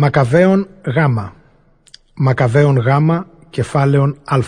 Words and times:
Μακαβαίων 0.00 0.68
Γ. 0.84 0.96
Μακαβαίων 2.14 2.76
Γ. 2.76 2.88
Κεφάλαιον 3.50 4.18
Α. 4.24 4.38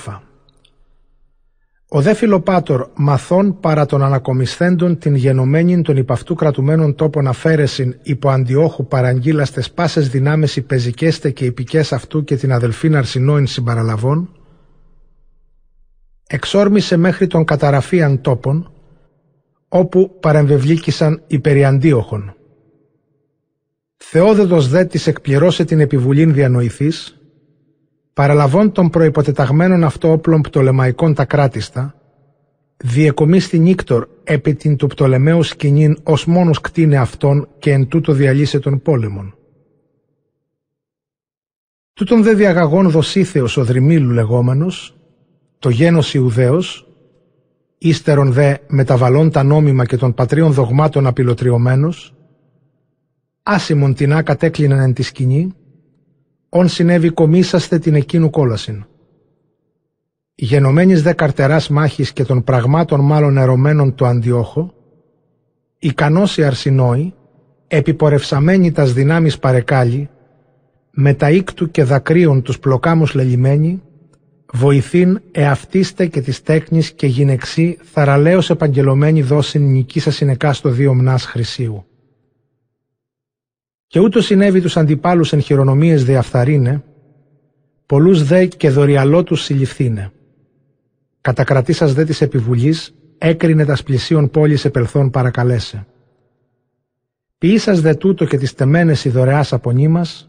Ο 1.89 2.01
δε 2.01 2.15
φιλοπάτορ 2.15 2.89
μαθών 2.95 3.61
παρά 3.61 3.87
των 3.87 4.03
ανακομισθέντων 4.03 4.99
την 4.99 5.15
γενομένην 5.15 5.83
των 5.83 5.97
υπαυτού 5.97 6.35
κρατουμένων 6.35 6.95
τόπων 6.95 7.27
αφαίρεσιν 7.27 7.97
υπό 8.03 8.31
αντιόχου 8.31 8.87
παραγγείλαστες 8.87 9.71
πάσες 9.71 10.09
δυνάμεις 10.09 10.57
υπεζικέστε 10.57 11.31
και 11.31 11.45
υπικές 11.45 11.93
αυτού 11.93 12.25
και 12.25 12.37
την 12.37 12.53
αδελφήν 12.53 12.97
αρσινόην 12.97 13.47
συμπαραλαβών, 13.47 14.31
εξόρμησε 16.27 16.97
μέχρι 16.97 17.27
τον 17.27 17.45
καταραφίαν 17.45 18.21
τόπων, 18.21 18.73
όπου 19.69 20.19
παρεμβευλίκησαν 20.21 21.23
υπεριαντίοχων. 21.27 22.35
Θεόδεδος 24.03 24.69
δε 24.69 24.85
της 24.85 25.07
εκπληρώσε 25.07 25.65
την 25.65 25.81
επιβουλήν 25.81 26.33
διανοηθής, 26.33 27.21
παραλαβών 28.13 28.73
των 28.73 28.91
προϋποτεταγμένων 28.91 29.85
αυτό 29.85 30.13
όπλων 30.13 30.41
πτολεμαϊκών 30.41 31.15
τα 31.15 31.25
κράτιστα, 31.25 31.95
διεκομίστη 32.77 33.59
νύκτορ 33.59 34.09
επί 34.25 34.55
την 34.55 34.77
του 34.77 34.87
πτολεμαίου 34.87 35.43
σκηνήν 35.43 35.99
ως 36.03 36.27
μόνος 36.27 36.61
κτίνε 36.61 36.97
αυτόν 36.97 37.49
και 37.59 37.73
εν 37.73 37.89
τούτο 37.89 38.13
διαλύσε 38.13 38.59
των 38.59 38.83
πόλεμων. 38.83 39.35
Τούτον 41.93 42.23
δε 42.23 42.35
διαγαγών 42.35 42.91
δοσίθεος 42.91 43.57
ο 43.57 43.65
δρυμίλου 43.65 44.11
λεγόμενος, 44.11 44.97
το 45.59 45.69
γένος 45.69 46.15
Ιουδαίος, 46.15 46.89
ύστερον 47.79 48.33
δε 48.33 48.55
μεταβαλών 48.69 49.31
τα 49.31 49.43
νόμιμα 49.43 49.85
και 49.85 49.97
των 49.97 50.15
πατρίων 50.15 50.53
δογμάτων 50.53 51.07
απειλωτριωμένος, 51.07 52.15
άσημον 53.43 53.95
τεινά 53.95 54.23
κατέκλειναν 54.23 54.81
εν 54.81 54.93
τη 54.93 55.03
σκηνή, 55.03 55.55
ον 56.49 56.69
συνέβη 56.69 57.11
κομίσαστε 57.11 57.79
την 57.79 57.95
εκείνου 57.95 58.31
κόλασιν. 58.31 58.85
Γενομένης 60.35 61.03
δε 61.03 61.13
καρτεράς 61.13 61.69
μάχης 61.69 62.13
και 62.13 62.25
των 62.25 62.45
πραγμάτων 62.45 63.01
μάλλον 63.01 63.37
ερωμένων 63.37 63.95
το 63.95 64.07
αντιόχο, 64.07 64.75
ικανός 65.79 66.37
η 66.37 66.45
αρσινόη, 66.45 67.15
επιπορευσαμένη 67.67 68.73
τας 68.73 68.93
δυνάμεις 68.93 69.39
παρεκάλι, 69.39 70.09
με 70.91 71.15
τα 71.15 71.31
ίκτου 71.31 71.71
και 71.71 71.85
δακρύων 71.85 72.43
τους 72.43 72.59
πλοκάμους 72.59 73.15
λελιμένοι, 73.15 73.83
βοηθήν 74.53 75.21
εαυτίστε 75.33 76.07
και 76.07 76.21
της 76.21 76.43
τέκνης 76.43 76.93
και 76.93 77.07
γυναιξή 77.07 77.79
θαραλέως 77.83 78.51
επαγγελωμένη 78.51 79.23
δόσιν 79.23 79.63
νικήσα 79.63 80.11
συνεκά 80.11 80.53
στο 80.53 80.69
δύο 80.69 80.95
μνάς 80.95 81.25
χρυσίου. 81.25 81.85
Και 83.91 84.01
ούτως 84.01 84.25
συνέβη 84.25 84.61
τους 84.61 84.77
αντιπάλους 84.77 85.33
εν 85.33 85.41
χειρονομίες 85.41 86.05
διαφθαρίνε, 86.05 86.83
πολλούς 87.87 88.25
δε 88.25 88.47
και 88.47 88.71
δωριαλότους 88.71 89.43
συλληφθήνε. 89.43 90.13
Κατακρατήσας 91.21 91.95
δε 91.95 92.05
της 92.05 92.21
επιβουλής, 92.21 92.95
έκρινε 93.19 93.65
τας 93.65 93.83
πλησίων 93.83 94.31
πόλης 94.31 94.65
επελθών 94.65 95.11
παρακαλέσε. 95.11 95.87
Ποιήσας 97.39 97.81
δε 97.81 97.95
τούτο 97.95 98.25
και 98.25 98.39
τις 98.39 98.55
τεμένες 98.55 99.05
η 99.05 99.09
δωρεάς 99.09 99.53
απονήμας, 99.53 100.29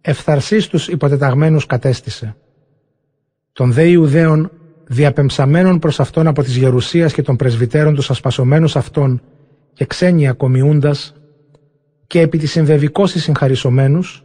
ευθαρσής 0.00 0.66
τους 0.66 0.88
υποτεταγμένους 0.88 1.66
κατέστησε. 1.66 2.36
Τον 3.52 3.72
δε 3.72 3.88
Ιουδαίων, 3.88 4.50
διαπεμψαμένων 4.86 5.78
προς 5.78 6.00
αυτόν 6.00 6.26
από 6.26 6.42
της 6.42 6.56
Γερουσίας 6.56 7.12
και 7.12 7.22
των 7.22 7.36
πρεσβυτέρων 7.36 7.94
τους 7.94 8.10
ασπασωμένους 8.10 8.76
αυτών 8.76 9.22
και 9.72 9.84
ξένοι 9.84 10.28
ακομιούντας, 10.28 11.15
και 12.06 12.20
επί 12.20 12.38
της 12.38 12.56
εμβεβικώσης 12.56 13.22
συγχαρισωμένους, 13.22 14.24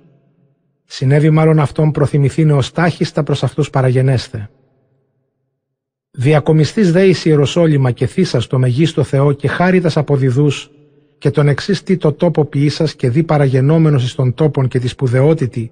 συνέβη 0.86 1.30
μάλλον 1.30 1.60
αυτόν 1.60 1.92
προθυμηθεί 1.92 2.46
νεοστάχιστα 2.46 3.24
προς 3.24 3.44
αυτούς 3.44 3.70
παραγενέστε. 3.70 4.50
Διακομιστής 6.12 6.92
δε 6.92 7.06
εις 7.06 7.26
Ιεροσόλυμα 7.26 7.92
και 7.92 8.06
θύσας 8.06 8.48
το 8.48 8.60
μεγίστο 8.60 9.04
Θεό 9.04 9.32
και 9.32 9.48
χάριτας 9.48 9.98
αποδιδούς 9.98 10.72
και 11.18 11.30
τον 11.32 11.48
εξής 11.48 11.84
τι 11.84 11.98
το 11.98 12.14
τόπο 12.14 12.46
ποιήσας 12.46 12.96
και 12.96 13.10
δι 13.10 13.24
παραγενόμενος 13.24 14.04
εις 14.04 14.16
των 14.16 14.34
τόπων 14.34 14.68
και 14.68 14.80
τη 14.80 14.88
σπουδαιότητη 14.88 15.72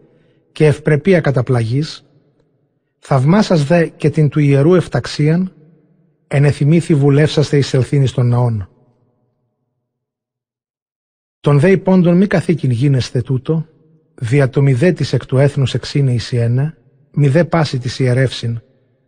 και 0.51 0.66
ευπρεπία 0.66 1.19
καταπλαγής, 1.22 2.05
θαυμάσας 3.00 3.63
δε 3.63 3.85
και 3.85 4.09
την 4.09 4.29
του 4.29 4.39
ιερού 4.39 4.75
εφταξίαν, 4.75 5.53
ενεθυμήθη 6.28 6.94
βουλεύσαστε 6.94 7.57
εις 7.57 7.73
ελθύνης 7.73 8.11
των 8.11 8.28
ναών. 8.28 8.69
Τον 11.41 11.59
δε 11.59 11.72
υπόντων 11.72 12.17
μη 12.17 12.27
καθήκην 12.27 12.72
γίνεσθε 12.72 13.22
τούτο, 13.22 13.66
δια 14.16 14.50
το 14.50 14.61
μηδέ 14.61 14.91
της 14.91 15.13
εκ 15.13 15.25
του 15.25 15.38
έθνους 15.38 15.73
εξήνε 15.73 16.13
Ισιένε, 16.13 16.77
μηδέ 17.11 17.45
πάση 17.45 17.77
της 17.77 18.00
ιερεύσιν, 18.00 18.61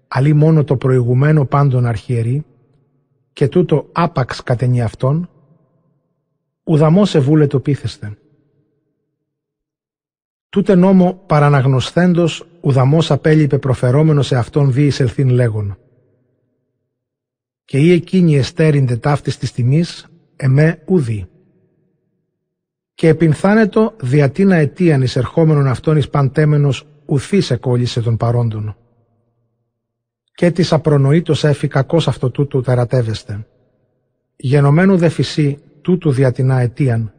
αλλή 0.08 0.34
μόνο 0.34 0.64
το 0.64 0.78
προηγουμένο 0.78 1.46
πάντων 1.46 1.86
αρχιερή, 1.86 2.46
και 3.34 3.48
τούτο 3.48 3.90
άπαξ 3.92 4.44
κατενή 4.44 4.82
αυτόν, 4.82 5.30
ουδαμός 6.64 7.10
σε 7.10 7.20
βούλε 7.20 7.48
το 7.48 7.60
πείθεστε. 7.60 8.18
Τούτε 10.50 10.76
νόμο 10.76 11.24
παραναγνωσθέντος 11.26 12.46
ουδαμός 12.62 13.12
απέλειπε 13.12 13.58
προφερόμενος 13.58 14.28
σε 14.28 14.36
αυτόν 14.36 14.72
δι 14.72 14.92
ελθύν 14.98 15.30
λέγον. 15.30 15.78
Και 17.66 17.78
ή 17.78 17.92
εκείνη 17.92 18.36
εστέριντε 18.38 18.98
ταύτης 18.98 19.38
της 19.38 19.52
τιμής, 19.52 20.08
εμέ 20.36 20.84
ουδί 20.86 21.31
και 23.02 23.08
επινθάνετο 23.08 23.94
διατίνα 24.02 24.56
αιτίαν 24.56 25.02
εισερχόμενον 25.02 25.68
αυτόν 25.68 25.98
εις 25.98 26.10
παντέμενος 26.10 26.88
ουθής 27.06 27.52
εκόλλησε 27.52 28.02
των 28.02 28.18
παρόντων. 28.18 28.76
Και 30.34 30.52
της 30.52 30.74
απρονοήτως 30.74 31.44
έφη 31.44 31.68
κακός 31.68 32.08
αυτό 32.08 32.30
τούτου 32.30 32.62
τερατεύεστε. 32.62 33.48
Γενομένου 34.36 34.98
δε 34.98 35.10
φυσί 35.10 35.58
τούτου 35.82 36.12
διατινά 36.12 36.60
αιτίαν, 36.60 37.14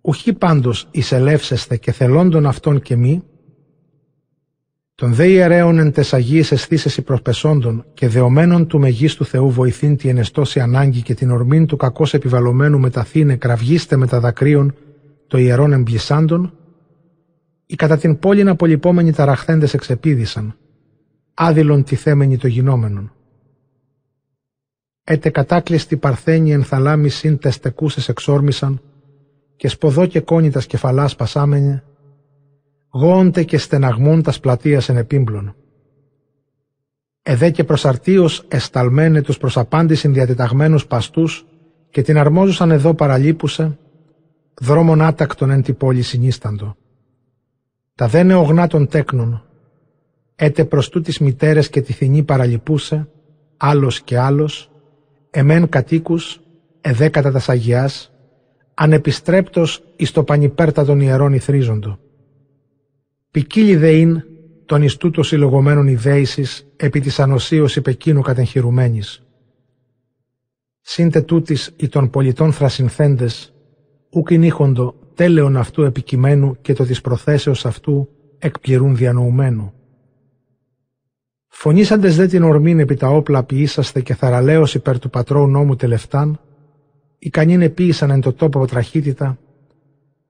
ουχή 0.00 0.32
πάντως 0.32 0.88
εισελεύσεστε 0.90 1.76
και 1.76 1.92
θελώντων 1.92 2.46
αυτόν 2.46 2.80
και 2.80 2.96
μη, 2.96 3.22
των 4.94 5.14
δε 5.14 5.26
ιερέων 5.26 5.78
εν 5.78 5.92
ταις 5.92 6.14
Αγίαις 6.14 6.52
εσθήσεσι 6.52 7.02
προσπεσόντων 7.02 7.84
και 7.94 8.08
δεομένων 8.08 8.66
του 8.66 8.78
μεγίστου 8.78 9.24
Θεού 9.24 9.50
βοηθείν 9.50 9.96
τη 9.96 10.08
ενεστώση 10.08 10.60
ανάγκη 10.60 11.02
και 11.02 11.14
την 11.14 11.30
ορμήν 11.30 11.66
του 11.66 11.76
κακώς 11.76 12.14
επιβαλλομένου 12.14 12.78
μεταθείναι 12.78 13.36
κραυγής 13.36 13.96
τε 13.96 14.06
μετά 14.06 14.20
δακρύων 14.20 14.74
το 15.30 15.38
ιερόν 15.38 15.72
εμπλησάντων, 15.72 16.52
οι 17.66 17.74
κατά 17.74 17.96
την 17.96 18.18
πόλιν 18.18 18.48
απολειπόμενοι 18.48 19.12
ταραχθέντες 19.12 19.74
εξεπήδησαν, 19.74 20.56
άδηλον 21.34 21.84
τιθέμενοι 21.84 22.36
το 22.36 22.46
γινόμενον. 22.46 23.12
Αί 25.04 25.17
τε 25.17 25.30
κατάκλειστοι 25.30 25.96
παρθένοι 25.96 26.52
εν 26.52 26.64
θαλάμοις 26.64 27.08
συν 27.08 27.38
ταις 27.38 27.59
τεκούσαις 27.59 28.08
εξώρμησαν 28.08 28.80
και 29.56 29.68
σποδώ 29.68 30.06
και 30.06 30.20
κόνει 30.20 30.50
τας 30.50 30.66
κεφαλάς 30.66 31.16
πασάμεναι, 31.16 31.84
γόντε 32.90 33.42
και 33.44 33.58
στεναγμών 33.58 34.22
τας 34.22 34.40
πλατείας 34.40 34.88
εν 34.88 34.96
επίμπλων. 34.96 35.54
Εδέ 37.22 37.50
και 37.50 37.64
προσαρτίως 37.64 38.44
εσταλμένε 38.48 39.22
τους 39.22 39.38
προς 39.38 39.56
απάντησιν 39.56 40.12
διατεταγμένους 40.12 40.86
παστούς 40.86 41.46
και 41.90 42.02
την 42.02 42.18
αρμόζουσαν 42.18 42.70
εδώ 42.70 42.94
παραλείπουσε, 42.94 43.78
δρόμον 44.60 45.02
άτακτον 45.02 45.50
εν 45.50 45.62
τη 45.62 45.72
πόλη 45.72 46.02
συνίσταντο. 46.02 46.76
Τα 47.94 48.08
δε 48.08 48.22
νεογνά 48.22 48.66
των 48.66 48.88
τέκνων, 48.88 49.44
έτε 50.36 50.64
προς 50.64 50.88
τούτης 50.88 51.18
μητέρες 51.18 51.68
και 51.68 51.80
τη 51.80 51.92
θηνή 51.92 52.22
παραλυπούσε, 52.22 53.08
άλλος 53.56 54.00
και 54.00 54.18
άλλος, 54.18 54.70
εμέν 55.30 55.68
κατοίκους, 55.68 56.40
εδέκατα 56.80 57.30
τας 57.30 57.48
Αγιάς, 57.48 58.12
ανεπιστρέπτος 58.74 59.82
εις 59.96 60.10
το 60.10 60.24
πανυπέρτατον 60.24 61.00
ιερών 61.00 61.32
ηθρίζοντο. 61.32 61.98
Πικίλη 63.30 63.76
δε 63.76 63.90
ειν 63.90 64.22
τον 64.66 64.82
εις 64.82 64.96
τούτο 64.96 65.22
συλλογωμένων 65.22 65.86
ιδέησης 65.86 66.66
επί 66.76 67.00
της 67.00 67.20
ανοσίως 67.20 67.76
υπεκίνου 67.76 68.20
κατεγχειρουμένης. 68.20 69.22
Σύντε 70.80 71.20
τούτης 71.20 71.74
οι 71.76 71.88
των 71.88 72.10
πολιτών 72.10 72.52
θρασυνθέντες, 72.52 73.54
ούκ 74.10 74.30
ηχοντο 74.30 74.94
τέλεον 75.14 75.56
αυτού 75.56 75.82
επικειμένου 75.82 76.56
και 76.60 76.72
το 76.72 76.84
της 76.84 77.00
προθέσεως 77.00 77.66
αυτού 77.66 78.08
εκπληρούν 78.38 78.96
διανοουμένου. 78.96 79.72
Φωνήσαντες 81.48 82.16
δε 82.16 82.26
την 82.26 82.42
ορμήν 82.42 82.78
επί 82.78 82.94
τα 82.94 83.08
όπλα 83.08 83.44
ποιήσαστε 83.44 84.00
και 84.00 84.14
θαραλέως 84.14 84.74
υπέρ 84.74 84.98
του 84.98 85.10
πατρό 85.10 85.46
νόμου 85.46 85.76
τελευτάν, 85.76 86.40
ικανήν 87.18 87.62
επίησαν 87.62 88.10
εν 88.10 88.20
το 88.20 88.32
τόπο 88.32 88.58
από 88.58 88.66
τραχύτητα, 88.66 89.38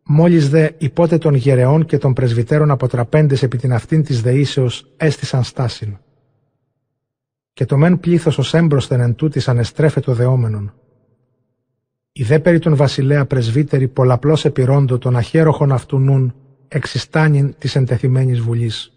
μόλις 0.03 0.49
δε 0.49 0.69
υπότε 0.79 1.19
των 1.19 1.35
γερεών 1.35 1.85
και 1.85 1.99
των 1.99 2.13
πρεσβυτέρων 2.13 2.71
αποτραπέντες 2.71 3.43
επί 3.43 3.57
την 3.57 3.73
αυτήν 3.73 4.03
της 4.03 4.23
δεήσεως 4.23 4.93
έστησαν 4.97 5.43
στάσιν. 5.43 5.97
Και 7.53 7.65
το 7.65 7.77
μεν 7.77 8.01
πλήθος 8.01 8.39
ως 8.39 8.55
έμπροσθεν 8.55 9.01
εν 9.01 9.15
τούτης 9.15 9.49
ανεστρέφετο 9.49 10.15
δεόμενον. 10.15 10.75
Οι 12.13 12.23
δε 12.23 12.39
περί 12.39 12.59
τον 12.59 12.77
βασιλέα 12.77 13.27
πρεσβύτεροι 13.27 13.89
πολλαπλώς 13.89 14.45
επιρρόντο 14.45 14.99
των 14.99 15.17
αχέροχων 15.17 15.73
αυτού 15.73 15.99
νουν 15.99 16.35
εξιστάνιν 16.69 17.55
της 17.59 17.77
εντεθειμένης 17.77 18.41
βουλής. 18.41 18.93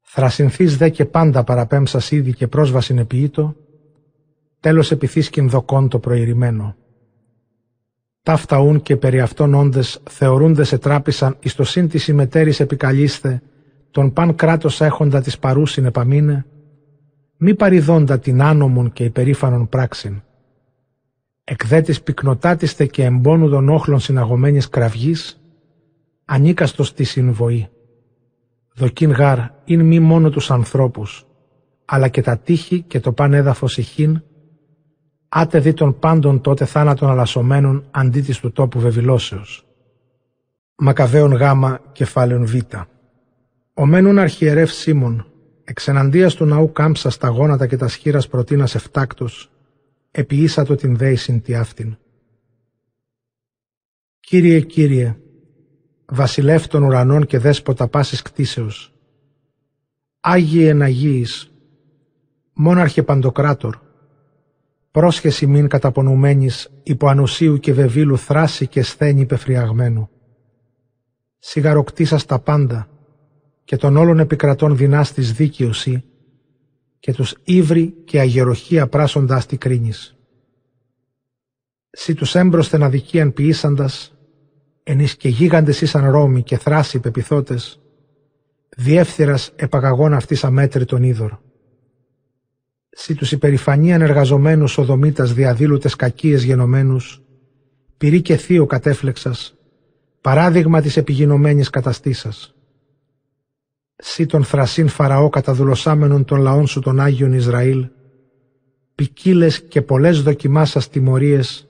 Θρασινθείς 0.00 0.76
δε 0.76 0.88
και 0.88 1.04
πάντα 1.04 1.44
παραπέμψας 1.44 2.10
ήδη 2.10 2.32
και 2.32 2.48
πρόσβασιν 2.48 2.98
επιείτο, 2.98 3.56
τέλος 4.60 4.90
επιθύσκην 4.90 5.48
δοκόν 5.48 5.88
το 5.88 5.98
προηρημένο. 5.98 6.76
Ταύτα 8.22 8.58
ούν 8.58 8.82
και 8.82 8.96
περί 8.96 9.20
αυτών 9.20 9.54
όντες 9.54 10.02
θεωρούνται 10.10 10.64
σε 10.64 10.78
τράπησαν 10.78 11.36
εις 11.40 11.54
το 11.54 11.64
σύν 11.64 11.88
της 11.88 12.08
ημετέρης 12.08 12.60
επικαλείστε, 12.60 13.42
τον 13.90 14.12
παν 14.12 14.34
κράτος 14.34 14.80
έχοντα 14.80 15.20
της 15.20 15.38
παρούσιν 15.38 15.84
επαμείνε, 15.84 16.46
μη 17.36 17.54
παριδώντα 17.54 18.18
την 18.18 18.42
άνομον 18.42 18.92
και 18.92 19.04
υπερήφανον 19.04 19.68
πράξην. 19.68 20.22
Εκδέτης 21.48 22.02
πυκνοτάτιστε 22.02 22.86
και 22.86 23.04
εμπόνου 23.04 23.48
των 23.48 23.68
όχλων 23.68 24.00
συναγωμένης 24.00 24.68
κραυγής, 24.68 25.40
ανίκαστος 26.24 26.94
τη 26.94 27.04
συμβοή. 27.04 27.68
Δοκίν 28.74 29.10
γάρ 29.10 29.38
ειν 29.64 29.84
μη 29.84 30.00
μόνο 30.00 30.30
τους 30.30 30.50
ανθρώπους, 30.50 31.26
αλλά 31.84 32.08
και 32.08 32.22
τα 32.22 32.38
τείχη 32.38 32.82
και 32.82 33.00
το 33.00 33.12
παν 33.12 33.34
έδαφος 33.34 33.78
ηχήν, 33.78 34.22
άτε 35.28 35.58
δι 35.58 35.72
των 35.72 35.98
πάντων 35.98 36.40
τότε 36.40 36.64
θάνατον 36.64 37.10
αλασσομένων 37.10 37.86
αντί 37.90 38.20
της 38.20 38.38
του 38.40 38.52
τόπου 38.52 38.80
βεβηλώσεως. 38.80 39.66
Μακαβαίων 40.76 41.32
γάμα 41.32 41.80
κεφάλαιον 41.92 42.46
β. 42.46 42.54
Ο 43.74 43.86
μένουν 43.86 44.18
αρχιερεύ 44.18 44.66
Σίμων, 44.66 45.26
εξεναντίας 45.64 46.34
του 46.34 46.44
ναού 46.44 46.72
κάμψα 46.72 47.10
στα 47.10 47.28
γόνατα 47.28 47.66
και 47.66 47.76
τα 47.76 47.88
σχήρας 47.88 48.28
προτείνας 48.28 48.74
εφτάκτος, 48.74 49.50
επιήσατο 50.18 50.74
την 50.74 50.96
δέησιν 50.96 51.42
τη 51.42 51.54
αυτήν. 51.54 51.96
Κύριε, 54.20 54.60
Κύριε, 54.60 55.16
βασιλεύ 56.06 56.66
των 56.66 56.82
ουρανών 56.82 57.26
και 57.26 57.38
δέσποτα 57.38 57.88
πάσης 57.88 58.22
κτίσεως, 58.22 58.94
Άγιε 60.20 60.70
εναγίης, 60.70 61.50
μόναρχε 62.52 63.02
παντοκράτορ, 63.02 63.78
πρόσχεση 64.90 65.46
μην 65.46 65.68
καταπονουμένης 65.68 66.68
υπό 66.82 67.08
ανοσίου 67.08 67.58
και 67.58 67.72
βεβήλου 67.72 68.18
θράση 68.18 68.66
και 68.66 68.82
σθένη 68.82 69.26
πεφριαγμένου. 69.26 70.08
Σιγαροκτήσας 71.38 72.24
τα 72.24 72.38
πάντα 72.38 72.88
και 73.64 73.76
των 73.76 73.96
όλων 73.96 74.18
επικρατών 74.18 74.76
δυνάστης 74.76 75.32
δίκαιωση 75.32 76.04
και 77.06 77.12
τους 77.12 77.34
ύβρι 77.44 77.94
και 78.04 78.20
αγεροχία 78.20 78.86
πράσοντάς 78.86 79.46
τη 79.46 79.56
κρίνης. 79.56 80.16
Σι 81.90 82.14
τους 82.14 82.34
έμπροσθεν 82.34 82.82
αδικίαν 82.82 83.32
ποιήσαντας, 83.32 84.14
ενείς 84.82 85.16
και 85.16 85.28
γίγαντες 85.28 85.80
ήσαν 85.80 86.10
Ρώμοι 86.10 86.42
και 86.42 86.56
θράσοι 86.58 86.98
πεπιθώτες, 86.98 87.80
διεύθυρας 88.76 89.52
επαγαγών 89.56 90.12
αυτής 90.12 90.44
αμέτρητον 90.44 91.02
είδωρ. 91.02 91.32
Σι 92.88 93.14
τους 93.14 93.32
υπερηφανίαν 93.32 94.02
εργαζομένους 94.02 94.78
οδομήτας 94.78 95.32
διαδήλωτες 95.32 95.96
κακίες 95.96 96.42
γενομένους, 96.42 97.22
πυρή 97.96 98.22
και 98.22 98.36
θείο 98.36 98.66
κατέφλεξας, 98.66 99.56
παράδειγμα 100.20 100.80
της 100.80 100.96
επιγεινωμένης 100.96 101.70
καταστήσας. 101.70 102.55
Σύ 103.98 104.26
τον 104.26 104.44
θρασίν 104.44 104.88
Φαραώ 104.88 105.28
καταδουλωσάμενον 105.28 106.24
των 106.24 106.40
λαών 106.40 106.66
σου 106.66 106.80
των 106.80 107.00
Άγιων 107.00 107.32
Ισραήλ, 107.32 107.88
ποικίλες 108.94 109.62
και 109.62 109.82
πολλές 109.82 110.22
δοκιμάσας 110.22 110.88
τιμωρίες, 110.88 111.68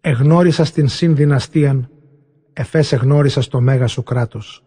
εγνώρισας 0.00 0.72
την 0.72 0.88
συνδυναστίαν, 0.88 1.90
εφές 2.52 2.92
εγνώρισας 2.92 3.44
στο 3.44 3.60
μέγα 3.60 3.86
σου 3.86 4.02
κράτος. 4.02 4.62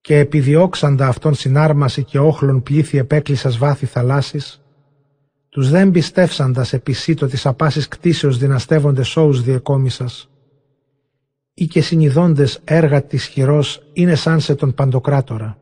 Και 0.00 0.18
επιδιώξαντα 0.18 1.06
αυτόν 1.06 1.34
συνάρμαση 1.34 2.04
και 2.04 2.18
όχλων 2.18 2.62
πλήθη 2.62 2.98
επέκλεισας 2.98 3.58
βάθη 3.58 3.86
θαλάσσης, 3.86 4.62
τους 5.48 5.70
δεν 5.70 5.90
πιστεύσαντας 5.90 6.72
επισήτω 6.72 7.26
της 7.26 7.46
απάσης 7.46 7.88
κτίσεως 7.88 8.38
δυναστεύονται 8.38 9.02
σώους 9.02 9.42
διεκόμισας, 9.42 10.29
ή 11.60 11.66
και 11.66 11.80
συνειδώντες 11.80 12.60
έργα 12.64 13.02
της 13.02 13.26
χειρός 13.26 13.82
είναι 13.92 14.14
σαν 14.14 14.40
σε 14.40 14.54
τον 14.54 14.74
παντοκράτορα. 14.74 15.58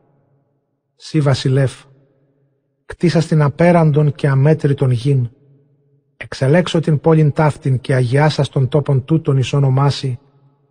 Σύ 0.96 1.20
βασιλεύ, 1.20 1.68
κτίσα 2.86 3.20
στην 3.20 3.42
απέραντον 3.42 4.12
και 4.12 4.28
αμέτρητον 4.28 4.90
γην, 4.90 5.30
εξελέξω 6.16 6.80
την 6.80 7.00
πόλην 7.00 7.32
ταύτην 7.32 7.80
και 7.80 7.94
αγιάσα 7.94 8.44
των 8.52 8.68
τόπων 8.68 9.04
τούτων 9.04 9.36
εις 9.36 9.52
ονομάσει, 9.52 10.18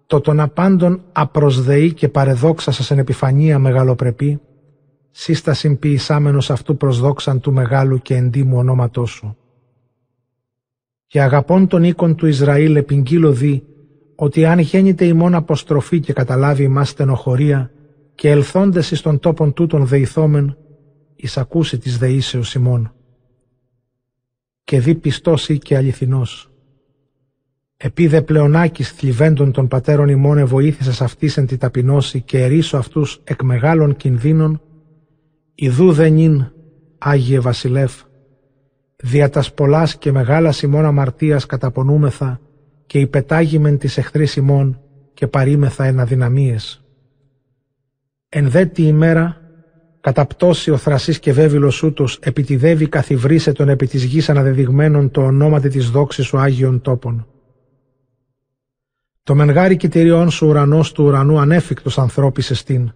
το 0.06 0.19
των 0.21 0.39
απάντων 0.39 1.01
απροσδεή 1.12 1.94
και 1.94 2.09
παρεδόξα 2.09 2.71
σας 2.71 2.91
εν 2.91 2.97
επιφανία 3.00 3.59
μεγαλοπρεπή, 3.59 4.41
σύστα 5.12 5.56
ποιησάμενος 5.80 6.50
αυτού 6.50 6.77
προσδόξαν 6.77 7.39
του 7.39 7.53
μεγάλου 7.53 8.01
και 8.01 8.15
εντύμου 8.15 8.57
ονόματός 8.57 9.09
σου. 9.09 9.38
Και 11.07 11.21
αγαπών 11.21 11.68
των 11.68 11.83
οίκων 11.83 12.15
του 12.15 12.25
Ισραήλ 12.27 12.75
επιγγείλω 12.75 13.31
δι, 13.31 13.63
ότι 14.19 14.45
αν 14.45 14.59
γέννηται 14.59 15.05
ημών 15.05 15.35
αποστροφή 15.35 15.99
και 15.99 16.13
καταλάβει 16.13 16.63
ημάς 16.63 16.89
στενοχωρία 16.89 17.71
και 18.15 18.29
ελθόντες 18.29 18.91
εις 18.91 19.01
των 19.01 19.19
τόπων 19.19 19.53
τούτων 19.53 19.85
δεηθόμεν, 19.85 20.57
εις 21.15 21.37
ακούσει 21.37 21.77
της 21.77 21.97
δεήσεως 21.97 22.53
ημών. 22.53 22.93
Και 24.63 24.79
δι 24.79 24.95
πιστός 24.95 25.49
ή 25.49 25.57
και 25.57 25.75
αληθινός. 25.77 26.51
Επίδε 27.77 28.21
πλεονάκης 28.21 28.91
θλιβέντων 28.91 29.51
των 29.51 29.67
πατέρων 29.67 30.07
ημών 30.07 30.37
εβοήθησας 30.37 31.01
αυτής 31.01 31.37
εν 31.37 31.45
τη 31.45 31.57
ταπεινώση 31.57 32.21
και 32.21 32.43
ερίσω 32.43 32.77
αυτούς 32.77 33.21
εκ 33.23 33.43
μεγάλων 33.43 33.95
κινδύνων, 33.95 34.61
ιδού 35.55 35.91
δεν 35.91 36.17
ειν, 36.17 36.51
Άγιε 36.97 37.39
Βασιλεύ, 37.39 37.93
δια 38.95 39.29
τας 39.29 39.53
πολλάς 39.53 39.97
και 39.97 40.11
μεγάλας 40.11 40.61
ημών 40.61 40.85
αμαρτίας 40.85 41.45
καταπονούμεθα 41.45 42.39
και 42.87 42.99
υπετάγημεν 42.99 43.77
της 43.77 43.97
εχθρής 43.97 44.35
ημών 44.35 44.81
και 45.13 45.27
παρήμεθα 45.27 45.85
εν 45.85 45.99
αδυναμίες. 45.99 46.85
Εν 48.29 48.49
δε 48.49 48.65
τη 48.65 48.83
ημέρα, 48.83 49.41
καταπτώσει 50.01 50.71
ο 50.71 50.77
θρασής 50.77 51.19
και 51.19 51.33
βέβυλος 51.33 51.83
ούτως, 51.83 52.19
επιτιδεύει 52.21 52.89
καθιβρίσε 52.89 53.51
τον 53.51 53.69
επί 53.69 53.87
της 53.87 54.03
γης 54.03 54.29
αναδεδειγμένων 54.29 55.11
το 55.11 55.21
ονόματι 55.21 55.69
της 55.69 55.89
δόξης 55.89 56.25
σου 56.25 56.37
Άγιον 56.37 56.81
τόπων. 56.81 57.27
Το 59.23 59.35
μενγάρι 59.35 59.77
κυτηριών 59.77 60.29
σου 60.29 60.47
ουρανός 60.47 60.91
του 60.91 61.03
ουρανού 61.03 61.39
ανέφικτος 61.39 61.97
ανθρώπης 61.97 62.51
εστίν. 62.51 62.91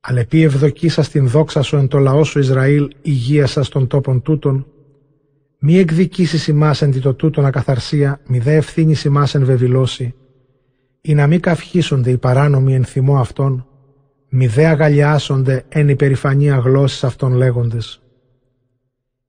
Αλεπί 0.00 0.42
ευδοκίσα 0.42 1.04
την 1.04 1.28
δόξα 1.28 1.62
σου 1.62 1.76
εν 1.76 1.88
το 1.88 1.98
λαό 1.98 2.24
σου 2.24 2.38
Ισραήλ 2.38 2.90
υγεία 3.02 3.46
σας 3.46 3.68
των 3.68 3.86
τόπων 3.86 4.22
τούτων, 4.22 4.66
μη 5.58 5.78
εκδικήσεις 5.78 6.46
ημάς 6.46 6.82
εν 6.82 6.90
τη 6.90 7.00
το 7.00 7.14
τούτον 7.14 7.44
ακαθαρσία, 7.44 8.20
μη 8.26 8.38
δε 8.38 8.54
ευθύνης 8.54 9.04
ημάς 9.04 9.34
εν 9.34 9.44
βεβηλώσει, 9.44 10.14
ή 11.00 11.14
να 11.14 11.26
μη 11.26 11.38
καυχήσονται 11.38 12.10
οι 12.10 12.18
παράνομοι 12.18 12.74
εν 12.74 12.84
θυμό 12.84 13.18
αυτών, 13.18 13.66
μη 14.28 14.46
δε 14.46 14.66
αγαλιάσονται 14.66 15.64
εν 15.68 15.88
υπερηφανία 15.88 16.56
γλώσσης 16.56 17.04
αυτών 17.04 17.32
λέγοντες. 17.32 18.02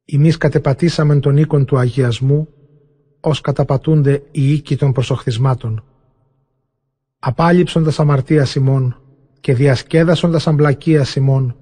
Εμείς 0.05 0.38
κατεπατήσαμεν 0.38 1.19
τον 1.19 1.38
οίκον 1.38 1.65
του 1.65 1.77
αγιασμού, 1.77 2.48
ως 3.19 3.41
καταπατούνται 3.41 4.24
οι 4.31 4.53
οίκοι 4.53 4.75
των 4.75 4.91
προσοχθισμάτων. 4.91 5.84
Απάλληψοντας 7.19 8.00
αμαρτία 8.00 8.46
Σιμών 8.46 9.01
και 9.39 9.53
διασκέδασοντας 9.53 10.48
αμπλακία 10.48 11.03
Σιμών 11.03 11.55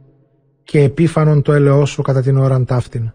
και 0.64 0.84
επίφανον 0.84 1.42
το 1.42 1.54
ελαιό 1.54 1.86
σου 1.86 2.02
κατά 2.02 2.22
την 2.22 2.38
ώραν 2.38 2.66
ταύτην. 2.66 3.12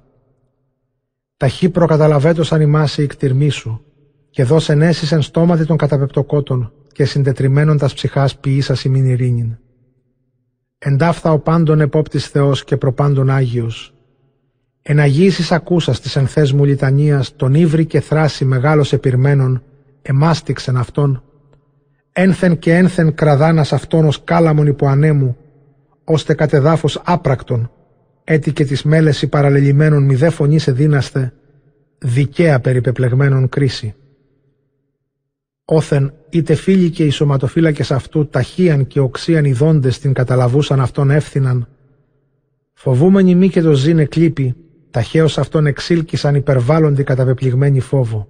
Ταχύ 1.40 1.68
προκαταλαβέτος 1.68 2.52
ανημάσει 2.52 3.02
η 3.02 3.06
κτηρμή 3.06 3.48
σου 3.48 3.84
και 4.30 4.44
δώσε 4.44 4.72
ενέσεις 4.72 5.12
εν 5.12 5.22
στόματι 5.22 5.66
των 5.66 5.76
καταπεπτοκότων 5.76 6.72
και 6.92 7.04
συντετριμένων 7.04 7.78
τας 7.78 7.94
ψυχάς 7.94 8.36
ποιήσας 8.36 8.84
ημίν 8.84 9.04
ειρήνην. 9.04 9.58
Εντάφθα 10.78 11.32
ο 11.32 11.38
πάντων 11.38 11.80
επόπτης 11.80 12.26
Θεός 12.26 12.64
και 12.64 12.76
προπάντων 12.76 13.30
Άγιος, 13.30 13.94
Εναγήσεις 14.82 15.52
ακούσας 15.52 16.00
της 16.00 16.16
ενθές 16.16 16.52
μου 16.52 16.64
λιτανίας, 16.64 17.36
τον 17.36 17.54
ύβρι 17.54 17.86
και 17.86 18.00
θράση 18.00 18.44
μεγάλος 18.44 18.92
επιρμένων, 18.92 19.62
εμάστηξεν 20.02 20.76
αυτόν. 20.76 21.22
Ένθεν 22.12 22.58
και 22.58 22.74
ένθεν 22.74 23.14
κραδάνας 23.14 23.72
αυτόν 23.72 24.04
ως 24.04 24.24
κάλαμον 24.24 24.66
υπό 24.66 24.86
ανέμου, 24.86 25.36
ώστε 26.04 26.34
κατεδάφος 26.34 27.00
άπρακτον, 27.04 27.70
έτι 28.32 28.52
και 28.52 28.64
τις 28.64 28.82
μέλες 28.82 29.28
παραλελημένων 29.28 30.02
μη 30.02 30.14
δε 30.14 30.30
φωνής 30.30 30.62
σε 30.62 30.72
δύναστε, 30.72 31.32
δικαία 31.98 32.60
περιπεπλεγμένων 32.60 33.48
κρίση. 33.48 33.94
Όθεν 35.64 36.12
είτε 36.30 36.54
φίλοι 36.54 36.90
και 36.90 37.04
οι 37.04 37.10
σωματοφύλακες 37.10 37.90
αυτού 37.90 38.26
ταχύαν 38.26 38.86
και 38.86 39.00
οξίαν 39.00 39.44
ειδώντες 39.44 39.98
την 39.98 40.12
καταλαβούσαν 40.12 40.80
αυτόν 40.80 41.10
εύθυναν, 41.10 41.68
φοβούμενοι 42.72 43.34
μη 43.34 43.48
και 43.48 43.62
το 43.62 43.72
ζήνε 43.72 44.04
κλείπει, 44.04 44.54
ταχαίως 44.90 45.38
αυτόν 45.38 45.66
εξήλκησαν 45.66 46.34
υπερβάλλοντι 46.34 47.02
καταπεπληγμένοι 47.02 47.80
φόβο. 47.80 48.28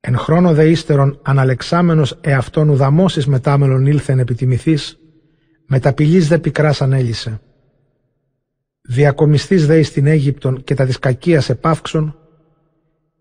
Εν 0.00 0.16
χρόνο 0.16 0.54
δε 0.54 0.68
ύστερον 0.68 1.18
αναλεξάμενος 1.22 2.18
εαυτόν 2.20 2.68
ουδαμώσεις 2.68 3.26
μετάμελον 3.26 3.86
ήλθεν 3.86 4.18
επιτιμηθής, 4.18 4.98
μεταπηλής 5.66 6.28
δε 6.28 6.38
πικράς 6.38 6.82
ανέλησε. 6.82 7.40
Διακομιστής 8.92 9.66
δε 9.66 9.78
εις 9.78 9.92
την 9.92 10.06
Αίγυπτον 10.06 10.62
και 10.64 10.74
τα 10.74 10.86
της 10.86 10.98
κακίας 10.98 11.48
επαύξων, 11.48 12.16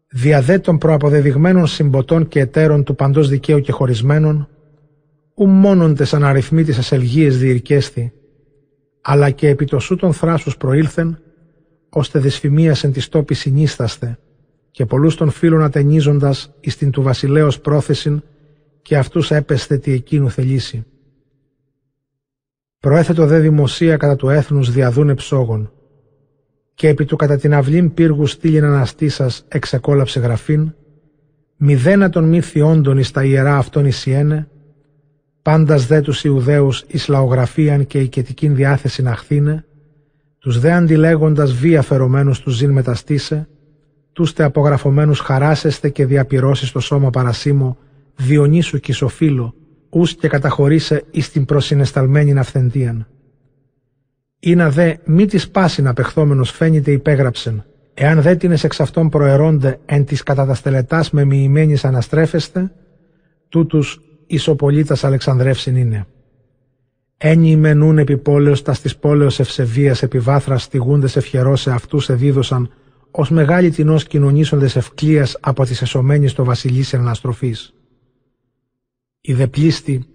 διαδέ 0.07 0.59
των 0.59 0.77
προαποδεδειγμένων 0.77 1.67
συμποτών 1.67 2.27
και 2.27 2.39
εταίρων 2.39 2.83
του 2.83 2.95
παντός 2.95 3.29
δικαίου 3.29 3.59
και 3.59 3.71
χωρισμένων, 3.71 4.49
ου 5.35 5.47
μόνον 5.47 5.95
τες 5.95 6.13
αναριθμίτης 6.13 6.77
ασελγίες 6.77 7.37
διηρκέστη, 7.37 8.13
αλλά 9.01 9.29
και 9.29 9.47
επί 9.47 9.65
το 9.65 9.79
σου 9.79 9.95
των 9.95 10.13
θράσους 10.13 10.57
προήλθεν, 10.57 11.19
ώστε 11.89 12.19
δυσφημίασεν 12.19 12.91
της 12.91 13.09
τόπης 13.09 13.39
συνίσταστε, 13.39 14.19
και 14.71 14.85
πολλούς 14.85 15.15
των 15.15 15.29
φίλων 15.29 15.63
ατενίζοντας 15.63 16.53
εις 16.59 16.77
την 16.77 16.91
του 16.91 17.01
βασιλέως 17.01 17.59
πρόθεσιν 17.59 18.21
και 18.81 18.97
αυτούς 18.97 19.31
έπεσθε 19.31 19.77
τι 19.77 19.91
εκείνου 19.91 20.31
θελήσει. 20.31 20.85
Προέθετο 22.79 23.25
δε 23.25 23.39
δημοσία 23.39 23.97
κατά 23.97 24.15
του 24.15 24.29
έθνους 24.29 24.71
διαδούνε 24.71 25.15
ψόγων, 25.15 25.71
και 26.73 26.87
επί 26.87 27.05
του 27.05 27.15
κατά 27.15 27.37
την 27.37 27.53
αυλήν 27.53 27.93
πύργου 27.93 28.25
στήλην 28.25 28.63
αναστήσας 28.63 29.45
εξεκόλαψε 29.47 30.19
γραφήν, 30.19 30.73
μηδένα 31.57 32.09
των 32.09 32.23
μη 32.23 32.41
θειόντων 32.41 32.97
εις 32.97 33.11
τα 33.11 33.23
ιερά 33.23 33.57
αυτών 33.57 33.85
εισιένε, 33.85 34.47
πάντας 35.41 35.87
δε 35.87 36.01
τους 36.01 36.23
Ιουδαίους 36.23 36.83
εις 36.87 37.07
λαογραφίαν 37.07 37.85
και 37.85 37.99
οικετικήν 37.99 38.55
διάθεση 38.55 39.01
να 39.01 39.15
χθήνε, 39.15 39.65
τους 40.39 40.59
δε 40.59 40.71
αντιλέγοντας 40.71 41.53
βία 41.53 41.81
φερομένους 41.81 42.39
τους 42.39 42.55
ζήν 42.55 42.71
μεταστήσε, 42.71 43.47
τούστε 44.13 44.43
απογραφωμένους 44.43 45.19
χαράσεστε 45.19 45.89
και 45.89 46.05
διαπυρώσεις 46.05 46.71
το 46.71 46.79
σώμα 46.79 47.09
παρασίμω, 47.09 47.77
Διονύσου 48.15 48.79
και 48.79 48.93
Σοφίλο, 48.93 49.55
ους 49.89 50.15
και 50.15 50.27
καταχωρήσε 50.27 51.03
εις 51.11 51.31
την 51.31 51.45
προσυνεσταλμένη 51.45 52.39
αυθεντίαν. 52.39 53.07
Ήνα 54.39 54.69
δε 54.69 54.95
μη 55.05 55.25
της 55.25 55.49
πάση 55.49 55.81
να 55.81 55.93
πεχθόμενος 55.93 56.51
φαίνεται 56.51 56.91
υπέγραψεν, 56.91 57.65
εάν 57.93 58.21
δε 58.21 58.35
την 58.35 58.51
εξ 58.51 58.79
αυτών 58.79 59.09
προερώνται 59.09 59.79
εν 59.85 60.05
της 60.05 60.23
κατά 60.23 60.55
τα 60.85 61.03
με 61.11 61.23
μοιημένης 61.23 61.85
αναστρέφεστε, 61.85 62.71
τούτους 63.49 64.01
ισοπολίτας 64.27 65.03
Αλεξανδρεύσιν 65.03 65.75
είναι. 65.75 66.05
Ένι 67.17 67.55
μενούν 67.55 67.97
επιπόλεως 67.97 68.61
τας 68.61 68.77
στις 68.77 68.97
πόλεως 68.97 69.39
ευσεβίας 69.39 70.03
επιβάθρας 70.03 70.63
στιγούντες 70.63 71.15
ευχερός 71.15 71.67
αυτούς 71.67 72.09
εδίδωσαν 72.09 72.69
ως 73.11 73.29
μεγάλη 73.29 73.69
τεινός 73.69 74.03
κοινωνήσοντες 74.03 74.75
ευκλίας 74.75 75.37
από 75.39 75.65
τις 75.65 75.81
εσωμένης 75.81 76.33
το 76.33 76.43
βασιλής 76.43 76.93
αναστροφής. 76.93 77.73
Οι 79.29 79.33
δε 79.33 79.47
πλήστη, 79.47 80.05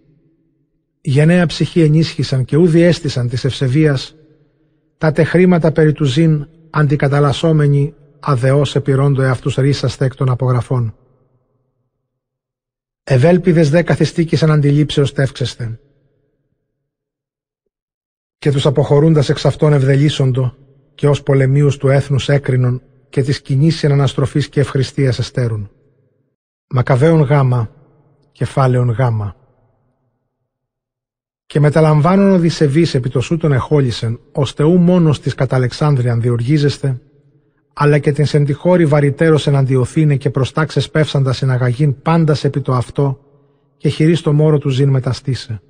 γενναία 1.01 1.47
ψυχή 1.47 1.81
ενίσχυσαν 1.81 2.45
και 2.45 2.57
ούδι 2.57 2.83
έστησαν 2.83 3.29
της 3.29 3.45
ευσεβίας, 3.45 4.15
τα 4.99 5.13
χρήματα 5.25 5.73
περί 5.73 5.93
του 5.93 6.05
ζήν 6.05 6.49
αντικαταλασσόμενοι 6.71 7.95
αδεώς 8.21 8.75
επιρρόντο 8.75 9.23
εαυτούς 9.23 9.55
ρίσαστε 9.55 10.05
εκ 10.05 10.15
των 10.15 10.31
απογραφών. 10.31 10.95
Ευέλπιδες 13.05 13.71
δε 13.71 13.83
καθιστήκησαν 13.83 14.51
αντιλήψεως 14.51 15.13
τεύξεστε. 15.13 15.81
Και 18.39 18.51
τους 18.51 18.67
αποχωρούντας 18.67 19.29
εξ 19.29 19.45
αυτών 19.45 19.73
ευδελίσσοντο 19.73 20.55
και 20.95 21.09
ως 21.09 21.23
πολεμίους 21.23 21.77
του 21.77 21.89
έθνους 21.89 22.29
έκρινον 22.29 22.83
και 23.09 23.23
της 23.23 23.41
κοινής 23.41 23.85
αναστροφής 23.85 24.49
και 24.49 24.61
ευχριστίας 24.61 25.19
εστέρουν. 25.19 25.71
Μακαβαίων 26.67 27.21
γάμα, 27.21 27.84
κεφάλαιον 28.35 28.91
γάμα. 28.91 29.37
Και 31.47 31.61
μεταλαμβάνων 31.61 32.31
Οδυσσεβής 32.31 32.95
επί 32.95 33.09
το 33.09 33.21
σου 33.21 33.37
τον 33.37 33.53
εχόλησεν, 33.53 34.21
ώστε 34.33 34.63
ου 34.63 34.79
μόνος 34.79 35.21
της 35.21 35.35
κατά 35.35 35.57
Αλεξάνδριαν 35.57 36.21
διοργίζεστε, 36.21 37.01
αλλά 37.73 37.99
και 37.99 38.13
την 38.13 38.27
σεντιχώρη 38.27 38.87
βαρυτέρως 38.87 39.47
εναντιωθήνε 39.47 40.17
και 40.17 40.31
προστάξες 40.31 40.91
πέφσαντα 40.91 41.33
συναγαγήν 41.33 42.03
πάντας 42.03 42.45
επί 42.45 42.61
το 42.61 42.73
αυτό 42.73 43.21
και 43.77 43.89
χειρί 43.89 44.19
το 44.19 44.33
μόρο 44.33 44.59
του 44.59 44.69
ζήν 44.69 44.89
μεταστήσε. 44.89 45.63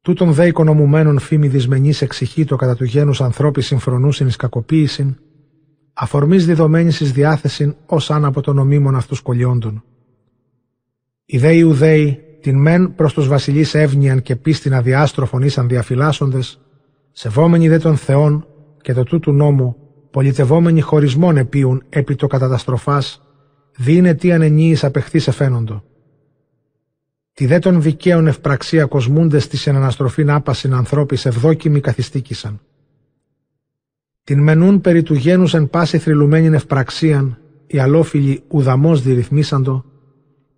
Τούτον 0.00 0.32
δε 0.32 0.46
οικονομουμένων 0.46 1.18
φήμη 1.18 1.48
δυσμενής 1.48 2.02
εξηχήτω 2.02 2.56
κατά 2.56 2.76
του 2.76 2.84
γένους 2.84 3.20
ανθρώπης 3.20 3.66
συμφρονούσιν 3.66 4.26
εις 4.26 4.36
κακοποίησιν, 4.36 5.16
αφορμής 5.92 6.46
διδομένης 6.46 7.00
εις 7.00 7.12
διάθεσιν 7.12 7.76
ως 7.86 8.10
αν 8.10 8.24
από 8.24 8.40
τον 8.40 8.58
ομίμων 8.58 8.96
αυτούς 8.96 9.20
κολλιόντων. 9.20 9.84
Οι 11.32 11.38
δε 11.38 11.52
Ιουδαίοι 11.54 12.20
την 12.40 12.58
μεν 12.58 12.94
προς 12.94 13.12
τους 13.12 13.28
βασιλείς 13.28 13.74
εύνοιαν 13.74 14.22
και 14.22 14.36
πίστην 14.36 14.74
αδιάστροφων 14.74 15.42
ήσαν 15.42 15.68
διαφυλάσσοντες, 15.68 16.60
σεβόμενοι 17.12 17.68
δε 17.68 17.78
των 17.78 17.96
Θεών 17.96 18.46
και 18.82 18.92
το 18.92 19.02
τούτου 19.02 19.32
νόμου, 19.32 19.76
πολιτευόμενοι 20.10 20.80
χωρισμών 20.80 21.36
επίουν 21.36 21.82
επί 21.88 22.14
το 22.14 22.26
καταταστροφάς, 22.26 23.22
δίνε 23.76 24.14
τι 24.14 24.32
ανενίης 24.32 24.84
απεχθείς 24.84 25.28
εφαίνοντο. 25.28 25.84
Τη 27.32 27.46
δε 27.46 27.58
των 27.58 27.82
δικαίων 27.82 28.26
ευπραξία 28.26 28.84
κοσμούντες 28.84 29.48
της 29.48 29.66
εναναστροφήν 29.66 30.30
άπασιν 30.30 30.74
ανθρώπης 30.74 31.26
ευδόκιμοι 31.26 31.80
καθιστήκησαν. 31.80 32.60
Την 34.24 34.42
μενούν 34.42 34.80
περί 34.80 35.02
του 35.02 35.14
γένους 35.14 35.54
εν 35.54 35.70
πάση 35.70 35.98
θρυλουμένην 35.98 36.54
ευπραξίαν, 36.54 37.38
οι 37.66 37.78
αλόφιλοι 37.78 38.42
ουδαμός 38.48 39.02
διρυθμίσαντο, 39.02 39.91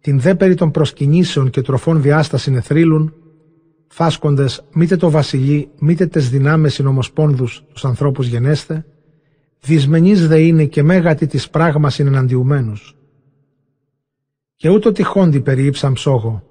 την 0.05 0.21
δε 0.21 0.35
περί 0.35 0.55
των 0.55 0.71
προσκυνήσεων 0.71 1.51
και 1.51 1.61
τροφών 1.61 2.03
διάστασης 2.03 2.57
εθρύλουν, 2.57 3.15
φάσκοντες 3.87 4.65
μήτε 4.73 4.97
το 4.97 5.11
βασιλεί, 5.11 5.69
μήτε 5.79 6.07
τες 6.07 6.31
δυνάμες 6.31 6.75
συνομοσπόνδους 6.75 7.65
τους 7.73 7.85
ανθρώπους 7.85 8.27
γενέστε, 8.27 8.87
δυσμενείς 9.61 10.29
δε 10.29 10.41
είναι 10.41 10.65
και 10.65 10.83
μέγατη 10.83 11.27
της 11.27 11.51
πράγμας 11.51 11.99
είναι 11.99 12.09
εναντιουμένους. 12.09 12.97
Και 14.57 14.69
ούτω 14.69 14.93
τυχόντι 14.93 15.41
περιήψαν 15.41 15.93
ψόγο, 15.93 16.43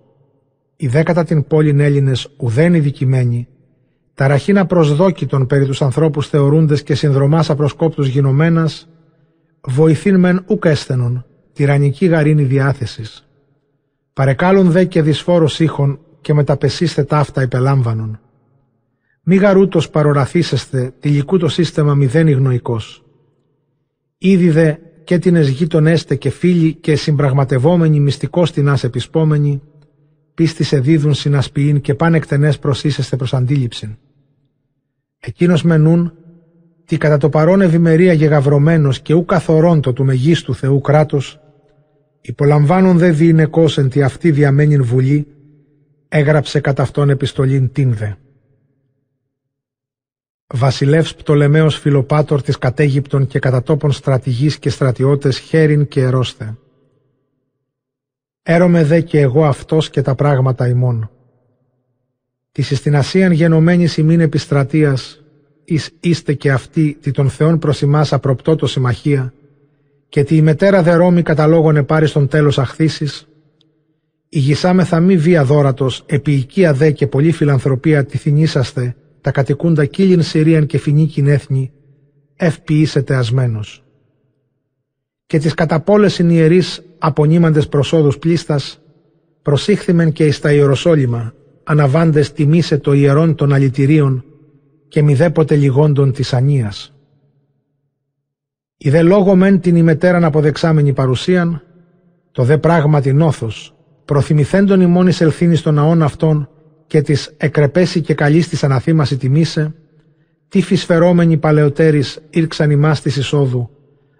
οι 0.75 0.87
δέκατα 0.87 1.23
την 1.23 1.47
πόλην 1.47 1.79
Έλληνες 1.79 2.27
ουδέν 2.37 2.73
ειδικημένοι, 2.73 3.47
ταραχήνα 4.13 4.65
προσδόκητον 4.65 5.47
περί 5.47 5.65
τους 5.65 5.81
ανθρώπους 5.81 6.27
θεωρούντες 6.27 6.83
και 6.83 6.95
συνδρομάς 6.95 7.49
απροσκόπτους 7.49 8.07
γινωμένας, 8.07 8.89
βοηθήν 9.61 10.19
μεν 10.19 10.43
ουκ 10.47 10.65
έστενον, 10.65 11.25
τυραννική 11.53 12.05
γαρίνη 12.05 12.43
διάθεσης. 12.43 13.27
Παρεκάλων 14.13 14.71
δε 14.71 14.85
και 14.85 15.01
δυσφόρος 15.01 15.59
ήχων 15.59 15.99
και 16.21 16.33
μεταπεσίστε 16.33 17.03
ταύτα 17.03 17.41
υπελάμβανον. 17.41 18.19
Μη 19.23 19.35
γαρούτος 19.35 19.89
παροραθήσεστε, 19.89 20.93
τυλικού 20.99 21.37
το 21.37 21.47
σύστημα 21.47 21.93
μηδέν 21.95 22.27
υγνοϊκός. 22.27 23.03
Ήδη 24.17 24.49
δε 24.49 24.75
και 25.03 25.17
την 25.17 25.35
εσγήτων 25.35 25.87
έστε 25.87 26.15
και 26.15 26.29
φίλοι 26.29 26.73
και 26.73 26.95
συμπραγματευόμενοι 26.95 27.99
μυστικός 27.99 28.51
τεινάς 28.51 28.83
επισπόμενοι, 28.83 29.61
πίστης 30.33 30.67
σε 30.67 30.79
δίδουν 30.79 31.13
συνασποιήν 31.13 31.81
και 31.81 31.93
πάνε 31.93 32.17
εκτενές 32.17 32.59
προσίσεστε 32.59 33.15
προς 33.15 33.33
αντίληψην. 33.33 33.97
Εκείνος 35.19 35.63
μενούν, 35.63 36.13
τι 36.85 36.97
κατά 36.97 37.17
το 37.17 37.29
παρόν 37.29 37.61
ευημερία 37.61 38.13
γεγαυρωμένος 38.13 39.01
και 39.01 39.13
ου 39.13 39.25
καθορόντο 39.25 39.93
του 39.93 40.05
μεγίστου 40.05 40.55
Θεού 40.55 40.81
κράτος, 40.81 41.42
υπολαμβάνουν 42.25 42.97
δε 42.97 43.09
διηνεκός 43.11 43.77
εν 43.77 43.89
τη 43.89 44.01
αυτή 44.01 44.31
διαμένην 44.31 44.83
βουλή, 44.83 45.27
έγραψε 46.07 46.59
κατά 46.59 46.81
αυτόν 46.81 47.09
επιστολήν 47.09 47.71
τίνδε. 47.71 48.17
Βασιλεύς 50.47 51.15
Πτολεμαίος 51.15 51.79
Φιλοπάτορ 51.79 52.41
της 52.41 52.57
κατέγυπτων 52.57 53.27
και 53.27 53.39
κατά 53.39 53.63
τόπων 53.63 53.91
στρατηγής 53.91 54.59
και 54.59 54.69
στρατιώτες 54.69 55.39
χέριν 55.39 55.87
και 55.87 56.01
ερώστε. 56.01 56.57
Έρωμαι 58.43 58.83
δε 58.83 59.01
και 59.01 59.19
εγώ 59.19 59.45
αυτός 59.45 59.89
και 59.89 60.01
τα 60.01 60.15
πράγματα 60.15 60.67
ημών. 60.67 61.09
Της 62.51 62.77
στην 62.77 62.95
Ασίαν 62.95 63.31
γενομένης 63.31 63.97
ημίν 63.97 64.19
επιστρατείας, 64.19 65.23
εις 65.63 65.91
είστε 65.99 66.33
και 66.33 66.51
αυτοί 66.51 66.97
τη 67.01 67.11
των 67.11 67.29
Θεών 67.29 67.59
προς 67.59 67.81
ημάς 67.81 68.13
απροπτώτο 68.13 68.67
συμμαχία, 68.67 69.33
και 70.13 70.23
τη 70.23 70.35
η 70.35 70.41
μετέρα 70.41 70.83
δε 70.83 70.93
Ρώμη 70.93 71.21
καταλόγων 71.21 71.75
επάρει 71.75 72.07
στον 72.07 72.27
τέλος 72.27 72.59
αχθήσεις, 72.59 73.27
ηγισάμεθα 74.29 74.99
μη 74.99 75.17
βία 75.17 75.43
δόρατος, 75.43 76.03
επί 76.05 76.31
οικία 76.31 76.73
δε 76.73 76.91
και 76.91 77.07
πολλή 77.07 77.31
φιλανθρωπία 77.31 78.05
τη 78.05 78.17
θυνήσαστε, 78.17 78.95
τα 79.21 79.31
κατοικούντα 79.31 79.85
κύλιν 79.85 80.21
Συρίαν 80.21 80.65
και 80.65 80.77
φινίκιν 80.77 81.27
έθνη, 81.27 81.71
ευποιήσετε 82.35 83.15
ασμένος. 83.15 83.83
Και 85.25 85.37
τις 85.37 85.53
καταπόλεσιν 85.53 86.29
ιερείς 86.29 86.83
απονείμαντες 86.97 87.67
προσόδους 87.67 88.17
πλίστας, 88.17 88.81
προσήχθημεν 89.41 90.11
και 90.11 90.25
εις 90.25 90.39
τα 90.39 90.53
Ιεροσόλυμα, 90.53 91.33
αναβάντες 91.63 92.31
τιμήσε 92.31 92.77
το 92.77 92.93
ιερόν 92.93 93.35
των 93.35 93.53
αλητηρίων 93.53 94.25
και 94.87 95.01
μηδέποτε 95.01 95.55
λιγόντων 95.55 96.11
της 96.11 96.33
ανίας. 96.33 96.92
Η 98.85 98.89
δε 98.89 99.01
λόγω 99.01 99.35
μεν 99.35 99.59
την 99.59 99.75
ημετέραν 99.75 100.23
αποδεξάμενη 100.23 100.93
παρουσίαν, 100.93 101.61
το 102.31 102.43
δε 102.43 102.57
πράγματι 102.57 103.13
νόθος, 103.13 103.75
προθυμηθέντον 104.05 104.81
ημών 104.81 105.07
εισελθύνει 105.07 105.55
στον 105.55 105.73
ναόν 105.73 106.01
αυτών 106.01 106.49
και 106.87 107.01
της 107.01 107.33
εκρεπέσει 107.37 108.01
και 108.01 108.13
καλής 108.13 108.49
της 108.49 108.63
αναθήμαση 108.63 109.17
τιμήσε, 109.17 109.73
τι 110.47 110.61
φυσφερόμενοι 110.61 111.37
παλαιότερης 111.37 112.19
ήρξαν 112.29 112.71
ημάς 112.71 113.01
της 113.01 113.15
εισόδου, 113.15 113.69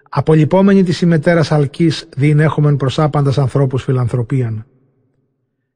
απολυπόμενοι 0.10 0.84
της 0.84 1.02
ημετέρας 1.02 1.52
αλκής 1.52 2.08
διηνέχομεν 2.16 2.78
προς 2.78 3.00
άπαντας 3.00 3.38
ανθρώπους 3.38 3.84
φιλανθρωπίαν. 3.84 4.66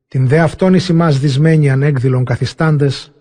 Την 0.08 0.28
δε 0.28 0.40
αυτόν 0.40 0.74
εις 0.74 0.90
ημάς 0.90 1.20
δυσμένοι 1.20 1.70
ανέκδηλων 1.70 2.26
καθιστάντες, 2.26 3.12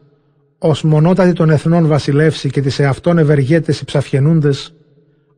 ως 0.58 0.82
μονότατη 0.82 1.32
των 1.32 1.50
εθνών 1.50 1.86
βασιλεύσει 1.86 2.50
και 2.50 2.60
τις 2.60 2.78
εαυτόν 2.78 3.18
ευεργέτες 3.18 3.80
υψαφιενούντες, 3.80 4.75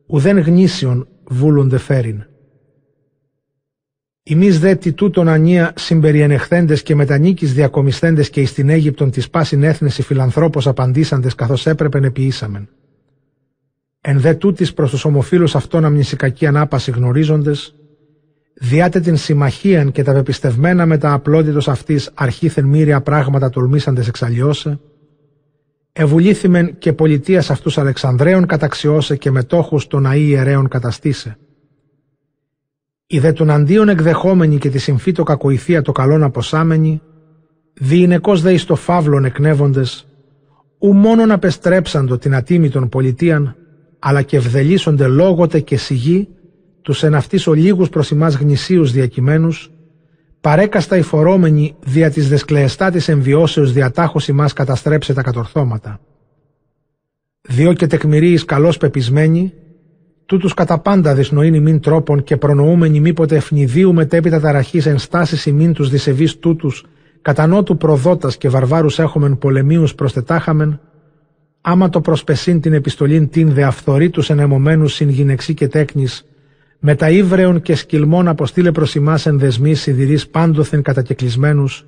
ουδέν 0.09 0.39
γνήσιον 0.39 1.07
βούλονται 1.29 1.77
φέρειν. 1.77 2.23
Εμείς 4.23 4.59
δε 4.59 4.75
τι 4.75 4.93
τούτον 4.93 5.27
ανία 5.27 5.73
συμπεριενεχθέντες 5.75 6.83
και 6.83 6.95
μετανίκης 6.95 7.53
διακομισθέντες 7.53 8.29
και 8.29 8.41
εις 8.41 8.53
την 8.53 8.69
Αίγυπτον 8.69 9.11
της 9.11 9.29
πάσιν 9.29 9.63
έθνες 9.63 9.97
οι 9.97 10.01
φιλανθρώπος 10.01 10.67
απαντήσαντες 10.67 11.35
καθώς 11.35 11.65
έπρεπε 11.65 11.99
επιήσαμεν. 12.05 12.69
Εν 14.01 14.19
δε 14.19 14.33
τούτης 14.33 14.73
προς 14.73 14.89
τους 14.89 15.05
ομοφύλους 15.05 15.55
αυτών 15.55 15.85
αμνησικακή 15.85 16.45
ανάπαση 16.45 16.91
γνωρίζοντες, 16.91 17.75
διάτε 18.53 18.99
την 18.99 19.17
συμμαχίαν 19.17 19.91
και 19.91 20.03
τα 20.03 20.13
πεπιστευμένα 20.13 20.85
με 20.85 20.97
τα 20.97 21.13
απλότητος 21.13 21.67
αυτής 21.67 22.11
αρχήθεν 22.13 22.65
μύρια 22.65 23.01
πράγματα 23.01 23.49
τολμήσαντες 23.49 24.07
εξαλλιώσε, 24.07 24.79
Ευουλήθημεν 25.93 26.77
και 26.77 26.93
πολιτείας 26.93 27.49
αυτούς 27.49 27.77
Αλεξανδρέων 27.77 28.45
καταξιώσε 28.45 29.15
και 29.15 29.31
μετόχους 29.31 29.87
των 29.87 30.05
αή 30.05 30.25
ιερέων 30.27 30.67
καταστήσε. 30.67 31.37
Οι 33.07 33.19
δε 33.19 33.31
των 33.31 33.49
αντίον 33.49 33.89
εκδεχόμενοι 33.89 34.57
και 34.57 34.69
τη 34.69 34.77
συμφύτω 34.77 35.23
κακοηθεία 35.23 35.81
το 35.81 35.91
καλόν 35.91 36.23
αποσάμενοι, 36.23 37.01
διηνεκώς 37.73 38.41
δε 38.41 38.53
εις 38.53 38.65
το 38.65 38.75
φαύλον 38.75 39.25
εκνεύοντες, 39.25 40.07
ου 40.79 40.93
μόνον 40.93 41.31
απεστρέψαντο 41.31 42.17
την 42.17 42.35
ατίμητον 42.35 42.89
πολιτείαν, 42.89 43.55
αλλά 43.99 44.21
και 44.21 44.37
ευδελίσονται 44.37 45.07
λόγοτε 45.07 45.59
και 45.59 45.77
σιγή, 45.77 46.27
τους 46.81 47.03
εν 47.03 47.15
αυτής 47.15 47.47
ολίγους 47.47 47.89
προς 47.89 48.09
ημάς 48.09 48.35
γνησίους 48.35 48.91
διακειμένους, 48.91 49.71
παρέκαστα 50.41 50.97
οι 50.97 51.01
φορόμενοι 51.01 51.75
δια 51.85 52.11
της 52.11 52.29
δεσκλεεστά 52.29 52.91
της 52.91 53.07
εμβιώσεως 53.07 53.73
διατάχωση 53.73 54.31
ημάς 54.31 54.53
καταστρέψε 54.53 55.13
τα 55.13 55.21
κατορθώματα. 55.21 55.99
Διό 57.41 57.73
και 57.73 57.87
τεκμηρίης 57.87 58.45
καλώς 58.45 58.77
πεπισμένοι, 58.77 59.53
τούτους 60.25 60.53
κατά 60.53 60.79
πάντα 60.79 61.13
δυσνοήν 61.13 61.53
ημίν 61.53 61.79
τρόπων 61.79 62.23
και 62.23 62.37
προνοούμενοι 62.37 62.99
μήποτε 62.99 63.35
ευνηδίου 63.35 63.93
μετέπειτα 63.93 64.39
ταραχής 64.39 64.85
ενστάσεις 64.85 65.45
ημίν 65.45 65.73
τους 65.73 65.89
δισεβείς 65.89 66.37
τούτους, 66.39 66.85
κατά 67.21 67.47
νότου 67.47 67.77
προδότας 67.77 68.37
και 68.37 68.49
βαρβάρους 68.49 68.99
έχομεν 68.99 69.37
πολεμίους 69.37 69.95
προστετάχαμεν, 69.95 70.79
άμα 71.61 71.89
το 71.89 72.01
προσπεσίν 72.01 72.61
την 72.61 72.73
επιστολήν 72.73 73.29
την 73.29 73.53
δε 73.53 73.63
αυθορήτους 73.63 74.29
ενεμωμένους 74.29 74.93
συν 74.93 75.09
γυναιξή 75.09 75.53
και 75.53 75.67
τέκνης, 75.67 76.25
με 76.79 76.95
τα 76.95 77.09
ύβρεων 77.09 77.61
και 77.61 77.75
σκυλμών 77.75 78.27
αποστήλε 78.27 78.71
προς 78.71 78.95
ημάς 78.95 79.25
εν 79.25 79.39
δεσμής 79.39 79.81
σιδηρείς 79.81 80.27
πάντοθεν 80.27 80.81
κατακεκλισμένους, 80.81 81.85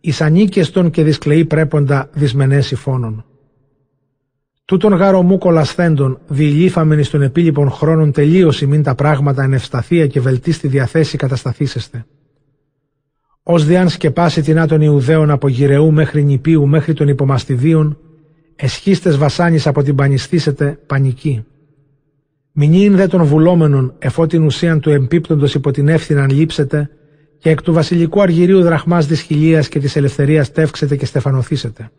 εις 0.00 0.20
ανίκεστον 0.20 0.90
και 0.90 1.02
δυσκλεή 1.02 1.44
πρέποντα 1.44 2.10
δυσμενές 2.12 2.70
υφώνων. 2.70 3.24
Τούτον 4.64 4.92
γαρομού 4.92 5.38
κολασθέντων, 5.38 6.20
διηλήφαμεν 6.28 6.98
εις 6.98 7.10
των 7.10 7.22
επίλοιπων 7.22 7.70
χρόνων 7.70 8.12
τελείωση 8.12 8.66
μην 8.66 8.82
τα 8.82 8.94
πράγματα 8.94 9.42
εν 9.42 9.52
ευσταθία 9.52 10.06
και 10.06 10.20
βελτίστη 10.20 10.68
διαθέση 10.68 11.16
κατασταθήσεστε. 11.16 12.06
Ω 13.42 13.58
διάν 13.58 13.88
σκεπάσει 13.88 14.42
την 14.42 14.58
άτον 14.58 14.80
Ιουδαίων 14.80 15.30
από 15.30 15.48
γυρεού 15.48 15.92
μέχρι 15.92 16.24
νηπίου 16.24 16.66
μέχρι 16.66 16.92
των 16.92 17.08
υπομαστιδίων, 17.08 17.98
εσχίστες 18.56 19.16
βασάνης 19.16 19.66
από 19.66 19.82
την 19.82 19.94
πανιστήσετε 19.94 20.78
πανική. 20.86 21.44
Μηνύν 22.52 22.96
δε 22.96 23.06
των 23.06 23.24
βουλόμενων, 23.24 23.94
εφό 23.98 24.26
την 24.26 24.42
ουσίαν 24.42 24.80
του 24.80 24.90
εμπίπτοντος 24.90 25.54
υπό 25.54 25.70
την 25.70 25.88
εύθυναν 25.88 26.30
λείψετε, 26.30 26.90
και 27.38 27.50
εκ 27.50 27.62
του 27.62 27.72
βασιλικού 27.72 28.20
αργυρίου 28.22 28.62
δραχμάς 28.62 29.06
της 29.06 29.20
χιλίας 29.20 29.68
και 29.68 29.78
της 29.78 29.96
ελευθερίας 29.96 30.52
τεύξετε 30.52 30.96
και 30.96 31.06
στεφανοθήσετε. 31.06 31.90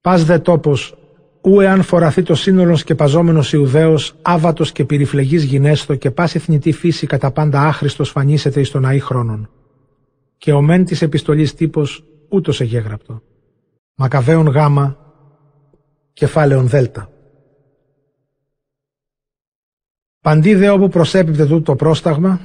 Πας 0.00 0.24
δε 0.24 0.38
τόπος, 0.38 0.98
ου 1.40 1.60
εάν 1.60 1.82
φοραθεί 1.82 2.22
το 2.22 2.34
σύνολος 2.34 2.80
σκεπαζόμενο 2.80 3.42
Ιουδαίος, 3.52 4.14
άβατος 4.22 4.72
και 4.72 4.84
περιφλεγή 4.84 5.36
γυνέστο 5.36 5.94
και 5.94 6.10
πας 6.10 6.34
εθνητή 6.34 6.72
φύση 6.72 7.06
κατά 7.06 7.30
πάντα 7.30 7.60
άχρηστο 7.60 8.04
φανίσετε 8.04 8.60
εις 8.60 8.70
τον 8.70 8.84
αή 8.84 8.98
χρόνων. 8.98 9.50
Και 10.36 10.52
ο 10.52 10.62
μεν 10.62 10.84
της 10.84 11.02
επιστολής 11.02 11.54
τύπος 11.54 12.04
ούτως 12.28 12.60
εγέγραπτο. 12.60 13.22
Μακαβαίων 13.94 14.46
γάμα, 14.46 14.96
κεφάλαιον 16.12 16.68
δέλτα. 16.68 17.10
Παντί 20.28 20.54
δε 20.54 20.68
όπου 20.68 20.88
προσέπιπτε 20.88 21.46
τούτο 21.46 21.62
το 21.62 21.76
πρόσταγμα, 21.76 22.40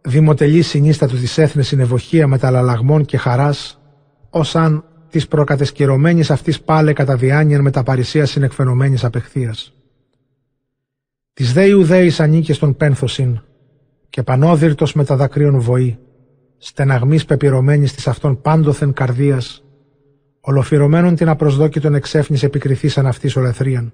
δημοτελή 0.00 0.62
συνίστατο 0.62 1.16
της 1.16 1.38
έθνης 1.38 1.66
συνευοχία 1.66 2.26
μεταλλαλλαγμών 2.26 3.04
και 3.04 3.16
χαράς, 3.16 3.80
ως 4.30 4.56
αν 4.56 4.84
της 5.10 5.28
προκατεσκυρωμένης 5.28 6.30
αυτής 6.30 6.60
πάλε 6.60 6.92
κατά 6.92 7.16
διάνοιαν 7.16 7.62
με 7.62 7.70
τα 7.70 7.82
παρησία 7.82 8.26
συνεκφαινομένης 8.26 9.04
απεχθία. 9.04 9.54
Της 11.32 11.52
δε 11.52 11.66
Ιουδαίη 11.66 12.12
ανήκε 12.18 12.52
στον 12.52 12.76
πένθωσιν, 12.76 13.40
και 14.10 14.22
πανόδυρτος 14.22 14.94
με 14.94 15.04
τα 15.04 15.16
δακρύων 15.16 15.60
βοή, 15.60 15.98
στεναγμής 16.58 17.24
πεπειρωμένης 17.24 17.94
της 17.94 18.06
αυτών 18.06 18.40
πάντοθεν 18.40 18.92
καρδίας, 18.92 19.64
ολοφυρωμένων 20.40 21.14
την 21.14 21.28
απροσδόκητον 21.28 21.94
εξέφνης 21.94 22.42
επικριθήσαν 22.42 23.06
αυτής 23.06 23.36
ολεθρίαν 23.36 23.92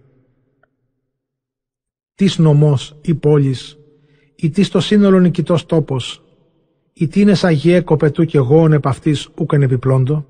τις 2.17 2.39
νομός 2.39 2.99
ή 3.03 3.15
πόλης, 3.15 3.79
ή 4.37 4.51
τις 4.51 4.67
στο 4.67 4.81
σύνολο 4.81 5.19
νικητός 5.19 5.67
τόπος, 5.67 6.25
ή 6.93 7.09
τι 7.09 7.21
είναι 7.21 7.35
σαγιέ 7.35 7.81
κοπετού 7.81 8.25
και 8.25 8.39
γόων 8.39 8.73
επ' 8.73 8.87
αυτής 8.87 9.29
ούκεν 9.39 9.63
επιπλώντο. 9.63 10.27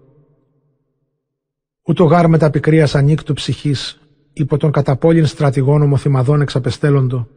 Ούτω 1.83 2.05
γάρ 2.05 2.29
με 2.29 2.39
τα 2.39 2.51
πικρίας 2.51 2.95
ανήκτου 2.95 3.33
ψυχής, 3.33 4.01
υπό 4.33 4.57
τον 4.57 4.71
καταπόλην 4.71 5.27
στρατηγών 5.27 5.83
ομοθυμαδών 5.83 6.41
εξαπεστέλλοντο, 6.41 7.29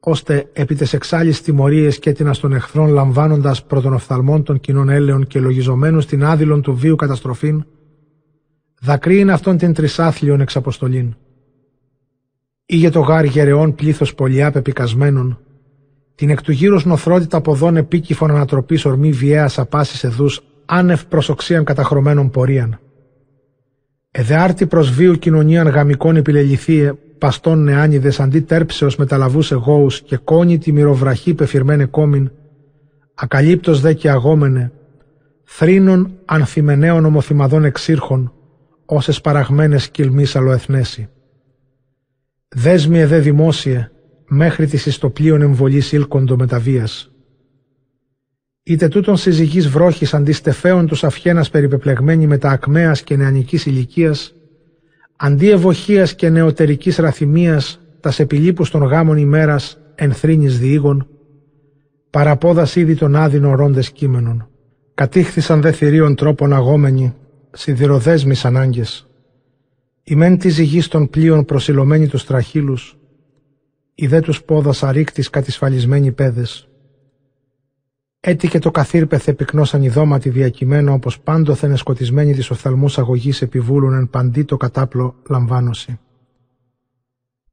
ώστε 0.00 0.50
επί 0.52 0.74
τες 0.74 0.92
εξάλλης 0.92 1.42
τιμωρίες 1.42 1.98
και 1.98 2.12
την 2.12 2.32
των 2.40 2.52
εχθρών 2.52 2.88
λαμβάνοντας 2.88 3.64
πρωτονοφθαλμών 3.64 4.42
των 4.42 4.60
κοινών 4.60 4.88
έλεων 4.88 5.26
και 5.26 5.40
λογιζομένους 5.40 6.04
στην 6.04 6.24
άδειλον 6.24 6.62
του 6.62 6.74
βίου 6.74 6.96
καταστροφήν, 6.96 7.64
δακρύειν 8.80 9.30
αυτόν 9.30 9.56
την 9.56 9.72
τρισάθλιον 9.72 10.40
εξαποστολήν 10.40 11.14
ή 12.66 12.76
για 12.76 12.90
το 12.90 13.00
γάρ 13.00 13.24
γερεών 13.24 13.74
πλήθος 13.74 14.14
πολιά 14.14 14.50
πεπικασμένων, 14.50 15.38
την 16.14 16.30
εκ 16.30 16.42
του 16.42 16.52
γύρω 16.52 16.80
νοθρότητα 16.84 17.40
ποδών 17.40 17.76
επίκυφων 17.76 18.30
ανατροπής 18.30 18.84
ορμή 18.84 19.12
βιαία 19.12 19.50
απάσης 19.56 20.04
εδούς, 20.04 20.40
άνευ 20.64 21.04
προσοξίαν 21.04 21.64
καταχρωμένων 21.64 22.30
πορείαν. 22.30 22.78
Εδεάρτη 24.10 24.66
προς 24.66 24.90
βίου 24.90 25.14
κοινωνίαν 25.14 25.68
γαμικών 25.68 26.16
επιλεληθείε, 26.16 26.92
παστών 27.18 27.62
νεάνιδε 27.62 28.12
αντί 28.18 28.40
τέρψεως 28.40 28.96
μεταλαβού 28.96 29.40
εγώου 29.50 29.86
και 30.04 30.16
κόνη 30.16 30.58
τη 30.58 30.72
μυροβραχή 30.72 31.34
πεφυρμένε 31.34 31.84
κόμιν, 31.84 32.30
ακαλύπτως 33.14 33.80
δε 33.80 33.92
και 33.92 34.10
αγόμενε, 34.10 34.72
θρήνων 35.44 36.12
ανθυμενέων 36.24 37.04
ομοθυμαδών 37.04 37.64
εξήρχων, 37.64 38.32
όσες 38.86 39.20
παραγμένες 39.20 39.88
κυλμής 39.88 40.36
αλλοεθνέσει. 40.36 41.08
Δέσμη 42.56 42.98
εδέ 42.98 43.18
δημόσια, 43.18 43.90
μέχρι 44.26 44.66
της 44.66 44.86
ιστοπλίων 44.86 45.42
εμβολής 45.42 45.92
ήλκοντο 45.92 46.36
μεταβίας. 46.36 47.10
Είτε 48.62 48.88
τούτον 48.88 49.16
συζυγής 49.16 49.68
βρόχης 49.68 50.14
αντί 50.14 50.32
στεφέων 50.32 50.86
τους 50.86 51.04
αυχένας 51.04 51.50
περιπεπλεγμένη 51.50 52.26
με 52.26 52.38
τα 52.38 52.50
ακμαίας 52.50 53.02
και 53.02 53.16
νεανικής 53.16 53.66
ηλικίας, 53.66 54.34
αντί 55.16 55.50
ευοχίας 55.50 56.14
και 56.14 56.28
νεωτερικής 56.28 56.96
ραθυμίας, 56.96 57.80
τας 58.00 58.18
επιλείπους 58.18 58.70
των 58.70 58.82
γάμων 58.82 59.16
ημέρας 59.16 59.78
ενθρύνης 59.94 60.58
διήγων, 60.58 61.08
παραπόδας 62.10 62.76
ήδη 62.76 62.94
των 62.94 63.16
άδεινων 63.16 63.56
ρόντες 63.56 63.90
κείμενων. 63.90 64.48
Κατήχθησαν 64.94 65.60
δε 65.60 65.72
θηρίων 65.72 66.14
τρόπων 66.14 66.52
αγόμενοι, 66.52 67.14
σιδηροδέσμεις 67.52 68.44
ανάγκες. 68.44 69.08
Η 70.06 70.14
μεν 70.14 70.38
της 70.38 70.54
ζυγή 70.54 70.82
των 70.82 71.08
πλοίων 71.10 71.44
προσιλωμένη 71.44 72.08
τους 72.08 72.24
τραχύλους, 72.24 72.96
η 73.94 74.06
δε 74.06 74.20
τους 74.20 74.42
πόδας 74.42 74.82
αρρήκτης 74.82 75.30
κατησφαλισμένοι 75.30 76.12
πέδε. 76.12 76.46
Έτσι 78.20 78.48
και 78.48 78.58
το 78.58 78.70
καθήρπεθε 78.70 79.32
πυκνός 79.32 79.74
ανιδώματι 79.74 80.30
διακειμένο 80.30 80.92
όπως 80.92 81.20
πάντοθεν 81.20 81.76
σκοτισμένοι 81.76 82.34
της 82.34 82.50
οφθαλμούς 82.50 82.98
αγωγής 82.98 83.42
επιβούλουν 83.42 83.94
εν 83.94 84.08
παντί 84.10 84.42
το 84.42 84.56
κατάπλο 84.56 85.14
λαμβάνωση. 85.28 85.98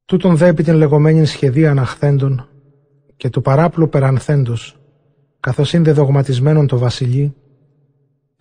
Τούτον 0.04 0.36
δε 0.36 0.46
επί 0.46 0.62
την 0.62 0.74
λεγόμενη 0.74 1.24
σχεδία 1.26 1.70
αναχθέντων 1.70 2.48
και 3.16 3.28
του 3.28 3.42
παράπλου 3.42 3.88
περανθέντος, 3.88 4.80
καθώς 5.40 5.72
είναι 5.72 5.82
δεδογματισμένον 5.82 6.66
το 6.66 6.78
βασιλεί, 6.78 7.34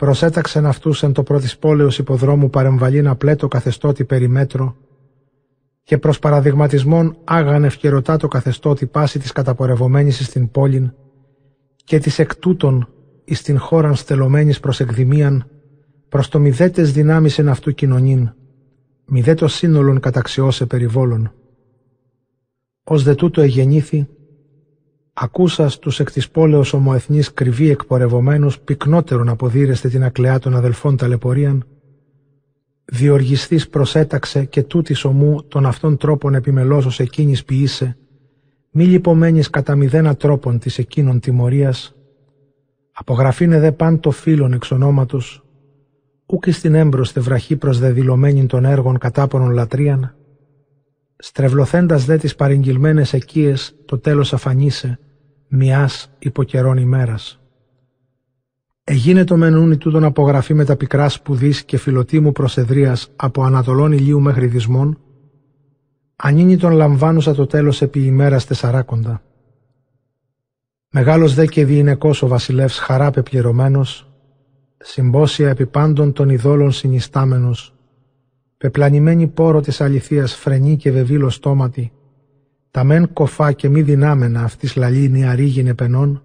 προσέταξεν 0.01 0.65
αυτούς 0.65 1.03
εν 1.03 1.13
το 1.13 1.23
πρώτης 1.23 1.57
πόλεως 1.57 1.97
υποδρόμου 1.97 2.49
παρεμβαλήν 2.49 3.07
απλέτο 3.07 3.47
καθεστώτη 3.47 4.05
περιμέτρο 4.05 4.75
και 5.83 5.97
προς 5.97 6.19
παραδειγματισμόν 6.19 7.17
άγαν 7.23 7.63
ευκαιρωτά 7.63 8.17
το 8.17 8.27
καθεστώτη 8.27 8.85
πάση 8.85 9.19
της 9.19 9.31
καταπορευομένης 9.31 10.25
στην 10.25 10.51
πόλην 10.51 10.93
και 11.83 11.99
της 11.99 12.19
εκ 12.19 12.35
τούτων 12.35 12.87
εις 13.23 13.41
την 13.41 13.59
χώραν 13.59 13.95
στελωμένης 13.95 14.59
προς 14.59 14.79
εκδημίαν 14.79 15.49
προς 16.09 16.29
το 16.29 16.39
μηδέτες 16.39 16.91
δυνάμεις 16.91 17.37
εν 17.37 17.49
αυτού 17.49 17.71
κοινωνήν, 17.73 18.33
μηδέτος 19.05 19.53
σύνολον 19.53 19.99
καταξιώσε 19.99 20.65
περιβόλων. 20.65 21.33
Ως 22.83 23.03
δε 23.03 23.15
τούτο 23.15 23.41
εγεννήθη, 23.41 24.07
ακούσας 25.23 25.79
τους 25.79 25.99
εκ 25.99 26.11
της 26.11 26.29
πόλεως 26.29 26.73
ομοεθνής 26.73 27.33
κρυβή 27.33 27.69
εκπορευομένους 27.69 28.59
πυκνότερον 28.59 29.29
αποδίρεστε 29.29 29.89
την 29.89 30.03
ακλεά 30.03 30.39
των 30.39 30.55
αδελφών 30.55 30.97
ταλαιπωρίαν, 30.97 31.63
διοργιστής 32.85 33.69
προσέταξε 33.69 34.45
και 34.45 34.63
τούτης 34.63 35.03
ομού 35.03 35.43
των 35.47 35.65
αυτών 35.65 35.97
τρόπων 35.97 36.33
επιμελώσος 36.33 36.99
εκείνης 36.99 37.43
ποιήσε, 37.43 37.97
μη 38.71 38.85
λιπομένης 38.85 39.49
κατά 39.49 39.75
μηδένα 39.75 40.15
τρόπων 40.15 40.59
της 40.59 40.77
εκείνων 40.77 41.19
τιμωρίας, 41.19 41.95
απογραφήνε 42.91 43.59
δε 43.59 43.71
παν 43.71 43.99
το 43.99 44.11
φίλον 44.11 44.53
εξ 44.53 44.71
ονόματος, 44.71 45.43
ούκ 46.25 46.43
στην 46.47 46.75
έμπροσθε 46.75 47.19
βραχή 47.19 47.55
προσδεδηλωμένη 47.55 48.45
των 48.45 48.65
έργων 48.65 48.97
κατάπονων 48.97 49.51
λατρείαν, 49.51 50.15
στρεβλωθέντας 51.17 52.05
δε 52.05 52.17
τις 52.17 52.35
παρεγγυλμένες 52.35 53.13
εκείες 53.13 53.75
το 53.85 53.99
τέλος 53.99 54.33
αφανίσε, 54.33 54.99
μιας 55.53 56.11
υποκαιρών 56.19 56.77
ημέρας. 56.77 57.39
Εγίνε 58.83 59.23
το 59.23 59.37
μενούν 59.37 59.77
τούτον 59.77 60.03
απογραφή 60.03 60.53
με 60.53 60.65
τα 60.65 60.75
πικρά 60.75 61.09
σπουδής 61.09 61.63
και 61.63 61.77
φιλοτήμου 61.77 62.31
προσεδρίας 62.31 63.11
από 63.15 63.43
Ανατολών 63.43 63.91
ηλίου 63.91 64.21
μέχρι 64.21 64.47
δυσμών, 64.47 64.99
ανήνει 66.15 66.57
τον 66.57 66.71
λαμβάνουσα 66.71 67.33
το 67.33 67.45
τέλος 67.45 67.81
επί 67.81 68.05
ημέρας 68.05 68.45
τεσσαράκοντα. 68.45 69.21
Μεγάλος 70.91 71.33
δε 71.33 71.45
και 71.45 71.65
διηνεκός 71.65 72.21
ο 72.21 72.27
βασιλεύς 72.27 72.77
χαρά 72.77 73.11
πεπληρωμένος, 73.11 74.11
συμπόσια 74.77 75.49
επί 75.49 75.65
πάντων 75.65 76.13
των 76.13 76.29
ειδόλων 76.29 76.71
συνιστάμενος, 76.71 77.75
πεπλανημένη 78.57 79.27
πόρο 79.27 79.61
της 79.61 79.81
αληθείας 79.81 80.35
φρενή 80.35 80.77
και 80.77 80.91
βεβήλο 80.91 81.29
στόματι, 81.29 81.91
τα 82.71 82.83
μεν 82.83 83.13
κοφά 83.13 83.51
και 83.51 83.69
μη 83.69 83.81
δυνάμενα 83.81 84.43
αυτής 84.43 84.75
λαλήνη 84.75 85.25
αρήγινε 85.25 85.73
πενών, 85.73 86.23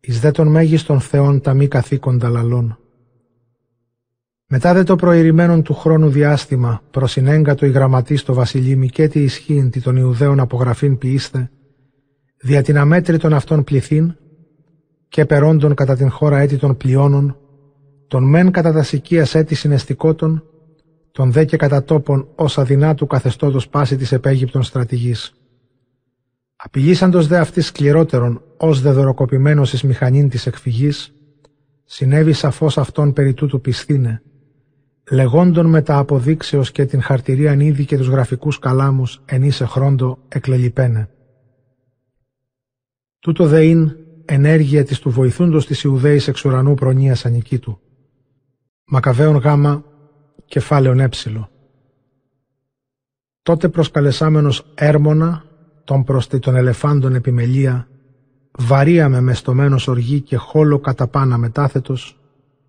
εις 0.00 0.20
δε 0.20 0.30
των 0.30 0.48
μέγιστων 0.48 1.00
θεών 1.00 1.40
τα 1.40 1.54
μη 1.54 1.68
καθήκοντα 1.68 2.28
λαλών. 2.28 2.78
Μετά 4.46 4.74
δε 4.74 4.82
το 4.82 4.96
προηρημένον 4.96 5.62
του 5.62 5.74
χρόνου 5.74 6.08
διάστημα, 6.08 6.82
προσυνέγκατο 6.90 7.66
η 7.66 7.70
γραμματή 7.70 8.16
στο 8.16 8.34
βασιλεί 8.34 8.88
και 8.88 9.08
τη 9.08 9.22
ισχύν 9.22 9.70
τη 9.70 9.80
των 9.80 9.96
Ιουδαίων 9.96 10.40
απογραφήν 10.40 10.98
ποιήστε, 10.98 11.50
δια 12.40 12.62
την 12.62 12.78
αμέτρητον 12.78 13.34
αυτών 13.34 13.64
πληθύν, 13.64 14.16
και 15.08 15.24
περόντων 15.24 15.74
κατά 15.74 15.96
την 15.96 16.10
χώρα 16.10 16.38
έτη 16.38 16.56
των 16.56 16.76
πλειώνων, 16.76 17.36
τον 18.08 18.28
μεν 18.28 18.50
κατά 18.50 18.72
τας 18.72 18.88
σικίας 18.88 19.34
έτη 19.34 19.54
συναισθηκότων, 19.54 20.42
τον 21.12 21.32
δε 21.32 21.44
και 21.44 21.56
κατά 21.56 21.84
τόπον 21.84 22.28
ως 22.34 22.58
αδυνάτου 22.58 23.06
καθεστώτος 23.06 23.68
πάση 23.68 23.96
της 23.96 24.12
επέγυπτων 24.12 24.62
στρατηγής. 24.62 25.37
Απειλήσαντος 26.60 27.26
δε 27.26 27.38
αυτής 27.38 27.66
σκληρότερον 27.66 28.42
ως 28.56 28.80
δε 28.80 28.92
δωροκοπημένος 28.92 29.72
εις 29.72 29.82
μηχανήν 29.82 30.28
της 30.28 30.46
εκφυγής, 30.46 31.12
συνέβη 31.84 32.32
σαφώς 32.32 32.78
αυτόν 32.78 33.12
περί 33.12 33.34
τούτου 33.34 33.60
πισθήνε, 33.60 34.22
λεγόντων 35.10 35.66
με 35.66 35.82
τα 35.82 35.98
αποδείξεως 35.98 36.70
και 36.70 36.84
την 36.86 37.02
χαρτηρίαν 37.02 37.60
ήδη 37.60 37.84
και 37.84 37.96
τους 37.96 38.08
γραφικούς 38.08 38.58
καλάμους 38.58 39.22
εν 39.24 39.42
είσαι 39.42 39.64
χρόντο 39.64 40.18
εκλελιπένε. 40.28 41.10
Τούτο 43.18 43.46
δε 43.46 43.64
ειν 43.64 43.96
ενέργεια 44.24 44.84
της 44.84 44.98
του 44.98 45.10
βοηθούντος 45.10 45.66
της 45.66 45.82
Ιουδαίης 45.82 46.28
εξ 46.28 46.44
ουρανού 46.44 46.74
προνοίας 46.74 47.26
ανικήτου. 47.26 47.80
Μακαβαίων 48.84 49.36
γάμα, 49.36 49.84
κεφάλαιον 50.44 51.00
έψιλο. 51.00 51.50
Τότε 53.42 53.68
προσκαλεσάμενος 53.68 54.72
έρμονα, 54.74 55.47
τον 55.88 56.04
προστι 56.04 56.38
των 56.38 56.56
ελεφάντων 56.56 57.14
επιμελία, 57.14 57.88
βαρία 58.58 59.08
μες 59.08 59.20
μεστομένος 59.20 59.88
οργή 59.88 60.20
και 60.20 60.36
χόλο 60.36 60.78
κατά 60.78 61.06
πάνα 61.06 61.38
μετάθετος, 61.38 62.18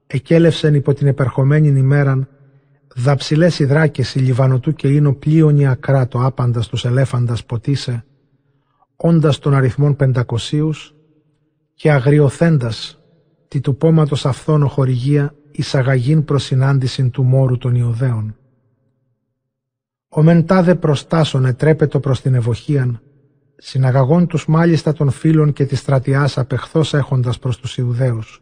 εκέλευσεν 0.07 0.73
υπό 0.73 0.93
την 0.93 1.07
επερχομένη 1.07 1.67
ημέραν 1.67 2.27
δαψιλές 2.95 3.59
υδράκες 3.59 4.15
η 4.15 4.19
Λιβανοτού 4.19 4.73
και 4.73 4.87
ίνο 4.87 5.13
πλοίωνη 5.13 5.67
ακρά 5.67 6.07
το 6.07 6.25
άπαντας 6.25 6.67
τους 6.67 6.85
ελέφαντας 6.85 7.45
ποτίσε, 7.45 8.05
όντας 8.95 9.39
των 9.39 9.53
αριθμών 9.53 9.95
πεντακοσίους 9.95 10.95
και 11.73 11.91
αγριοθέντας 11.91 12.99
τη 13.47 13.59
του 13.59 13.75
πόματος 13.75 14.25
αυθόνο 14.25 14.67
χορηγία 14.67 15.35
εισαγαγήν 15.51 16.23
προς 16.23 16.43
συνάντηση 16.43 17.09
του 17.09 17.23
μόρου 17.23 17.57
των 17.57 17.75
Ιουδαίων. 17.75 18.35
Ο 20.09 20.23
μεν 20.23 20.45
τάδε 20.45 20.75
προστάσον 20.75 21.45
ετρέπετο 21.45 21.99
προς 21.99 22.21
την 22.21 22.33
ευοχίαν, 22.33 23.01
συναγαγών 23.61 24.27
τους 24.27 24.47
μάλιστα 24.47 24.93
των 24.93 25.09
φίλων 25.09 25.53
και 25.53 25.65
της 25.65 25.79
στρατιάς 25.79 26.37
απεχθώς 26.37 26.93
έχοντας 26.93 27.39
προς 27.39 27.57
τους 27.57 27.77
Ιουδαίους. 27.77 28.41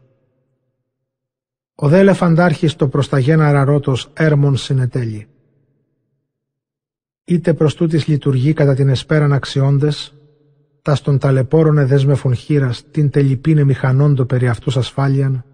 Ο 1.74 1.88
δε 1.88 1.98
ελεφαντάρχης 1.98 2.76
το 2.76 2.88
προς 2.88 3.08
τα 3.08 3.18
γέναρα 3.18 3.64
ρότος 3.64 4.10
έρμον 4.12 4.56
συνετέλει. 4.56 5.26
Είτε 7.24 7.54
προς 7.54 7.74
τούτης 7.74 8.06
λειτουργεί 8.06 8.52
κατά 8.52 8.74
την 8.74 8.88
εσπέραν 8.88 9.32
αξιώντες, 9.32 10.14
τα 10.82 10.94
στον 10.94 11.18
ταλαιπώρον 11.18 11.78
εδέσμεφων 11.78 12.34
χείρας 12.34 12.84
την 12.90 13.10
τελειπίνε 13.10 13.64
μηχανόντο 13.64 14.24
περί 14.24 14.48
αυτούς 14.48 14.76
ασφάλιαν, 14.76 15.44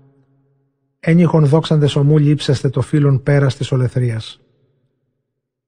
ένιχον 1.01 1.47
δόξαντες 1.47 1.97
ομού 1.97 2.19
λείψεστε 2.19 2.69
το 2.69 2.81
φίλον 2.81 3.23
πέρας 3.23 3.57
της 3.57 3.73
ολεθρίας. 3.73 4.44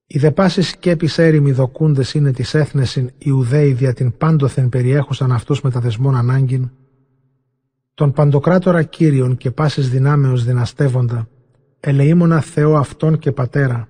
Οι 0.06 0.18
δε 0.18 0.30
πάση 0.30 0.62
σκέπη 0.62 1.08
έρημοι 1.16 1.52
δοκούντες 1.52 2.14
είναι 2.14 2.32
της 2.32 2.54
έθνεσιν 2.54 3.10
Ιουδαίοι 3.18 3.72
δια 3.72 3.92
την 3.92 4.16
πάντοθεν 4.16 4.68
περιέχουσαν 4.68 5.32
αυτούς 5.32 5.60
με 5.60 5.70
τα 5.70 5.80
δεσμών 5.80 6.16
ανάγκην, 6.16 6.70
τον 7.94 8.12
παντοκράτορα 8.12 8.82
Κύριον 8.82 9.36
και 9.36 9.50
πάσης 9.50 9.90
δυνάμεως 9.90 10.44
δυναστεύοντα, 10.44 11.28
ελεήμονα 11.80 12.40
Θεό 12.40 12.76
Αυτόν 12.76 13.18
και 13.18 13.32
Πατέρα, 13.32 13.88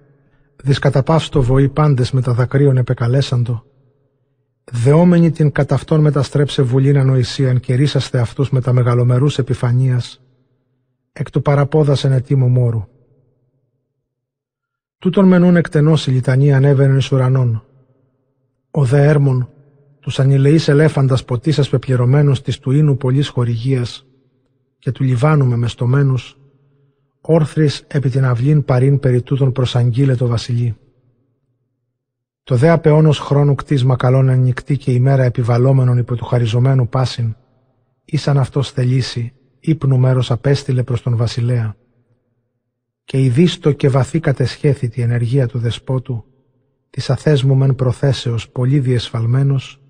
δυσκαταπαύστο 0.62 1.42
βοή 1.42 1.68
πάντες 1.68 2.11
με 2.12 2.20
τα 2.20 2.33
δακρύων 2.33 2.76
επεκαλέσαντο, 2.76 3.64
δεόμενοι 4.64 5.31
την 5.31 5.52
κατά 5.52 5.74
αυτόν 5.74 6.00
μεταστρέψε 6.00 6.62
βουλήν 6.62 6.98
ανοησίαν 6.98 7.61
και 7.61 7.74
ρίσαστε 7.74 8.18
αυτούς 8.18 8.50
με 8.50 8.61
τα 8.61 8.72
μεγαλομερούς 8.72 9.38
επιφανίας, 9.38 10.22
εκ 11.12 11.31
του 11.31 11.42
παραπόδας 11.42 12.05
εν 12.05 12.12
ετήμου 12.12 12.48
μόρου. 12.48 12.87
Τούτον 15.07 15.27
μενούν 15.27 15.57
εκτενώς 15.57 16.07
η 16.07 16.11
λιτανία 16.11 16.57
ανέβαινε 16.57 16.97
εις 16.97 17.12
ουρανών. 17.12 17.64
Ο 18.71 18.85
δε 18.85 19.05
έρμον, 19.05 19.49
τους 20.01 20.19
ανηλεείς 20.19 20.69
ελέφαντας 20.69 21.25
ποτίσας 21.25 21.69
πεπληρωμένους 21.69 22.42
της 22.42 22.59
του 22.59 22.71
ίνου 22.71 22.97
πολλής 22.97 23.29
χορηγίας 23.29 24.07
και 24.79 24.92
του 24.92 25.03
Λιβάνου 25.05 25.47
με 25.47 25.57
μεστομένους, 25.57 26.38
όρθρις 27.21 27.85
επί 27.87 28.09
την 28.11 28.25
αυλήν 28.25 28.64
παρήν 28.64 28.99
περί 28.99 29.23
τούτων 29.23 29.53
προσαγγείλε 29.53 30.14
το 30.14 30.27
βασιλεί. 30.27 30.77
Το 32.42 32.57
δε 32.57 32.69
απεώνος 32.69 33.19
χρόνου 33.19 33.55
κτίσμα 33.55 33.97
καλών 33.97 34.29
ανοιχτή 34.29 34.77
και 34.77 34.92
ημέρα 34.92 35.23
επιβαλόμενων 35.23 35.99
υπό 35.99 36.16
του 36.16 36.25
χαριζομένου 36.25 36.88
πάσιν, 36.88 37.37
ήσαν 38.05 38.38
αυτός 38.38 38.71
θελήσει, 38.71 39.33
ύπνου 39.61 39.99
μέρος 39.99 40.31
απέστειλε 40.31 40.83
προς 40.83 41.03
τον 41.03 41.16
βασιλέα. 41.16 41.77
Και 43.07 43.23
η 43.23 43.29
δίστο 43.29 43.73
και 43.73 43.88
βαθύ 43.88 44.21
κατεσχέθητη 44.21 45.03
ενεργεία 45.03 45.47
του 45.47 45.59
δεσπότου, 45.59 46.25
της 46.90 47.11
αθέσμου 47.11 47.55
μεν 47.55 47.75
προθέσεως 47.75 48.49
πολύ 48.49 48.79
διεσφαλμένος, 48.79 49.81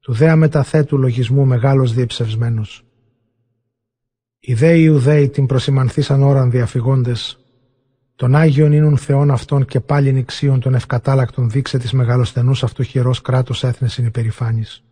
του 0.00 0.12
δε 0.12 0.30
αμεταθέτου 0.30 0.98
λογισμού 0.98 1.44
μεγάλος 1.44 1.94
διεψευσμένος. 1.94 2.84
Οι 4.38 4.54
δε 4.54 4.78
Ιουδαίοι 4.78 5.28
την 5.28 5.46
προσημανθήσαν 5.46 6.22
ώραν 6.22 6.50
διαφυγόντες, 6.50 7.38
τον 8.16 8.34
Άγιον 8.34 8.72
ίνουν 8.72 8.96
Θεόν 8.96 9.30
αυτών 9.30 9.64
και 9.64 9.80
πάλι 9.80 10.12
νηξίων 10.12 10.60
των 10.60 10.74
ευκατάλακτων 10.74 11.50
δείξε 11.50 11.78
της 11.78 11.92
μεγαλοσθενούς 11.92 12.62
αυτού 12.62 12.82
χειρός 12.82 13.20
κράτους 13.20 13.64
έθνες 13.64 13.96
είναι 13.96 14.06
υπερηφάνης. 14.06 14.84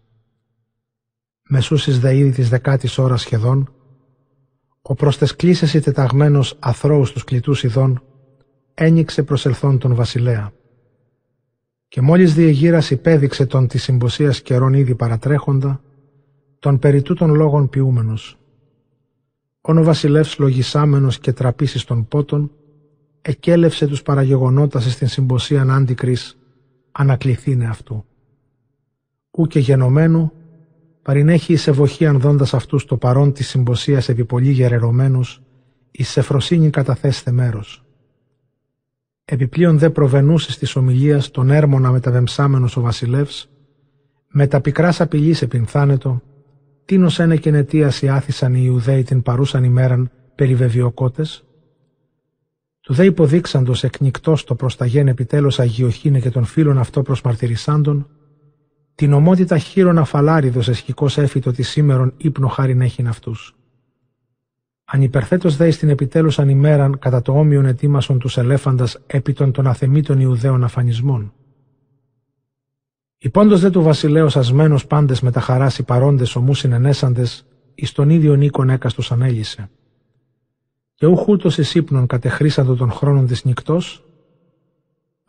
Μεσούσεις 1.48 2.00
δε 2.00 2.16
ήδη 2.16 2.30
της 2.30 2.48
δεκάτης 2.48 2.98
ώρας 2.98 3.20
σχεδόν, 3.20 3.74
ο 4.82 4.94
προς 4.94 5.18
τες 5.18 5.36
κλίσες 5.36 5.70
τεταγμένος 5.70 6.56
αθρώους 6.58 7.12
τους 7.12 7.24
κλητούς 7.24 7.62
ειδών, 7.62 8.02
ένιξε 8.74 9.22
προσελθόν 9.22 9.78
τον 9.78 9.94
βασιλέα. 9.94 10.52
Και 11.88 12.00
μόλις 12.00 12.34
διεγύρας 12.34 12.90
υπέδειξε 12.90 13.46
τον 13.46 13.66
της 13.66 13.82
συμποσίας 13.82 14.42
καιρών 14.42 14.72
ήδη 14.72 14.94
παρατρέχοντα, 14.94 15.80
των 16.58 16.78
περί 16.78 17.02
τούτων 17.02 17.34
λόγων 17.34 17.68
ποιούμενος. 17.68 18.38
Όν 19.60 19.78
ο 19.78 19.82
βασιλεύς 19.82 20.38
λογισάμενος 20.38 21.18
και 21.18 21.32
τραπήσεις 21.32 21.84
των 21.84 22.08
πότων, 22.08 22.50
εκέλευσε 23.22 23.86
τους 23.86 24.02
παραγεγονότας 24.02 24.92
στην 24.92 25.08
συμποσίαν 25.08 25.70
άντικρης, 25.70 26.38
ανακληθήνε 26.92 27.66
αυτού. 27.66 28.04
Ού 29.30 29.46
και 29.46 29.58
γενομένου, 29.58 30.32
παρινέχει 31.02 31.52
εις 31.52 31.66
ευοχή 31.66 32.06
δώντας 32.06 32.54
αυτούς 32.54 32.84
το 32.84 32.96
παρόν 32.96 33.32
της 33.32 33.48
συμποσίας 33.48 34.08
επί 34.08 34.24
πολύ 34.24 34.50
γερερωμένους, 34.50 35.42
εις 35.90 36.08
σε 36.08 36.22
φροσύνη 36.22 36.70
καταθέστε 36.70 37.30
μέρος. 37.30 37.84
Επιπλέον 39.24 39.78
δε 39.78 39.90
προβενούσε 39.90 40.58
της 40.58 40.76
ομιλίας 40.76 41.30
τον 41.30 41.50
έρμονα 41.50 41.90
μεταβεμψάμενος 41.90 42.76
ο 42.76 42.80
βασιλεύς, 42.80 43.50
με 44.28 44.46
τα 44.46 44.60
πικράς 44.60 45.00
απειλής 45.00 45.42
επινθάνετο, 45.42 46.22
τίνος 46.84 47.18
ένε 47.18 47.36
και 47.36 47.50
νετίαση 47.50 48.08
άθισαν 48.08 48.54
οι 48.54 48.62
Ιουδαίοι 48.64 49.02
την 49.02 49.22
παρούσαν 49.22 49.64
ημέραν 49.64 50.10
περί 50.34 50.54
βεβαιοκότες, 50.54 51.44
του 52.80 52.94
δε 52.94 53.04
υποδείξαντος 53.04 53.84
εκνικτός 53.84 54.44
το 54.44 54.54
προς 54.54 54.76
τα 54.76 54.86
γέν 54.86 55.08
επιτέλους 55.08 55.58
αγιοχήνε 55.58 56.20
και 56.20 56.30
των 56.30 56.44
φίλων 56.44 56.78
αυτό 56.78 57.02
προσμαρτυρησάντων, 57.02 58.08
την 59.02 59.12
ομότητα 59.12 59.58
χείρον 59.58 59.98
αφαλάριδος 59.98 60.68
εσχικός 60.68 61.18
έφυτο 61.18 61.50
της 61.50 61.68
σήμερον 61.68 62.14
ύπνο 62.16 62.48
χάριν 62.48 62.80
έχειν 62.80 63.08
αυτούς. 63.08 63.54
Ανυπερθέτω 64.84 65.48
δε 65.48 65.70
στην 65.70 65.88
επιτέλους 65.88 66.38
ανημέραν 66.38 66.98
κατά 66.98 67.22
το 67.22 67.38
όμοιον 67.38 67.66
ετοίμασον 67.66 68.18
τους 68.18 68.36
ελέφαντας 68.36 68.98
επί 69.06 69.32
των 69.32 69.52
των 69.52 69.66
αθεμήτων 69.66 70.20
Ιουδαίων 70.20 70.64
αφανισμών. 70.64 71.32
Υπόντος 73.18 73.60
δε 73.60 73.70
του 73.70 73.82
βασιλέως 73.82 74.36
ασμένος 74.36 74.86
πάντες 74.86 75.20
με 75.20 75.30
τα 75.30 75.40
χαράς 75.40 75.78
οι 75.78 75.82
παρόντες 75.82 76.36
ομού 76.36 76.54
συνενέσαντες, 76.54 77.46
εις 77.74 77.92
τον 77.92 78.10
ίδιο 78.10 78.34
νίκον 78.34 78.70
έκαστος 78.70 79.12
ανέλησε. 79.12 79.70
Και 80.94 81.06
ούχούτος 81.06 81.58
εις 81.58 81.74
ύπνον 81.74 82.06
κατεχρήσαντο 82.06 82.74
των 82.74 82.90
χρόνων 82.90 83.26
της 83.26 83.44
νυχτός, 83.44 84.04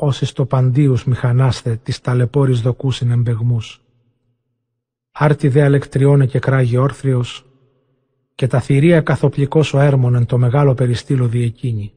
όσοι 0.04 0.26
στο 0.26 0.46
παντίους 0.46 1.06
μηχανάστε 1.06 1.80
της 1.84 2.02
ταλαιπώρης 2.02 2.62
δοκούσιν 2.62 3.12
εμπεγμούς. 3.12 3.82
Άρτη 5.12 5.48
δε 5.48 5.64
αλεκτριώνε 5.64 6.26
και 6.26 6.40
κράγει 6.40 6.78
όρθριος, 6.78 7.46
και 8.36 8.48
τα 8.48 8.60
θηρία 8.60 9.02
καθοπλικός 9.02 9.74
ο 9.74 9.80
έρμον 9.80 10.16
εν 10.16 10.26
το 10.26 10.38
μεγάλο 10.38 10.74
περιστήλο 10.74 11.28
διεκίνη. 11.28 11.94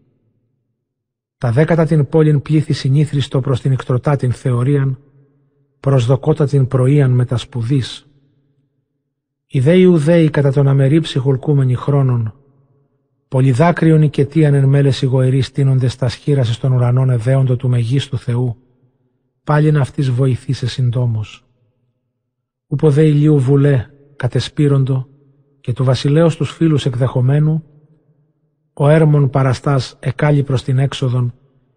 Τα 1.38 1.52
δέκατα 1.52 1.86
την 1.86 2.08
πόλην 2.08 2.42
πλήθη 2.42 2.72
συνήθριστο 2.72 3.40
προς 3.40 3.60
την 3.60 3.72
εκτροτά 3.72 4.16
την 4.16 4.32
θεωρίαν, 4.32 4.98
προσδοκότα 5.80 6.46
την 6.46 6.66
πρωίαν 6.66 7.10
με 7.10 7.24
τα 7.24 7.36
σπουδής. 7.36 8.06
Οι 9.46 9.60
δε 9.60 9.76
Ιουδαίοι 9.76 10.30
κατά 10.30 10.52
τον 10.52 10.68
αμερή 10.68 11.00
ψυχολκούμενοι 11.00 11.74
χρόνων, 11.74 12.34
πολυδάκριον 13.28 14.02
οικετίαν 14.02 14.54
εν 14.54 14.64
μέλες 14.64 15.02
ηγοεροί 15.02 15.40
στείνονται 15.40 15.88
στα 15.88 16.08
σχήραση 16.08 16.52
στον 16.52 16.72
ουρανών 16.72 17.10
εδέοντο 17.10 17.56
του 17.56 17.68
μεγίστου 17.68 18.18
Θεού, 18.18 18.56
πάλιν 19.44 19.76
αυτής 19.76 20.10
βοηθήσε 20.10 20.66
συντόμως. 20.66 21.44
Ούπο 22.66 22.90
δε 22.90 23.06
ηλίου 23.06 23.38
βουλέ 23.38 23.86
κατεσπύροντο, 24.16 25.08
και 25.60 25.72
του 25.72 25.84
βασιλέως 25.84 26.36
τους 26.36 26.50
φίλους 26.50 26.86
εκδεχομένου, 26.86 27.64
ο 28.72 28.88
έρμον 28.88 29.30
παραστάς 29.30 29.96
εκάλει 30.00 30.42
προς 30.42 30.62
την 30.62 30.78
έξοδον, 30.78 31.34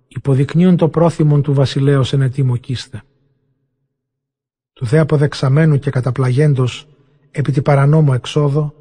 υποδεικνύουν 0.07 0.77
το 0.77 0.89
πρόθυμον 0.89 1.41
του 1.41 1.53
βασιλέως 1.53 2.13
εν 2.13 2.21
ετοίμο 2.21 2.57
κίστε. 2.57 3.01
Του 4.73 4.85
δε 4.85 4.99
αποδεξαμένου 4.99 5.79
και 5.79 5.89
καταπλαγέντος 5.89 6.87
επί 7.31 7.51
τη 7.51 7.61
παρανόμο 7.61 8.11
εξόδο, 8.15 8.73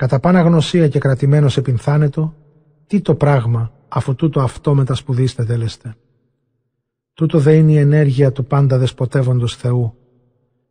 κατά 0.00 0.20
πάνα 0.20 0.40
γνωσία 0.40 0.88
και 0.88 0.98
κρατημένος 0.98 1.56
επινθάνετο, 1.56 2.34
τι 2.86 3.00
το 3.00 3.14
πράγμα 3.14 3.72
αφού 3.88 4.14
τούτο 4.14 4.40
αυτό 4.40 4.74
μετασπουδίστε 4.74 5.44
τέλεστε. 5.44 5.94
Τούτο 7.14 7.38
δε 7.38 7.54
είναι 7.54 7.72
η 7.72 7.76
ενέργεια 7.76 8.32
του 8.32 8.44
πάντα 8.44 8.78
δεσποτεύοντος 8.78 9.56
Θεού, 9.56 9.94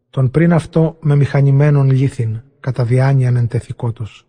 τον 0.09 0.31
πριν 0.31 0.53
αυτό 0.53 0.97
με 1.01 1.15
μηχανημένον 1.15 1.91
λίθιν, 1.91 2.41
κατά 2.59 2.83
διάνοιαν 2.83 3.35
εντεθικότος. 3.35 4.27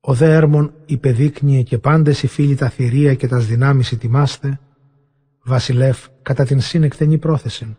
Ο 0.00 0.14
δε 0.14 0.34
έρμον 0.34 0.72
υπεδείκνυε 0.86 1.62
και 1.62 1.78
πάντες 1.78 2.22
οι 2.22 2.26
φίλοι 2.26 2.54
τα 2.54 2.68
θηρία 2.68 3.14
και 3.14 3.28
τας 3.28 3.46
δυνάμεις 3.46 3.92
ετοιμάστε, 3.92 4.60
βασιλεύ 5.42 5.94
κατά 6.22 6.44
την 6.44 6.60
συνεκτενή 6.60 7.18
πρόθεση. 7.18 7.76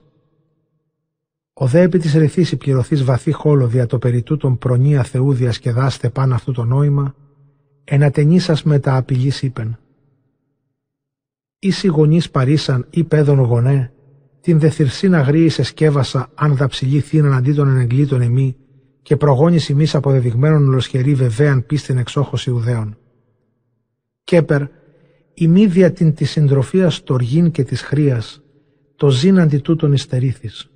Ο 1.60 1.68
δε 1.68 1.82
επί 1.82 2.00
της 2.00 2.14
ρηθής 2.14 2.52
υπληρωθείς 2.52 3.04
βαθύ 3.04 3.32
χόλο 3.32 3.68
δια 3.68 3.86
το 3.86 3.98
περί 3.98 4.22
τούτον 4.22 4.58
προνοία 4.58 5.04
Θεού 5.04 5.34
διασκεδάστε 5.34 6.10
πάνω 6.10 6.36
αυτού 6.36 6.52
το 6.52 6.64
νόημα, 6.64 7.16
ενατενή 7.84 8.40
σας 8.40 8.64
με 8.64 8.80
τα 8.80 8.96
απειλής 8.96 9.42
είπεν. 9.42 9.78
Ήσοι 11.60 11.88
γονείς 11.88 12.30
παρήσαν 12.30 12.88
ή 12.90 13.04
πέδων 13.04 13.40
γονέ, 13.40 13.94
την 14.42 14.60
δεθυρσήν 14.60 15.16
αγρίης 15.16 15.60
εσκέβασα 15.60 16.30
αν 16.36 16.56
δαψιλή 16.56 17.00
θύναν 17.00 17.34
αντί 17.34 17.54
των 17.54 17.68
ενεγκλήτων 17.68 18.22
εμεί, 18.22 18.56
και 19.02 19.16
προγόνηση 19.16 19.74
μη 19.74 19.86
αποδεδειγμένων 19.94 20.68
ολοσχερή 20.68 21.14
βεβαίαν 21.14 21.66
πίστην 21.66 21.98
εξόχως 21.98 22.46
Ιουδαίων. 22.46 22.98
Κέπερ, 24.24 24.62
η 25.34 25.48
μύδια 25.48 25.92
την 25.92 26.14
της 26.14 26.32
συντροφίας 26.32 26.96
στοργήν 26.96 27.52
και 27.52 27.64
της 27.64 27.82
χρίας, 27.82 28.42
το 28.96 29.10
ζήν 29.10 29.40
αντί 29.40 29.58
τούτον 29.58 29.94
ιστερήθης. 29.94 30.72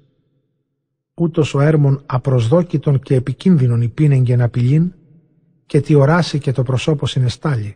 Ούτως 1.14 1.54
ο 1.54 1.62
έρμον 1.62 2.02
απροσδόκητον 2.06 3.00
και 3.00 3.16
επικίνδυνον 3.16 3.82
υπήνεν 3.82 4.24
και 4.24 4.42
απειλήν, 4.42 4.94
και 5.66 5.82
τι 5.82 5.96
οράσει 5.96 6.40
και 6.40 6.52
το 6.52 6.64
προσώπο 6.64 7.08
συνεστάλει. 7.08 7.76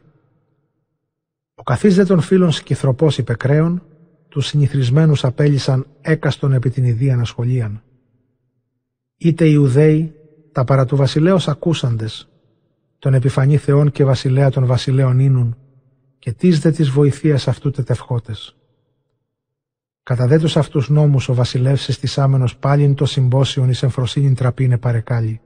Ο 1.56 1.64
καθής 1.64 1.96
δε 1.96 2.06
των 2.06 2.22
φίλων 2.22 2.52
σκυθροπός 2.52 3.18
υπεκραίων, 3.18 3.84
τους 4.30 4.46
συνηθρισμένους 4.46 5.24
απέλησαν 5.24 5.86
έκαστον 6.02 6.54
επί 6.54 6.70
την 6.70 6.84
ιδίαν 6.84 7.20
ασχολίαν. 7.20 7.84
Είτε 9.18 9.46
Ιουδαίοι, 9.46 10.14
τα 10.52 10.64
παρά 10.64 10.86
του 10.86 10.96
βασιλέως 10.96 11.48
ακούσαντες, 11.48 12.30
τον 13.00 13.14
επιφανή 13.14 13.58
Θεών 13.58 13.92
και 13.92 14.04
βασιλέα 14.04 14.50
των 14.50 14.66
βασιλέων 14.66 15.20
ίνουν, 15.20 15.58
και 16.20 16.32
τις 16.32 16.60
δε 16.60 16.72
της 16.72 16.90
βοηθείας 16.90 17.48
αυτού 17.48 17.72
τετευχότες. 17.72 18.56
Κατά 20.06 20.28
δε 20.28 20.40
τους 20.40 20.58
αυτούς 20.58 20.90
νόμους 20.90 21.30
ο 21.30 21.34
βασιλεύς 21.34 21.90
εστισάμενος 21.90 22.58
πάλιν 22.58 22.96
το 22.96 23.06
συμπόσιον 23.06 23.70
εις 23.70 23.84
εμφροσύνην 23.84 24.36
τραπήνε 24.36 24.78
παρεκάλι. 24.78 25.42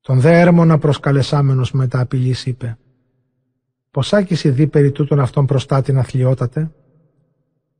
Τον 0.00 0.20
δε 0.20 0.40
έρμονα 0.40 0.78
προσκαλεσάμενος 0.78 1.72
με 1.72 1.88
τα 1.88 2.00
απειλής 2.00 2.46
είπε 2.46 2.78
«Ποσάκης 3.90 4.42
δι 4.42 4.66
περί 4.66 4.92
τούτων 4.92 5.20
αυτών 5.20 5.46
προστάτην 5.46 5.98
αθλιότατε» 5.98 6.70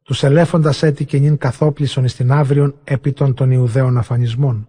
τους 0.02 0.22
ελέφοντας 0.22 0.82
έτη 0.82 1.04
και 1.04 1.18
νυν 1.18 1.36
καθόπλησον 1.36 2.04
εις 2.04 2.14
την 2.14 2.32
αύριον 2.32 2.74
επί 2.84 3.12
των 3.12 3.34
των 3.34 3.50
Ιουδαίων 3.50 3.98
αφανισμών. 3.98 4.68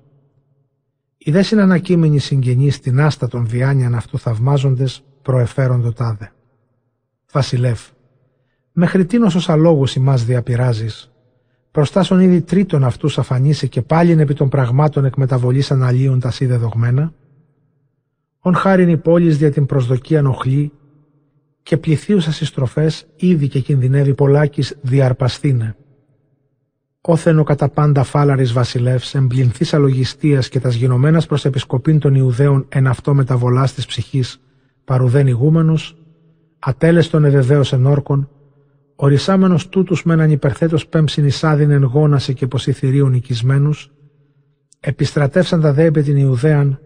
Οι 1.18 1.32
δε 1.32 1.42
συνανακείμενοι 1.42 2.20
συγγενείς 2.20 2.76
στην 2.76 3.00
άστα 3.00 3.28
των 3.28 3.48
διάνοιαν 3.48 3.96
αυτού 3.96 4.20
θαυμάζοντες 4.20 5.04
προεφέροντο 5.22 5.92
τάδε. 5.92 6.32
Βασιλεύ, 7.32 7.76
μέχρι 8.80 9.06
τίνος 9.06 9.36
ως 9.36 9.50
αλόγους 9.50 9.96
ημάς 9.96 10.26
διαπειράζεις, 10.26 11.12
προστάσον 11.72 12.20
ήδη 12.20 12.42
τρίτον 12.42 12.84
αυτούς 12.84 13.18
αφανίσει 13.18 13.70
και 13.70 13.82
πάλιν 13.82 14.20
επί 14.20 14.34
των 14.34 14.50
πραγμάτων 14.50 15.06
εκμεταβολής 15.06 15.72
αναλύουν 15.72 16.20
τα 16.20 16.32
σίδε 16.32 16.58
δογμένα, 16.58 17.14
ον 18.40 18.56
χάριν 18.56 18.90
η 18.90 18.98
πόλης 18.98 19.38
δια 19.38 19.52
την 19.52 19.66
προσδοκία 19.66 20.22
νοχλή 20.22 20.72
και 21.64 21.78
πληθύουσα 21.78 22.46
στροφές 22.46 23.08
ήδη 23.16 23.48
και 23.48 23.60
κινδυνεύει 23.60 24.14
πολλάκις 24.14 24.78
διαρπαστήνε. 24.82 25.76
Όθενο 27.02 27.44
κατά 27.44 27.70
πάντα 27.70 28.04
φάλαρης 28.04 28.54
βασιλεύς, 28.54 29.16
εμπληνθής 29.16 29.74
αλογιστίας 29.74 30.50
και 30.50 30.60
τας 30.60 30.76
γινωμένας 30.76 31.26
προς 31.26 31.46
επισκοπήν 31.46 32.00
των 32.00 32.16
Ιουδαίων 32.16 32.66
εν 32.70 32.88
αυτό 32.88 33.14
μεταβολάς 33.14 33.74
της 33.74 33.86
ψυχής, 33.86 34.42
παρουδέν 34.86 35.28
ηγούμενος, 35.28 35.98
ατέλεστον 36.60 37.26
ευεβαίως 37.26 37.74
ενόρκων, 37.74 38.30
ορισάμενος 39.00 39.70
τούτους 39.70 40.04
με 40.04 40.14
έναν 40.14 40.32
υπερθέτος 40.32 40.88
πέμψιν 40.88 41.26
εισάδιν 41.26 41.72
εν 41.72 41.84
γόνασε 41.84 42.34
και 42.34 42.48
ποσιθυρίων 42.48 43.14
οικισμένους, 43.14 43.92
επιστρατεύσαν 44.80 45.62
τα 45.62 45.74
δέμπε 45.74 46.02
την 46.02 46.18
Ιουδαίαν, 46.18 46.80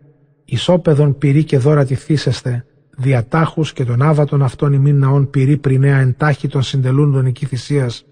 ισόπεδον 0.45 1.17
πυρή 1.17 1.43
και 1.43 1.58
δώρα 1.58 1.86
τη 1.86 1.95
θύσεστε, 1.95 2.65
διατάχους 2.97 3.74
και 3.74 3.86
τον 3.86 4.02
άβατον 4.02 4.41
αυτών 4.41 4.74
ημίν 4.74 4.97
ναών 4.97 5.30
πυρή 5.30 5.58
πρινέα 5.58 6.00
εντάχει 6.00 6.47
των 6.47 6.62
συντελούντων 6.62 7.26
εκεί 7.26 7.45
θυσίας, 7.45 8.06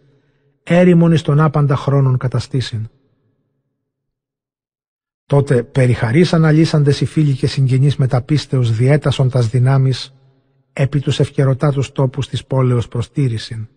έρημον 0.64 1.12
εις 1.12 1.22
των 1.22 1.40
άπαντα 1.40 1.76
χρόνων 1.76 2.18
καταστήσιν. 2.18 2.90
Τότε 5.26 5.64
περιχαρίσαν 5.64 6.46
αλύσαντες 6.46 7.02
οι 7.02 7.06
φίλοι 7.06 7.34
και 7.34 7.48
συγγενείς 7.48 7.96
μεταπίστεως 7.96 8.72
διέτασον 8.72 9.30
τας 9.30 9.48
δυνάμεις 9.50 10.14
επί 10.74 11.00
τους 11.00 11.20
ευκαιρωτάτους 11.20 11.92
τόπους 11.92 12.28
της 12.28 12.46
πόλεως 12.46 12.88
προστήρησιν. 12.88 13.68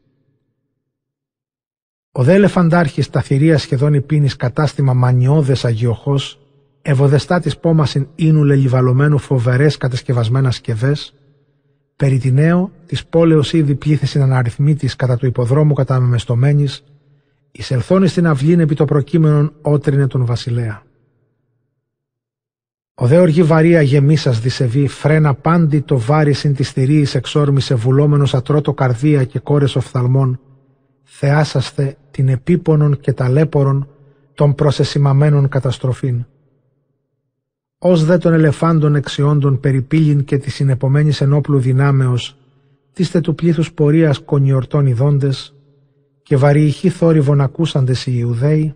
Ο 2.13 2.23
δε 2.23 2.33
ελεφαντάρχης 2.33 3.11
τα 3.11 3.21
θηρία 3.21 3.59
σχεδόν 3.59 3.95
υπήνης 3.95 4.37
κατάστημα 4.37 4.93
μανιώδες 4.93 5.65
αγιοχός 5.65 6.39
ευωδεστά 6.83 7.41
της 7.41 7.59
πόμασιν 7.59 8.07
ίνου 8.15 8.45
λελιβαλωμένου 8.45 9.19
φοβερές 9.19 9.77
κατασκευασμένα 9.77 10.51
σκευές, 10.51 11.15
περί 11.97 12.19
τη 12.19 12.33
νέο 12.33 12.71
της 12.87 13.07
πόλεως 13.07 13.53
ήδη 13.53 13.75
πλήθησιν 13.75 14.23
αναριθμίτης 14.23 14.97
κατά 14.97 15.17
του 15.17 15.27
υποδρόμου 15.27 15.75
καταμεμεστομένης, 15.75 16.85
εισελθώνει 17.53 18.07
στην 18.07 18.27
αυλήν 18.27 18.61
επί 18.61 18.75
το 18.75 18.85
προκείμενον 18.85 19.53
ότρινε 19.63 20.07
τον 20.07 20.25
βασιλέα. 20.25 20.83
Ο 22.95 23.07
δε 23.07 23.19
οργή 23.19 23.43
βαρία 23.43 23.83
γεμίσας 23.83 24.41
δισεβή, 24.41 24.89
φρένα 24.89 25.35
πάντη 25.35 25.81
το 25.81 25.99
βάρη 25.99 26.33
συν 26.33 26.55
τη 26.55 26.63
θηρίας 26.63 27.15
εξόρμησε 27.15 27.75
βουλόμενος 27.75 28.35
ατρώτο 28.35 28.75
καρδία 28.75 29.25
και 29.25 29.39
κόρες 29.39 29.77
οφθαλμών, 29.77 30.41
θεάσαστε 31.15 31.97
την 32.11 32.29
επίπονον 32.29 33.01
και 33.01 33.13
ταλέπορον 33.13 33.89
των 34.35 34.55
προσεσημαμένων 34.55 35.49
καταστροφήν. 35.49 36.25
Ως 37.79 38.05
δε 38.05 38.19
των 38.19 38.33
ελεφάντων 38.33 38.95
εξιόντων 38.95 39.61
περιπήλην 39.61 40.25
και 40.25 40.39
της 40.39 40.55
συνεπομένης 40.55 41.21
ενόπλου 41.21 41.59
δυνάμεως, 41.59 42.37
τίστε 42.93 43.21
του 43.21 43.35
πλήθους 43.35 43.73
πορείας 43.73 44.19
κονιορτών 44.19 44.87
ειδώντες, 44.87 45.55
και 46.23 46.37
βαριηχοί 46.37 46.89
θόρυβον 46.89 47.41
ακούσαντες 47.41 48.07
οι 48.07 48.13
Ιουδαίοι, 48.15 48.75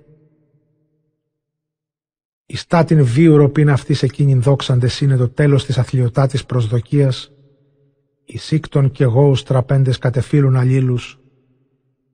η 2.47 2.57
στάτην 2.57 3.05
βίου 3.05 3.37
ροπήν 3.37 3.71
αυτής 3.71 4.03
εκείνην 4.03 4.43
δόξαντες 4.43 5.01
είναι 5.01 5.17
το 5.17 5.29
τέλος 5.29 5.65
της 5.65 5.79
αθλειωτάτης 5.79 6.45
προσδοκίας, 6.45 7.33
οι 8.25 8.39
σύκτων 8.39 8.91
και 8.91 9.05
γόους 9.05 9.43
τραπέντες 9.43 9.99
κατεφύλουν 9.99 10.57
αλλήλους, 10.57 11.21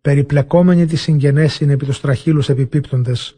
περιπλεκόμενοι 0.03 0.87
τη 0.87 0.97
συγγενέσιν 0.97 1.71
επί 1.71 1.85
τους 1.85 2.01
τραχύλους 2.01 2.49
επιπίπτοντες, 2.49 3.37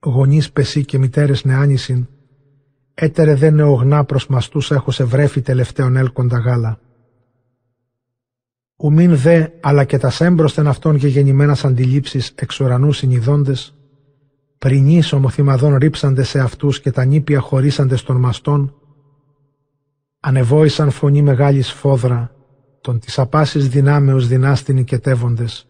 γονείς 0.00 0.52
πεσί 0.52 0.84
και 0.84 0.98
μητέρες 0.98 1.44
νεάνισιν, 1.44 2.06
έτερε 2.94 3.34
δε 3.34 3.50
νεογνά 3.50 4.04
προς 4.04 4.26
μαστούς 4.26 4.70
έχω 4.70 4.90
σε 4.90 5.04
βρέφη 5.04 5.40
τελευταίον 5.40 5.96
έλκοντα 5.96 6.38
γάλα. 6.38 6.80
Ουμήν 8.76 9.16
δε, 9.16 9.46
αλλά 9.60 9.84
και 9.84 9.98
τας 9.98 10.14
σέμπροσθεν 10.14 10.66
αυτών 10.66 10.96
γεννημένας 10.96 11.64
αντιλήψεις 11.64 12.32
εξ 12.34 12.60
ουρανού 12.60 12.92
συνειδώντες, 12.92 13.74
πρινείς 14.58 15.12
ομοθυμαδών 15.12 15.76
ρίψαντε 15.76 16.22
σε 16.22 16.40
αυτούς 16.40 16.80
και 16.80 16.90
τα 16.90 17.04
νήπια 17.04 17.40
χωρίσαντε 17.40 17.96
των 18.06 18.16
μαστών, 18.16 18.74
ανεβόησαν 20.20 20.90
φωνή 20.90 21.22
μεγάλης 21.22 21.72
φόδρα, 21.72 22.35
των 22.86 22.98
της 22.98 23.18
απάσης 23.18 23.68
δυνάμεως 23.68 24.26
δυνάστην 24.28 24.76
οικετεύοντες. 24.76 25.68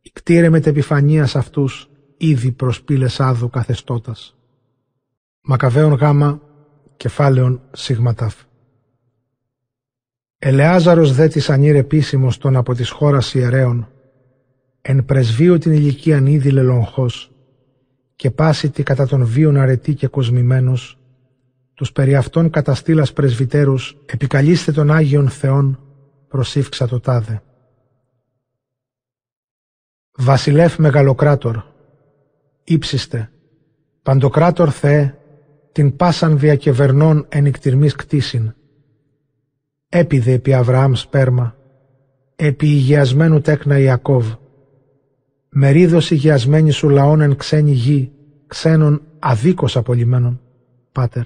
Ικτήρε 0.00 0.48
με 0.48 0.60
επιφανίας 0.64 1.36
αυτούς, 1.36 1.90
ήδη 2.16 2.52
προς 2.52 2.82
πύλες 2.82 3.20
άδου 3.20 3.50
καθεστώτας. 3.50 4.36
Μακαβαίων 5.40 5.92
γάμα, 5.92 6.40
κεφάλαιον 6.96 7.60
σιγματάφ. 7.72 8.34
Ελεάζαρος 10.38 11.14
δε 11.14 11.28
της 11.28 11.50
ανήρ 11.50 11.76
επίσημος 11.76 12.38
των 12.38 12.56
από 12.56 12.74
της 12.74 12.90
χώρας 12.90 13.34
ιερέων, 13.34 13.88
εν 14.82 15.04
πρεσβείου 15.04 15.58
την 15.58 15.72
ηλικίαν 15.72 16.26
ήδη 16.26 16.50
λελογχός, 16.50 17.32
και 18.16 18.30
πάση 18.30 18.70
τη 18.70 18.82
κατά 18.82 19.06
των 19.06 19.24
βίων 19.24 19.56
αρετή 19.56 19.94
και 19.94 20.06
κοσμημένος, 20.06 20.98
τους 21.74 21.92
περί 21.92 22.14
αυτών 22.14 22.50
καταστήλας 22.50 23.12
πρεσβυτέρους, 23.12 23.96
επικαλείστε 24.06 24.72
των 24.72 24.90
Άγιων 24.90 25.28
Θεών, 25.28 25.78
προσήφξα 26.30 26.88
το 26.88 27.00
τάδε. 27.00 27.42
Βασιλεύ 30.16 30.74
Μεγαλοκράτορ, 30.78 31.62
ύψιστε, 32.64 33.30
Παντοκράτορ 34.02 34.68
Θεέ, 34.72 35.18
την 35.72 35.96
πάσαν 35.96 36.38
διακεβερνών 36.38 37.26
ενικτυρμής 37.28 37.94
κτίσιν. 37.94 38.54
Έπιδε 39.88 40.32
επί 40.32 40.54
Αβραάμ 40.54 40.92
σπέρμα, 40.92 41.56
επί 42.36 42.66
υγειασμένου 42.66 43.40
τέκνα 43.40 43.78
Ιακώβ. 43.78 44.32
Μερίδος 45.48 46.10
υγειασμένη 46.10 46.70
σου 46.70 46.88
λαών 46.88 47.20
εν 47.20 47.36
ξένη 47.36 47.72
γη, 47.72 48.12
ξένων 48.46 49.02
αδίκως 49.18 49.76
απολυμένων, 49.76 50.40
Πάτερ. 50.92 51.24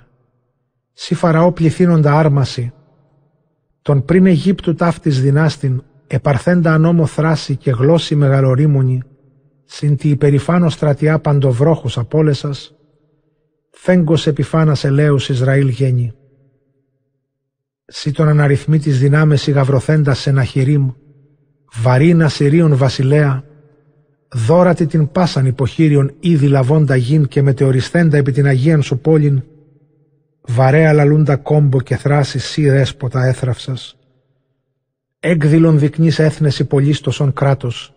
Σι 0.93 1.15
Φαραώ 1.15 1.53
πληθύνοντα 1.53 2.19
άρμαση, 2.19 2.73
τον 3.85 4.05
πριν 4.05 4.27
Αιγύπτου 4.27 4.75
ταύτης 4.75 5.21
δυνάστην, 5.21 5.83
επαρθέντα 6.07 6.73
ανώμο 6.73 7.07
θράση 7.07 7.57
και 7.57 7.71
γλώσση 7.71 8.15
μεγαλορίμονη, 8.15 9.03
συν 9.65 9.97
τη 9.97 10.09
υπερηφάνω 10.09 10.69
στρατιά 10.69 11.19
παντοβρόχους 11.19 11.99
απόλεσας, 11.99 12.75
φέγκος 13.71 14.27
επιφάνας 14.27 14.85
ελέους 14.85 15.29
Ισραήλ 15.29 15.69
γέννη. 15.69 16.13
Σύ 17.87 18.13
τον 18.13 18.29
αναριθμή 18.29 18.79
της 18.79 18.99
δυνάμεση 18.99 19.51
γαβροθέντας 19.51 20.19
σε 20.19 20.31
Ναχυρίμ, 20.31 20.91
βαρίνα 21.83 22.29
Συρίων 22.29 22.77
βασιλέα, 22.77 23.45
δόρατη 24.35 24.87
την 24.87 25.11
πάσαν 25.11 25.47
υποχείριον 25.47 26.15
ήδη 26.21 26.47
λαβώντα 26.49 26.97
γην 26.97 27.29
και 27.29 27.43
μετεωρισθέντα 27.43 28.17
επί 28.17 28.33
την 28.33 28.47
Αγίαν 28.47 28.83
σου 28.83 28.99
πόλην, 28.99 29.43
βαρέα 30.47 30.93
λαλούντα 30.93 31.37
κόμπο 31.37 31.81
και 31.81 31.97
θράση 31.97 32.39
σύ 32.39 32.69
δέσποτα 32.69 33.25
έθραυσας. 33.25 33.97
Έκδηλον 35.21 35.79
δεικνύς 35.79 36.19
έθνεση 36.19 36.63
υπολίστοσον 36.63 37.33
κράτος. 37.33 37.95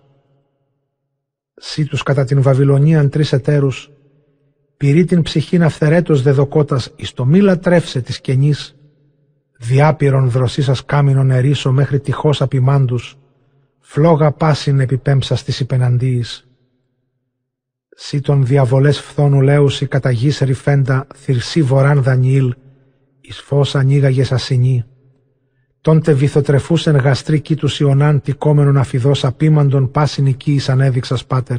Σύ 1.54 1.86
τους 1.86 2.04
κατά 2.04 2.24
την 2.24 2.42
Βαβυλωνίαν 2.42 3.10
τρεις 3.10 3.34
εταίρους, 3.34 3.92
πυρεί 4.78 5.06
την 5.06 5.22
ψυχήν 5.22 5.64
αυθερέτως 5.64 6.22
δεδοκότας 6.22 6.94
εις 6.96 7.14
το 7.14 7.26
μη 7.26 7.40
λατρεύσε 7.40 8.02
της 8.02 8.22
κενής, 8.22 8.76
διάπειρον 9.58 10.30
δροσίσας 10.30 10.86
κάμινον 10.86 11.32
ερίσο 11.32 11.72
μέχρι 11.72 12.00
τυχώς 12.00 12.42
απειμάντους, 12.42 13.18
φλόγα 13.80 14.32
πάσιν 14.32 14.80
επιπέμψα 14.80 15.36
στις 15.36 15.60
υπεναντίης. 15.60 16.47
Σύ 18.00 18.20
τον 18.20 18.46
διαβολές 18.46 19.00
φθόνου 19.00 19.42
λέουσι 19.42 19.88
κατά 19.88 20.12
γης 20.12 20.40
ρηφέντα 20.40 21.08
θυρσί 21.16 21.62
βοράν 21.62 22.04
Δανιήλ, 22.04 22.56
εις 23.22 23.40
φως 23.40 23.76
ανοίγαγες 23.76 24.32
ασυνή. 24.32 24.86
Τόντε 25.82 26.14
βυθοτρεφούσεν 26.14 26.96
γαστρή 26.96 27.40
κήτους 27.40 27.80
Ιωνάν 27.80 28.22
τικόμενον 28.22 28.78
αφιδός 28.78 29.26
απίμαντον 29.26 29.92
πάσιν 29.92 30.26
οικίης 30.26 30.70
ανέδειξας 30.70 31.26
πάτερ. 31.26 31.58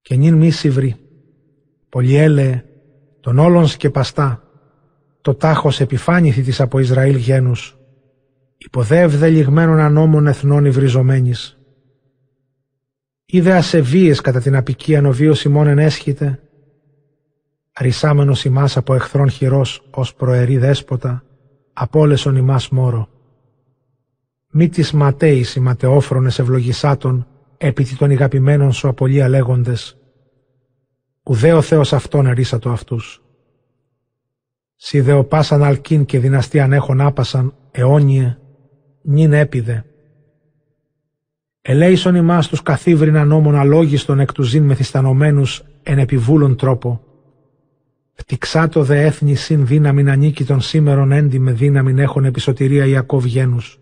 Και 0.00 0.16
νυν 0.16 0.34
μη 0.34 0.50
σιvrή, 0.50 0.96
πολυέλεε, 1.88 2.64
τον 3.20 3.38
όλων 3.38 3.66
σκεπαστά, 3.66 4.42
το 5.20 5.34
τάχος 5.34 5.80
επιφάνηθη 5.80 6.42
της 6.42 6.60
από 6.60 6.78
Ισραήλ 6.78 7.16
γένους, 7.16 7.76
υποδεύδε 8.56 9.28
λιγμένων 9.28 9.78
ανώμων 9.78 10.26
εθνών 10.26 10.64
υβριζομένης. 10.64 11.58
Είδε 13.34 13.52
ασεβίες 13.52 14.20
κατά 14.20 14.40
την 14.40 14.56
απικία 14.56 15.08
ο 15.08 15.12
βίος 15.12 15.44
ημών 15.44 15.66
ενέσχυται, 15.66 16.40
αρισάμενος 17.72 18.44
ημάς 18.44 18.76
από 18.76 18.94
εχθρών 18.94 19.30
χειρός 19.30 19.88
ως 19.90 20.14
προερή 20.14 20.56
δέσποτα, 20.58 21.24
απόλεσον 21.72 22.36
ημάς 22.36 22.68
μόρο. 22.68 23.08
Μη 24.50 24.68
τις 24.68 24.92
ματέης 24.92 25.54
οι 25.54 25.60
ματεόφρονες 25.60 26.38
ευλογησάτων, 26.38 27.26
έπειτι 27.56 27.96
των 27.96 28.10
ηγαπημένων 28.10 28.72
σου 28.72 28.88
απολία 28.88 29.28
λέγοντες, 29.28 29.98
ουδέ 31.22 31.52
ο 31.52 31.62
Θεός 31.62 31.92
αυτόν 31.92 32.26
ερίσατο 32.26 32.70
αυτούς. 32.70 33.22
Σιδεο 34.74 35.24
πάσαν 35.24 35.62
αλκίν 35.62 36.04
και 36.04 36.18
δυναστείαν 36.18 36.72
έχων 36.72 37.00
άπασαν, 37.00 37.54
αιώνιε, 37.70 38.38
νυν 39.02 39.32
έπιδε. 39.32 39.84
Ελέησον 41.66 42.14
ημάς 42.14 42.48
τους 42.48 42.62
καθίβρινα 42.62 43.24
νόμων 43.24 43.54
αλόγιστον 43.54 44.20
εκ 44.20 44.32
του 44.32 44.42
ζήν 44.42 44.64
μεθυστανωμένους 44.64 45.62
εν 45.82 45.98
επιβούλων 45.98 46.56
τρόπο. 46.56 47.00
Φτιξάτο 48.12 48.82
δε 48.82 49.04
έθνη 49.04 49.34
συν 49.34 49.66
δύναμην 49.66 50.10
ανήκει 50.10 50.44
των 50.44 50.60
σήμερον 50.60 51.12
έντι 51.12 51.38
με 51.38 51.52
δύναμην 51.52 51.98
έχουν 51.98 52.24
επισωτηρία 52.24 52.86
Ιακώβ 52.86 53.24
γένους. 53.24 53.80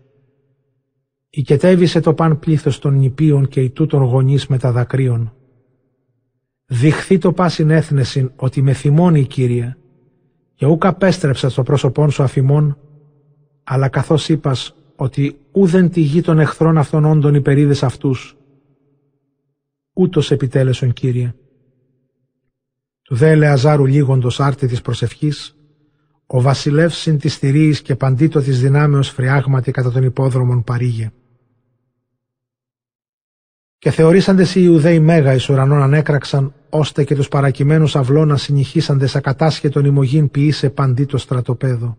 Οικετέβησε 1.29 1.99
το 1.99 2.13
παν 2.13 2.39
πλήθος 2.39 2.79
των 2.79 2.97
νηπίων 2.97 3.47
και 3.47 3.61
η 3.61 3.69
τούτων 3.69 4.03
γονείς 4.03 4.47
με 4.47 4.57
τα 4.57 4.71
δακρύων. 4.71 5.33
Διχθεί 6.65 7.17
το 7.17 7.33
πάσιν 7.33 7.69
έθνεσιν 7.69 8.31
ότι 8.35 8.61
με 8.61 8.73
θυμώνει 8.73 9.25
Κύριε, 9.25 9.77
και 10.55 10.65
ούκ 10.65 10.85
απέστρεψα 10.85 11.49
στο 11.49 11.63
πρόσωπόν 11.63 12.11
σου 12.11 12.23
αφημών, 12.23 12.77
αλλά 13.63 13.87
καθώς 13.87 14.29
είπας 14.29 14.75
ότι 14.95 15.37
ούδεν 15.51 15.89
τη 15.89 16.01
γη 16.01 16.21
των 16.21 16.39
εχθρών 16.39 16.77
αυτών 16.77 17.05
όντων 17.05 17.35
υπερίδες 17.35 17.83
αυτούς, 17.83 18.37
ούτως 19.93 20.31
επιτέλεσον 20.31 20.93
Κύριε. 20.93 21.33
Του 23.01 23.15
δε 23.15 23.29
Ελεαζάρου 23.29 23.85
λίγοντος 23.85 24.39
άρτη 24.39 24.67
της 24.67 24.81
προσευχής, 24.81 25.57
ο 26.25 26.41
βασιλεύς 26.41 26.97
συν 26.97 27.17
της 27.17 27.37
θηρίης 27.37 27.81
και 27.81 27.95
παντήτο 27.95 28.41
της 28.41 28.59
δυνάμεως 28.61 29.09
φριάγματι 29.09 29.71
κατά 29.71 29.91
των 29.91 30.03
υπόδρομων 30.03 30.63
παρήγε. 30.63 31.11
Και 33.77 33.91
θεωρήσαντες 33.91 34.55
οι 34.55 34.61
Ιουδαίοι 34.63 34.99
μέγα 34.99 35.33
εις 35.33 35.49
ουρανών 35.49 35.81
ανέκραξαν, 35.81 36.53
ώστε 36.69 37.03
και 37.03 37.15
τους 37.15 37.27
παρακειμένους 37.27 37.95
αυλώνα 37.95 38.37
συνηχίσαντε 38.37 39.07
σαν 39.07 39.21
κατάσχετον 39.21 39.85
ημωγήν 39.85 40.31
ποιήσε 40.31 40.69
παντί 40.69 41.05
το 41.05 41.17
στρατοπέδο. 41.17 41.97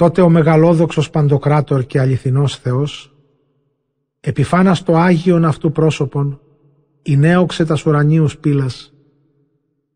Τότε 0.00 0.20
ο 0.20 0.28
μεγαλόδοξος 0.28 1.10
παντοκράτορ 1.10 1.84
και 1.84 2.00
αληθινός 2.00 2.56
Θεός, 2.56 3.16
επιφάνας 4.20 4.82
το 4.82 4.96
Άγιον 4.96 5.44
αυτού 5.44 5.72
πρόσωπον, 5.72 6.40
νέοξε 7.16 7.64
τας 7.64 7.86
ουρανίους 7.86 8.38
πύλας, 8.38 8.94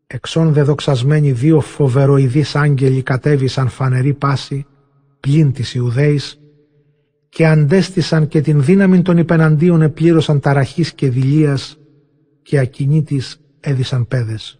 εξών 0.07 0.53
δεδοξασμένοι 0.53 1.31
δύο 1.31 1.59
φοβεροειδείς 1.59 2.55
άγγελοι 2.55 3.01
κατέβησαν 3.01 3.67
φανερή 3.69 4.13
πάση, 4.13 4.65
πλην 5.19 5.51
της 5.51 5.73
Ιουδαίης, 5.73 6.39
και 7.29 7.47
αντέστησαν 7.47 8.27
και 8.27 8.41
την 8.41 8.63
δύναμη 8.63 9.01
των 9.01 9.17
υπεναντίων 9.17 9.81
επλήρωσαν 9.81 10.39
ταραχής 10.39 10.93
και 10.93 11.09
δηλίας 11.09 11.77
και 12.41 12.59
ακινήτης 12.59 13.41
έδισαν 13.59 14.07
πέδες. 14.07 14.59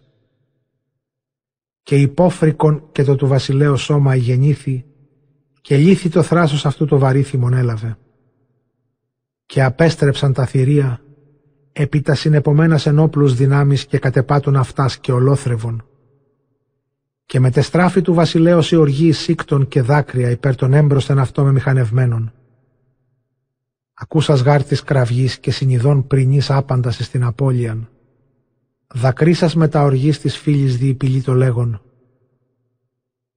Και 1.82 1.96
υπόφρικον 1.96 2.88
και 2.92 3.04
το 3.04 3.14
του 3.14 3.26
βασιλέως 3.26 3.82
σώμα 3.82 4.14
γεννήθη 4.14 4.85
και 5.66 5.76
λύθη 5.76 6.08
το 6.08 6.22
θράσος 6.22 6.66
αυτού 6.66 6.84
το 6.84 6.98
βαρύθιμον 6.98 7.52
έλαβε. 7.52 7.98
Και 9.46 9.62
απέστρεψαν 9.62 10.32
τα 10.32 10.46
θηρία 10.46 11.00
επί 11.72 12.00
τα 12.00 12.14
συνεπομένας 12.14 12.86
ενόπλους 12.86 13.34
δυνάμεις 13.34 13.86
και 13.86 13.98
κατεπάτουν 13.98 14.56
αυτάς 14.56 14.98
και 14.98 15.12
ολόθρευον. 15.12 15.84
Και 17.26 17.40
με 17.40 17.50
τεστράφη 17.50 18.02
του 18.02 18.14
βασιλέως 18.14 18.70
η 18.70 18.76
οργή 18.76 19.12
σύκτων 19.12 19.68
και 19.68 19.82
δάκρυα 19.82 20.30
υπέρ 20.30 20.54
των 20.54 20.72
έμπροσθεν 20.72 21.18
αυτό 21.18 21.44
με 21.44 21.52
μηχανευμένων. 21.52 22.32
Ακούσας 23.94 24.40
γάρτης 24.40 24.82
κραυγής 24.82 25.38
και 25.38 25.50
συνειδών 25.50 26.06
πρινής 26.06 26.50
άπαντας 26.50 26.96
στην 26.96 27.24
απώλειαν. 27.24 27.88
Δακρύσας 28.94 29.54
με 29.54 29.68
τα 29.68 29.82
οργής 29.82 30.20
της 30.20 30.36
φίλης 30.36 30.76
διυπηλή 30.76 31.22
το 31.22 31.34
λέγον. 31.34 31.80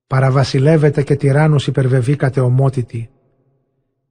Παραβασιλεύεται 0.09 1.03
και 1.03 1.15
τυράννους 1.15 1.67
υπερβεβήκατε 1.67 2.39
ομότητη. 2.39 3.09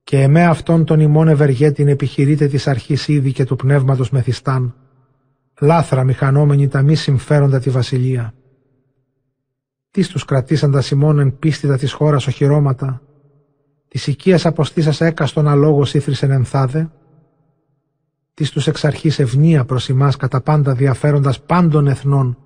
Και 0.04 0.20
εμέ 0.20 0.44
αυτόν 0.44 0.84
τον 0.84 1.00
ημών 1.00 1.28
ευεργέτην 1.28 1.88
επιχειρείτε 1.88 2.46
της 2.46 2.66
αρχής 2.66 3.08
ήδη 3.08 3.32
και 3.32 3.44
του 3.44 3.56
πνεύματος 3.56 4.10
μεθιστάν. 4.10 4.74
Λάθρα 5.60 6.04
μηχανόμενοι 6.04 6.68
τα 6.68 6.82
μη 6.82 6.94
συμφέροντα 6.94 7.58
τη 7.58 7.70
βασιλεία. 7.70 8.34
Τις 9.90 10.08
τους 10.08 10.24
κρατήσαντα 10.24 10.82
ημών 10.92 11.18
εν 11.18 11.38
πίστητα 11.38 11.76
της 11.76 11.92
χώρας 11.92 12.26
οχυρώματα, 12.26 13.02
Της 13.88 14.06
οικίας 14.06 14.46
αποστήσας 14.46 15.00
έκαστον 15.00 15.48
αλόγο 15.48 15.82
ήθρισεν 15.92 16.30
ενθάδε, 16.30 16.90
τη 18.34 18.50
τους 18.50 18.66
εξ 18.66 18.84
αρχής 18.84 19.18
ευνία 19.18 19.64
προς 19.64 19.88
εμά 19.88 20.12
κατά 20.18 20.40
πάντα 20.40 20.74
διαφέροντας 20.74 21.40
πάντων 21.42 21.86
εθνών 21.86 22.38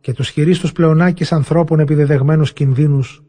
και 0.00 0.12
τους 0.12 0.28
χειρίστους 0.28 0.72
πλεονάκης 0.72 1.32
ανθρώπων 1.32 1.80
επιδεδεγμένους 1.80 2.52
κινδύνους, 2.52 3.22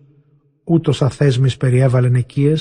ούτως 0.64 1.02
αθέσμης 1.02 1.58
περιέβαλεν 1.58 2.16
εκείε. 2.16 2.54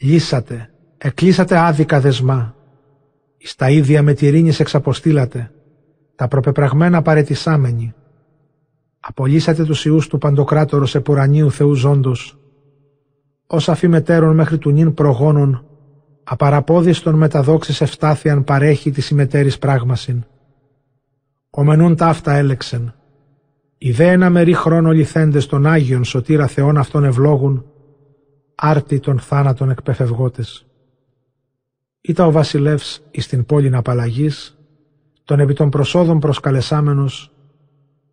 Λύσατε, 0.00 0.70
εκλείσατε 0.98 1.58
άδικα 1.58 2.00
δεσμά, 2.00 2.56
εις 3.38 3.54
τα 3.54 3.70
ίδια 3.70 4.02
με 4.02 4.14
τυρίνης 4.14 4.60
εξαποστήλατε, 4.60 5.50
τα 6.14 6.28
προπεπραγμένα 6.28 7.02
παρετησάμενοι. 7.02 7.94
Απολύσατε 9.00 9.64
τους 9.64 9.84
ιούς 9.84 10.08
του 10.08 10.18
παντοκράτορος 10.18 10.94
επουρανίου 10.94 11.50
Θεού 11.50 11.74
ζώντος, 11.74 12.38
ως 13.46 13.68
αφημετέρων 13.68 14.34
μέχρι 14.34 14.58
του 14.58 14.70
νυν 14.70 14.94
προγόνων, 14.94 15.66
απαραπόδιστον 16.24 17.14
μεταδόξης 17.14 17.80
ευστάθιαν 17.80 18.44
παρέχει 18.44 18.90
τη 18.90 19.00
συμμετέρης 19.00 19.58
πράγμασιν. 19.58 20.24
Ομενούν 21.54 21.96
ταύτα 21.96 22.32
έλεξεν. 22.32 22.94
δε 23.78 24.10
ένα 24.10 24.30
μερί 24.30 24.52
χρόνο 24.54 24.90
λυθέντες 24.90 25.46
των 25.46 25.66
Άγιων 25.66 26.04
σωτήρα 26.04 26.46
Θεών 26.46 26.76
αυτών 26.76 27.04
ευλόγουν, 27.04 27.64
άρτη 28.54 29.00
των 29.00 29.18
θάνατων 29.18 29.70
εκπεφευγότες. 29.70 30.66
Ήτα 32.00 32.26
ο 32.26 32.30
βασιλεύς 32.30 33.02
εις 33.10 33.26
την 33.26 33.44
πόλην 33.44 33.74
απαλλαγής, 33.74 34.58
τον 35.24 35.40
επί 35.40 35.54
των 35.54 35.70
προσόδων 35.70 36.18
προσκαλεσάμενος, 36.18 37.32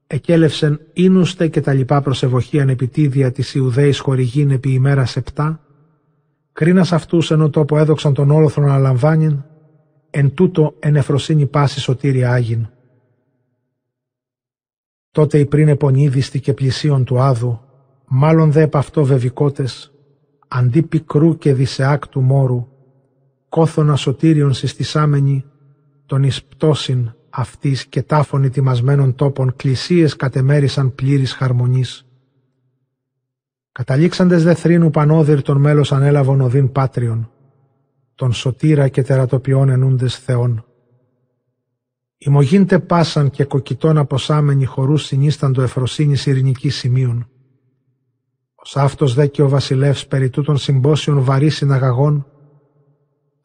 εκέλευσεν 0.07 0.79
ίνουστε 0.93 1.47
και 1.47 1.61
τα 1.61 1.73
λοιπά 1.73 2.01
προσεβοχίαν 2.01 2.69
επιτίδια 2.69 3.31
της 3.31 3.53
Ιουδαίης 3.53 3.99
χορηγήν 3.99 4.51
επί 4.51 4.69
ημέρας 4.69 5.15
επτά, 5.15 5.59
κρίνας 6.53 6.91
αυτούς 6.91 7.31
ενώ 7.31 7.49
τόπο 7.49 7.77
έδοξαν 7.77 8.13
τον 8.13 8.31
όλοθρον 8.31 8.65
αναλαμβάνειν, 8.65 9.43
εν 10.09 10.33
τούτο 10.33 10.75
εν 10.79 10.95
εφροσύνη 10.95 11.45
πάση 11.45 11.79
σωτήρια 11.79 12.31
Άγιν. 12.31 12.67
Τότε 15.11 15.39
οι 15.39 15.45
πριν 15.45 15.67
επονίδιστη 15.67 16.39
και 16.39 16.53
πλησίον 16.53 17.03
του 17.03 17.19
Άδου, 17.19 17.59
μάλλον 18.07 18.51
δε 18.51 18.61
επ' 18.61 18.75
αυτό 18.75 19.03
βεβικότες, 19.03 19.93
αντί 20.47 20.81
πικρού 20.81 21.37
και 21.37 21.53
δισεάκτου 21.53 22.21
μόρου, 22.21 22.67
κόθωνα 23.49 23.95
σωτήριον 23.95 24.53
συστησάμενοι, 24.53 25.45
τον 26.05 26.23
εις 26.23 26.43
πτώσιν 26.43 27.13
αυτής 27.29 27.85
και 27.85 28.01
τάφων 28.01 28.43
ετοιμασμένων 28.43 29.15
τόπων 29.15 29.55
κλησίες 29.55 30.15
κατεμέρισαν 30.15 30.95
πλήρης 30.95 31.33
χαρμονής. 31.33 32.05
Καταλήξαντες 33.71 34.43
δε 34.43 34.53
θρήνου 34.53 34.89
πανόδυρ 34.89 35.41
των 35.41 35.57
μέλος 35.57 35.91
ανέλαβον 35.91 36.41
οδύν 36.41 36.71
πάτριον, 36.71 37.31
τον 38.15 38.33
σωτήρα 38.33 38.87
και 38.87 39.03
τερατοποιών 39.03 39.69
ενούντες 39.69 40.17
θεών. 40.17 40.63
Ημωγίντε 42.21 42.79
πάσαν 42.79 43.29
και 43.29 43.43
κοκκιτών 43.43 43.97
αποσάμενοι 43.97 44.65
χορούς 44.65 45.05
συνίσταντο 45.05 45.61
εφροσύνης 45.61 46.25
ειρηνικής 46.25 46.75
σημείων. 46.75 47.29
Ως 48.55 48.77
αυτός 48.77 49.13
δε 49.13 49.27
και 49.27 49.41
ο 49.41 49.49
βασιλεύς 49.49 50.07
περί 50.07 50.29
τούτων 50.29 50.57
συμπόσιων 50.57 51.23
βαρύ 51.23 51.49
συναγαγών, 51.49 52.25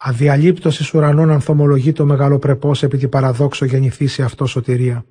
Αδιαλείπτωσης 0.07 0.95
ουρανών 0.95 1.31
ανθομολογεί 1.31 1.93
το 1.93 2.05
μεγαλοπρεπός 2.05 2.83
επί 2.83 2.99
τη 2.99 3.09
παραδόξο 3.09 3.65
γεννηθήσει 3.65 4.23
αυτός 4.23 4.51
σωτηρία. 4.51 5.05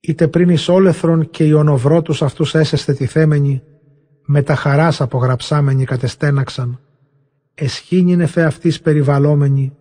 Είτε 0.00 0.28
πριν 0.28 0.48
εις 0.48 0.68
όλεθρον 0.68 1.30
και 1.30 1.44
οι 1.44 1.52
ονοβρότους 1.52 2.22
αυτούς 2.22 2.54
έσεστε 2.54 2.92
τη 2.92 3.06
θέμενη, 3.06 3.62
με 4.26 4.42
τα 4.42 4.54
χαράς 4.54 5.00
απογραψάμενοι 5.00 5.84
κατεστέναξαν, 5.84 6.80
εσχήνιν 7.54 8.20
εφέ 8.20 8.44
αυτής 8.44 8.80
περιβαλλόμενοι 8.80 9.76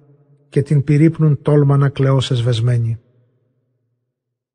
και 0.49 0.61
την 0.61 0.83
πυρύπνουν 0.83 1.41
τόλμα 1.41 1.77
να 1.77 1.89
κλαιώσες 1.89 2.41
βεσμένοι. 2.41 2.99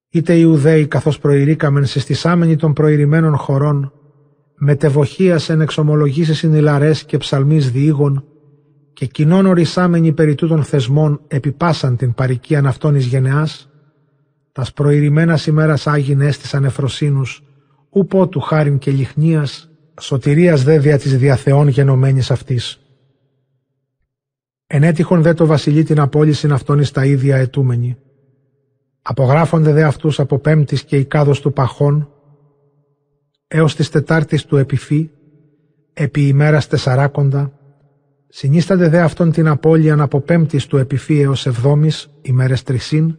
Είτε 0.08 0.34
οι 0.34 0.40
Ιουδαίοι 0.40 0.86
καθώς 0.86 1.18
προηρήκαμεν 1.18 1.86
συστησάμενοι 1.86 2.56
των 2.56 2.72
προηρημένων 2.72 3.36
χωρών, 3.36 3.92
μετεβοχίας 4.54 5.48
εν 5.48 5.60
εξομολογήσεις 5.60 6.38
συνηλαρές 6.38 7.04
και 7.04 7.16
ψαλμής 7.16 7.70
διήγων, 7.70 8.24
και 8.92 9.06
κοινών 9.06 9.46
ορισάμενοι 9.46 10.12
περί 10.12 10.34
τούτων 10.34 10.64
θεσμών 10.64 11.20
επιπάσαν 11.28 11.96
την 11.96 12.14
παρικίαν 12.14 12.66
αυτών 12.66 12.94
εις 12.94 13.06
γενεάς, 13.06 13.70
τας 14.52 14.72
προηρημένας 14.72 15.46
ημέρας 15.46 15.86
Άγιν 15.86 16.20
έστησαν 16.20 16.64
εφροσύνους, 16.64 17.42
ούπο 17.90 18.28
του 18.28 18.40
χάριν 18.40 18.78
και 18.78 18.90
λιχνίας, 18.90 19.70
σωτηρίας 20.00 20.62
δε 20.62 20.78
δια 20.78 20.98
της 20.98 21.18
διαθεών 21.18 21.68
γενομένης 21.68 22.30
αυτής. 22.30 22.81
Ενέτυχον 24.74 25.22
δε 25.22 25.34
το 25.34 25.46
βασιλεί 25.46 25.82
την 25.82 26.00
απόλυσιν 26.00 26.52
αυτών 26.52 26.78
εις 26.78 26.90
τα 26.90 27.04
ίδια 27.04 27.36
ετούμενοι. 27.36 27.96
Απογράφονται 29.02 29.72
δε 29.72 29.82
αυτούς 29.82 30.20
από 30.20 30.38
πέμπτης 30.38 30.84
και 30.84 30.96
οικάδος 30.96 31.40
του 31.40 31.52
παχών, 31.52 32.08
έως 33.48 33.76
της 33.76 33.90
τετάρτης 33.90 34.44
του 34.44 34.56
επιφύ, 34.56 35.10
επί 35.92 36.28
ημέρας 36.28 36.66
τεσσαράκοντα, 36.66 37.52
Συνίστανται 38.28 38.88
δε 38.88 39.00
αυτόν 39.00 39.30
την 39.30 39.48
απώλειαν 39.48 40.00
από 40.00 40.20
πέμπτης 40.20 40.66
του 40.66 40.76
επιφύ 40.76 41.20
έως 41.20 41.46
εβδόμης, 41.46 42.10
ημέρες 42.22 42.62
τρισίν, 42.62 43.18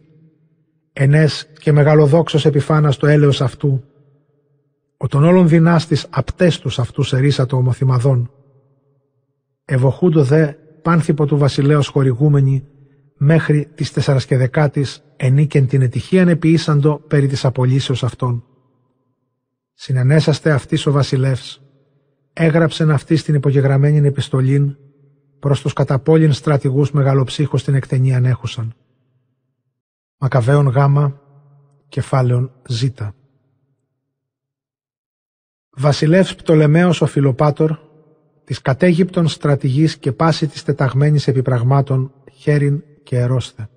ενές 0.92 1.48
και 1.58 1.72
μεγαλοδόξος 1.72 2.46
επιφάνας 2.46 2.96
το 2.96 3.06
έλεος 3.06 3.40
αυτού, 3.40 3.84
ο 4.96 5.06
των 5.06 5.24
όλων 5.24 5.48
δυνάστης 5.48 6.06
απτές 6.10 6.58
τους 6.58 6.78
αυτούς 6.78 7.12
ερίσατο 7.12 7.56
ομοθυμαδών. 7.56 8.30
Ευοχούντο 9.64 10.24
δε 10.24 10.52
πάνθυπο 10.84 11.26
του 11.26 11.36
βασιλέως 11.38 11.88
χορηγούμενη, 11.88 12.64
μέχρι 13.16 13.68
τις 13.74 13.92
τεσσαρασκεδεκάτης 13.92 15.02
ενίκεν 15.16 15.66
την 15.66 15.82
ετυχίαν 15.82 16.28
επιήσαντο 16.28 16.98
περί 17.08 17.26
της 17.26 17.44
απολύσεως 17.44 18.04
αυτών. 18.04 18.44
Συνενέσαστε 19.74 20.52
αυτής 20.52 20.86
ο 20.86 20.92
βασιλεύς, 20.92 21.62
έγραψεν 22.32 22.90
αυτή 22.90 23.16
στην 23.16 23.34
υπογεγραμμένη 23.34 24.06
επιστολήν 24.06 24.76
προς 25.38 25.60
τους 25.60 25.72
καταπόλυν 25.72 26.32
στρατηγούς 26.32 26.90
μεγαλοψύχους 26.90 27.60
στην 27.60 27.74
εκτενή 27.74 28.14
ανέχουσαν. 28.14 28.74
Μακαβαίων 30.18 30.66
γάμα, 30.66 31.20
κεφάλαιον 31.88 32.52
Ζ. 32.68 32.84
Βασιλεύς 35.76 36.34
Πτολεμαίος 36.34 37.00
ο 37.00 37.06
Φιλοπάτορ, 37.06 37.78
της 38.44 38.60
κατέγυπτων 38.60 39.28
στρατηγής 39.28 39.96
και 39.96 40.12
πάση 40.12 40.46
της 40.46 40.62
τεταγμένης 40.62 41.28
επιπραγμάτων, 41.28 42.12
χέριν 42.32 42.82
και 43.02 43.18
ερώστε. 43.18 43.68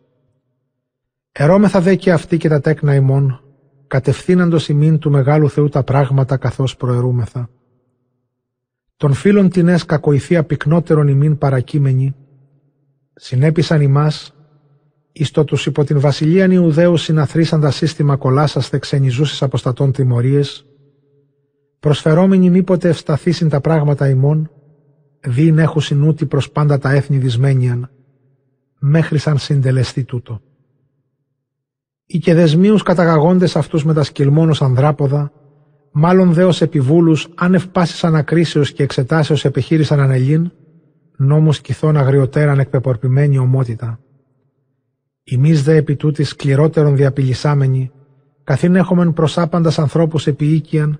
Ερώμεθα 1.31 1.81
δε 1.81 1.95
και 1.95 2.11
αυτοί 2.11 2.37
και 2.37 2.49
τα 2.49 2.61
τέκνα 2.61 2.95
ημών, 2.95 3.41
κατευθύναντος 3.87 4.69
ημίν 4.69 4.97
του 4.97 5.11
μεγάλου 5.11 5.49
Θεού 5.49 5.69
τα 5.69 5.83
πράγματα 5.83 6.37
καθώς 6.37 6.75
προερούμεθα. 6.75 7.49
Των 8.97 9.13
φίλων 9.13 9.49
τινές 9.49 9.85
κακοηθία 9.85 10.43
πυκνότερον 10.43 11.07
ημίν 11.07 11.37
παρακείμενοι, 11.37 12.15
συνέπισαν 13.13 13.81
ημάς, 13.81 14.35
εις 15.11 15.31
το 15.31 15.43
τους 15.43 15.65
υπό 15.65 15.83
την 15.83 15.99
βασιλείαν 15.99 16.51
Ιουδαίου 16.51 16.97
συναθρήσαντα 16.97 17.71
σύστημα 17.71 18.15
κολάσαστε 18.15 18.79
ξενιζούσες 18.79 19.41
αποστατών 19.41 19.91
τιμωρίες, 19.91 20.65
προσφερόμενοι 21.79 22.49
μήποτε 22.49 22.89
ευσταθήσιν 22.89 23.49
τα 23.49 23.61
πράγματα 23.61 24.09
ημών, 24.09 24.51
δίν 25.19 25.57
έχουν 25.57 25.81
συνούτι 25.81 26.25
προς 26.25 26.51
πάντα 26.51 26.77
τα 26.77 26.91
έθνη 26.91 27.17
δυσμένιαν, 27.17 27.89
μέχρι 28.79 29.17
σαν 29.17 29.37
συντελεστεί 29.37 30.03
τούτο. 30.03 30.41
Οι 32.05 32.19
και 32.19 32.33
δεσμίους 32.33 32.83
καταγαγόντες 32.83 33.55
αυτούς 33.55 33.85
με 33.85 33.93
τα 33.93 34.03
σκυλμόνος 34.03 34.61
ανδράποδα, 34.61 35.31
μάλλον 35.91 36.33
δέος 36.33 36.61
επιβούλους, 36.61 37.27
άνευ 37.35 37.65
πάσης 37.65 38.03
ανακρίσεως 38.03 38.71
και 38.71 38.83
εξετάσεως 38.83 39.45
επιχείρησαν 39.45 39.99
ανελήν, 39.99 40.51
νόμους 41.17 41.61
κυθών 41.61 41.97
αγριωτέραν 41.97 42.59
εκπεπορπημένη 42.59 43.37
ομότητα. 43.37 43.99
Εμείς 45.23 45.63
δε 45.63 45.75
επί 45.75 45.95
τούτης 45.95 46.29
σκληρότερον 46.29 46.95
διαπηλισάμενοι, 46.95 47.91
καθήν 48.43 48.75
έχομεν 48.75 49.13
προσάπαντας 49.13 49.79
ανθρώπους 49.79 50.27
επί 50.27 50.45
οίκιαν, 50.45 50.99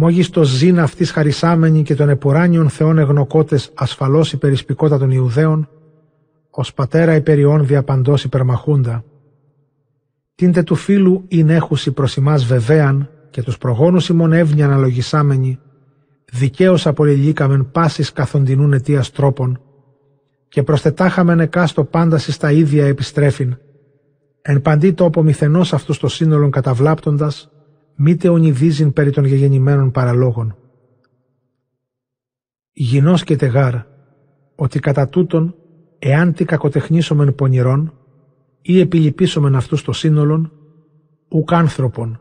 μόγις 0.00 0.30
το 0.30 0.42
ζήν 0.42 0.80
αυτής 0.80 1.10
χαρισάμενοι 1.10 1.82
και 1.82 1.94
των 1.94 2.08
επουράνιων 2.08 2.68
θεών 2.68 2.98
εγνοκότες 2.98 3.70
ασφαλώς 3.74 4.32
υπερισπικότα 4.32 4.98
των 4.98 5.10
Ιουδαίων, 5.10 5.68
ως 6.50 6.74
πατέρα 6.74 7.14
υπεριών 7.14 7.66
διαπαντός 7.66 8.24
υπερμαχούντα. 8.24 9.04
Τίντε 10.34 10.62
του 10.62 10.74
φίλου 10.74 11.24
ειν 11.28 11.48
έχουσι 11.48 11.92
προς 11.92 12.16
ημάς 12.16 12.44
βεβαίαν 12.44 13.10
και 13.30 13.42
τους 13.42 13.58
προγόνους 13.58 14.08
ημών 14.08 14.32
εύνοια 14.32 14.64
αναλογισάμενοι, 14.66 15.58
δικαίως 16.32 16.86
απολυλίκαμεν 16.86 17.70
πάσης 17.70 18.12
καθοντινούν 18.12 18.72
αιτίας 18.72 19.10
τρόπων, 19.10 19.60
και 20.48 20.62
προσθετάχαμεν 20.62 21.40
εκάστο 21.40 21.84
πάντα 21.84 22.18
στα 22.18 22.52
ίδια 22.52 22.86
επιστρέφειν, 22.86 23.56
εν 24.42 24.62
παντή 24.62 24.92
τόπο 24.92 25.22
μηθενός 25.22 25.72
αυτούς 25.72 25.98
το 25.98 26.08
σύνολον 26.08 26.50
καταβλάπτοντας, 26.50 27.50
μήτε 28.02 28.28
ονειδίζειν 28.28 28.92
περί 28.92 29.10
των 29.10 29.24
γεγεννημένων 29.24 29.90
παραλόγων. 29.90 30.56
Γινός 32.72 33.24
και 33.24 33.36
τεγάρ, 33.36 33.74
ότι 34.54 34.78
κατά 34.78 35.08
τούτον, 35.08 35.54
εάν 35.98 36.32
τι 36.32 36.44
κακοτεχνήσομεν 36.44 37.34
πονηρών, 37.34 37.94
ή 38.62 38.80
επιλυπήσομεν 38.80 39.54
αυτούς 39.54 39.82
το 39.82 39.92
σύνολον, 39.92 40.52
ουκ 41.28 41.52
άνθρωπον, 41.52 42.20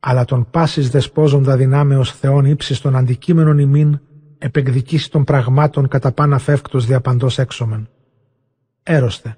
αλλά 0.00 0.24
τον 0.24 0.50
πάσης 0.50 0.90
δεσπόζοντα 0.90 1.56
δυνάμεως 1.56 2.12
Θεών 2.12 2.44
ύψης 2.44 2.80
των 2.80 2.96
αντικείμενων 2.96 3.58
ημίν 3.58 4.00
επεκδικήσει 4.38 5.10
των 5.10 5.24
πραγμάτων 5.24 5.88
κατά 5.88 6.12
πάνα 6.12 6.38
φεύκτος 6.38 6.86
διαπαντός 6.86 7.38
έξωμεν. 7.38 7.88
Έρωστε. 8.82 9.36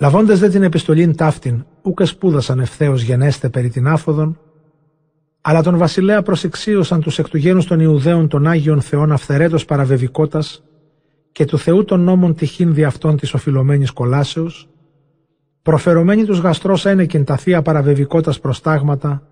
Λαβώντας 0.00 0.38
δε 0.38 0.48
την 0.48 0.62
επιστολήν 0.62 1.16
ταύτην, 1.16 1.64
ούκ 1.82 2.00
σπούδασαν 2.04 2.58
ευθέως 2.58 3.02
γενέστε 3.02 3.48
περί 3.48 3.68
την 3.68 3.86
άφοδον, 3.86 4.38
αλλά 5.40 5.62
τον 5.62 5.76
βασιλέα 5.76 6.22
προσεξίωσαν 6.22 7.00
τους 7.00 7.18
εκ 7.18 7.28
του 7.28 7.36
γένους 7.36 7.66
των 7.66 7.80
Ιουδαίων 7.80 8.28
των 8.28 8.46
Άγιων 8.46 8.80
Θεών 8.80 9.12
αυθερέτως 9.12 9.64
παραβεβικότας 9.64 10.62
και 11.32 11.44
του 11.44 11.58
Θεού 11.58 11.84
των 11.84 12.00
νόμων 12.00 12.34
τυχήν 12.34 12.74
δι' 12.74 12.84
αυτών 12.84 13.16
της 13.16 13.34
οφειλωμένης 13.34 13.90
κολάσεως, 13.90 14.68
προφερωμένοι 15.62 16.24
τους 16.24 16.38
γαστρός 16.38 16.86
ένεκεν 16.86 17.24
τα 17.24 17.36
θεία 17.36 17.62
παραβεβικότας 17.62 18.40
προστάγματα, 18.40 19.22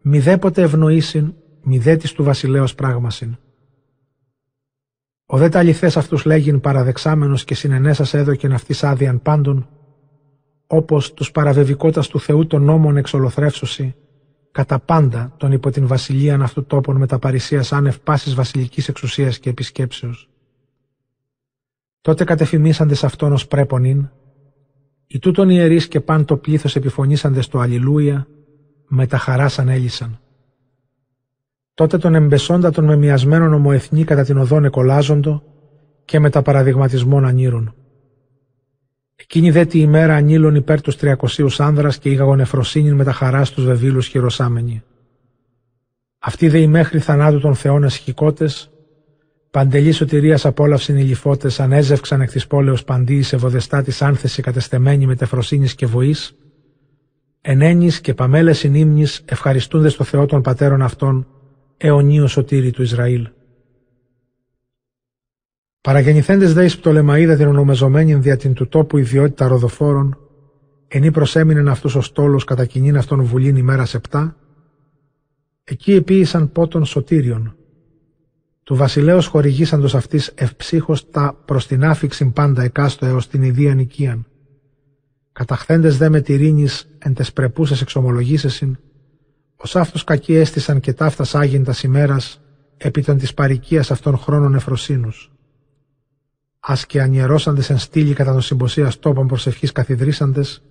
μηδέποτε 0.00 0.62
ευνοήσιν, 0.62 1.34
μηδέτης 1.62 2.12
του 2.12 2.24
βασιλέως 2.24 2.74
πράγμασιν. 2.74 3.36
Ο 5.26 5.36
δε 5.36 5.48
τα 5.48 5.58
αληθές 5.58 5.96
αυτούς 5.96 6.24
λέγειν 6.24 6.60
παραδεξάμενος 6.60 7.44
και 7.44 7.54
συνενέσας 7.54 8.14
έδωκεν 8.14 8.52
αυτής 8.52 8.84
άδειαν 8.84 9.22
πάντων, 9.22 9.68
όπως 10.70 11.14
τους 11.14 11.30
παραβεβικότας 11.30 12.08
του 12.08 12.20
Θεού 12.20 12.46
των 12.46 12.62
νόμων 12.62 12.96
εξολοθρεύσωση, 12.96 13.94
κατά 14.52 14.78
πάντα 14.78 15.34
τον 15.36 15.52
υπό 15.52 15.70
την 15.70 15.86
βασιλείαν 15.86 16.42
αυτού 16.42 16.64
τόπων 16.64 16.96
με 16.96 17.06
τα 17.06 17.18
παρησίας 17.18 17.72
άνευ 17.72 17.96
πάσης 17.98 18.34
βασιλικής 18.34 18.88
εξουσίας 18.88 19.38
και 19.38 19.50
επισκέψεως. 19.50 20.28
Τότε 22.00 22.24
κατεφημίσαντες 22.24 23.04
αυτόν 23.04 23.32
ως 23.32 23.46
πρέπον 23.46 23.84
ειν, 23.84 24.08
οι 25.06 25.18
τούτων 25.18 25.50
ιερείς 25.50 25.88
και 25.88 26.00
παν 26.00 26.24
το 26.24 26.36
πλήθος 26.36 26.76
επιφωνήσαντες 26.76 27.48
το 27.48 27.58
Αλληλούια, 27.58 28.26
με 28.88 29.06
τα 29.06 29.18
χαράς 29.18 29.58
ανέλησαν. 29.58 30.20
Τότε 31.74 31.98
τον 31.98 32.14
εμπεσόντα 32.14 32.70
των 32.70 32.84
μεμιασμένων 32.84 33.52
ομοεθνή 33.52 34.04
κατά 34.04 34.24
την 34.24 34.38
οδόν 34.38 34.64
εκολάζοντο 34.64 35.42
και 36.04 36.18
με 36.18 36.30
τα 36.30 36.42
παραδειγματισμών 36.42 37.24
ανήρων. 37.24 37.74
Εκείνη 39.20 39.50
δε 39.50 39.64
τη 39.64 39.80
ημέρα 39.80 40.14
ανήλων 40.14 40.54
υπέρ 40.54 40.80
τους 40.80 40.96
τριακοσίους 40.96 41.60
άνδρας 41.60 41.98
και 41.98 42.10
ήγαγον 42.10 42.40
εφροσύνην 42.40 42.94
με 42.94 43.04
τα 43.04 43.12
χαράς 43.12 43.48
στους 43.48 43.64
βεβήλους 43.64 44.06
χειροσάμενοι. 44.06 44.82
Αυτοί 46.18 46.48
δε 46.48 46.58
οι 46.58 46.66
μέχρι 46.66 46.98
θανάτου 46.98 47.40
των 47.40 47.54
θεών 47.54 47.84
εσχικότες, 47.84 48.70
παντελή 49.50 49.92
σωτηρίας 49.92 50.44
απόλαυσιν 50.44 50.96
οι 50.96 51.02
λιφώτες 51.02 51.60
ανέζευξαν 51.60 52.20
εκ 52.20 52.30
της 52.30 52.46
πόλεως 52.46 52.84
παντή 52.84 53.16
η 53.16 53.22
σεβοδεστά 53.22 53.82
της 53.82 54.02
άνθεσης 54.02 54.44
κατεστεμένη 54.44 55.06
με 55.06 55.16
τεφροσύνης 55.16 55.74
και 55.74 55.86
βοής, 55.86 56.34
ενένης 57.40 58.00
και 58.00 58.14
παμέλες 58.14 58.58
συνήμνης 58.58 59.22
ευχαριστούνται 59.24 59.88
στο 59.88 60.04
Θεό 60.04 60.26
των 60.26 60.42
πατέρων 60.42 60.82
αυτών, 60.82 61.26
αιωνίο 61.76 62.26
σωτήρι 62.26 62.70
του 62.70 62.82
Ισραήλ. 62.82 63.28
Παραγεννηθέντες 65.80 66.54
δε 66.54 66.64
εις 66.64 66.78
Πτολεμαίδα 66.78 67.36
την 67.36 67.46
ονομεζομένη 67.46 68.14
δια 68.14 68.36
την 68.36 68.52
του 68.52 68.68
τόπου 68.68 68.98
ιδιότητα 68.98 69.48
ροδοφόρων, 69.48 70.18
ενή 70.88 71.10
προσέμεινεν 71.10 71.68
αυτούς 71.68 71.94
ο 71.94 72.00
στόλος 72.00 72.44
κατά 72.44 72.64
κοινήν 72.64 72.96
αυτών 72.96 73.22
βουλήν 73.22 73.56
ημέρα 73.56 73.86
επτά, 73.94 74.36
εκεί 75.64 75.92
επίησαν 75.92 76.52
πότων 76.52 76.84
σωτήριον. 76.84 77.56
Του 78.62 78.74
βασιλέως 78.76 79.26
χορηγήσαντος 79.26 79.94
αυτής 79.94 80.32
ευψύχως 80.34 81.10
τα 81.10 81.42
προς 81.44 81.66
την 81.66 81.84
άφηξη 81.84 82.30
πάντα 82.30 82.62
εκάστο 82.62 83.06
έως 83.06 83.28
την 83.28 83.42
ιδίαν 83.42 83.78
οικίαν. 83.78 84.26
Καταχθέντες 85.32 85.96
δε 85.96 86.08
με 86.08 86.20
τυρίνης 86.20 86.88
εν 86.98 87.14
τες 87.14 87.32
πρεπούσες 87.32 87.80
εξομολογήσεσιν, 87.80 88.78
ως 89.56 89.76
αυτούς 89.76 90.04
κακοί 90.04 90.34
έστησαν 90.34 90.80
και 90.80 90.92
ταύτας 90.92 91.34
άγιντας 91.34 91.82
ημέρας 91.82 92.40
επί 92.76 93.02
των 93.02 93.18
της 93.18 93.34
παρικίας 93.34 93.90
αυτών 93.90 94.16
χρόνων 94.16 94.54
εφροσύνους 94.54 95.32
ας 96.70 96.86
και 96.86 97.02
ανιερώσαντες 97.02 97.70
εν 97.70 97.78
στήλη 97.78 98.12
κατά 98.14 98.32
των 98.32 98.40
συμποσίας 98.40 98.98
τόπων 98.98 99.26
προσευχής 99.26 99.72
καθιδρύσαντες, 99.72 100.62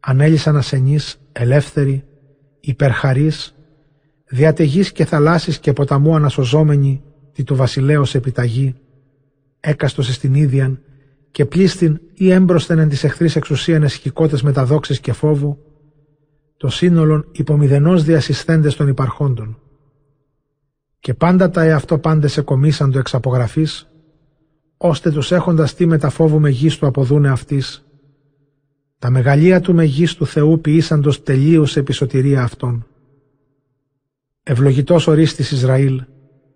ανέλησαν 0.00 0.56
ασενείς, 0.56 1.20
ελεύθεροι, 1.32 2.04
υπερχαρείς, 2.60 3.54
διατεγείς 4.24 4.92
και 4.92 5.04
θαλάσσης 5.04 5.58
και 5.58 5.72
ποταμού 5.72 6.14
ανασωζόμενοι, 6.14 7.02
τη 7.32 7.44
του 7.44 7.56
βασιλέως 7.56 8.14
επιταγή, 8.14 8.74
έκαστος 9.60 10.14
στην 10.14 10.34
ίδιαν 10.34 10.80
και 11.30 11.46
πλήστην 11.46 12.00
ή 12.14 12.30
έμπροσθεν 12.30 12.78
εν 12.78 12.88
της 12.88 13.04
εχθρής 13.04 13.36
εξουσίαν 13.36 13.82
εσχικότες 13.82 14.42
μεταδόξης 14.42 15.00
και 15.00 15.12
φόβου, 15.12 15.58
το 16.56 16.68
σύνολον 16.68 17.28
υπομηδενός 17.32 18.04
διασυσθέντες 18.04 18.76
των 18.76 18.88
υπαρχόντων. 18.88 19.58
Και 20.98 21.14
πάντα 21.14 21.50
τα 21.50 21.62
εαυτό 21.62 21.98
πάντες 21.98 22.36
εκομίσαντο 22.36 22.98
εξ 22.98 23.14
απογραφής, 23.14 23.91
ώστε 24.84 25.10
τους 25.10 25.32
έχοντας 25.32 25.74
τι 25.74 25.86
μεταφόβου 25.86 26.40
μεγίστου 26.40 26.86
αποδούνε 26.86 27.28
αυτής. 27.30 27.84
Τα 28.98 29.10
μεγαλεία 29.10 29.60
του 29.60 29.74
μεγίστου 29.74 30.26
Θεού 30.26 30.60
ποιήσαντος 30.60 31.22
τελείως 31.22 31.76
επισωτηρία 31.76 32.42
αυτών. 32.42 32.86
Ευλογητός 34.42 35.06
ορίστης 35.06 35.50
Ισραήλ, 35.50 36.04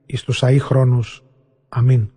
εις 0.07 0.23
τους 0.23 0.43
αεί 0.43 0.59
χρόνους. 0.59 1.25
Αμήν. 1.69 2.09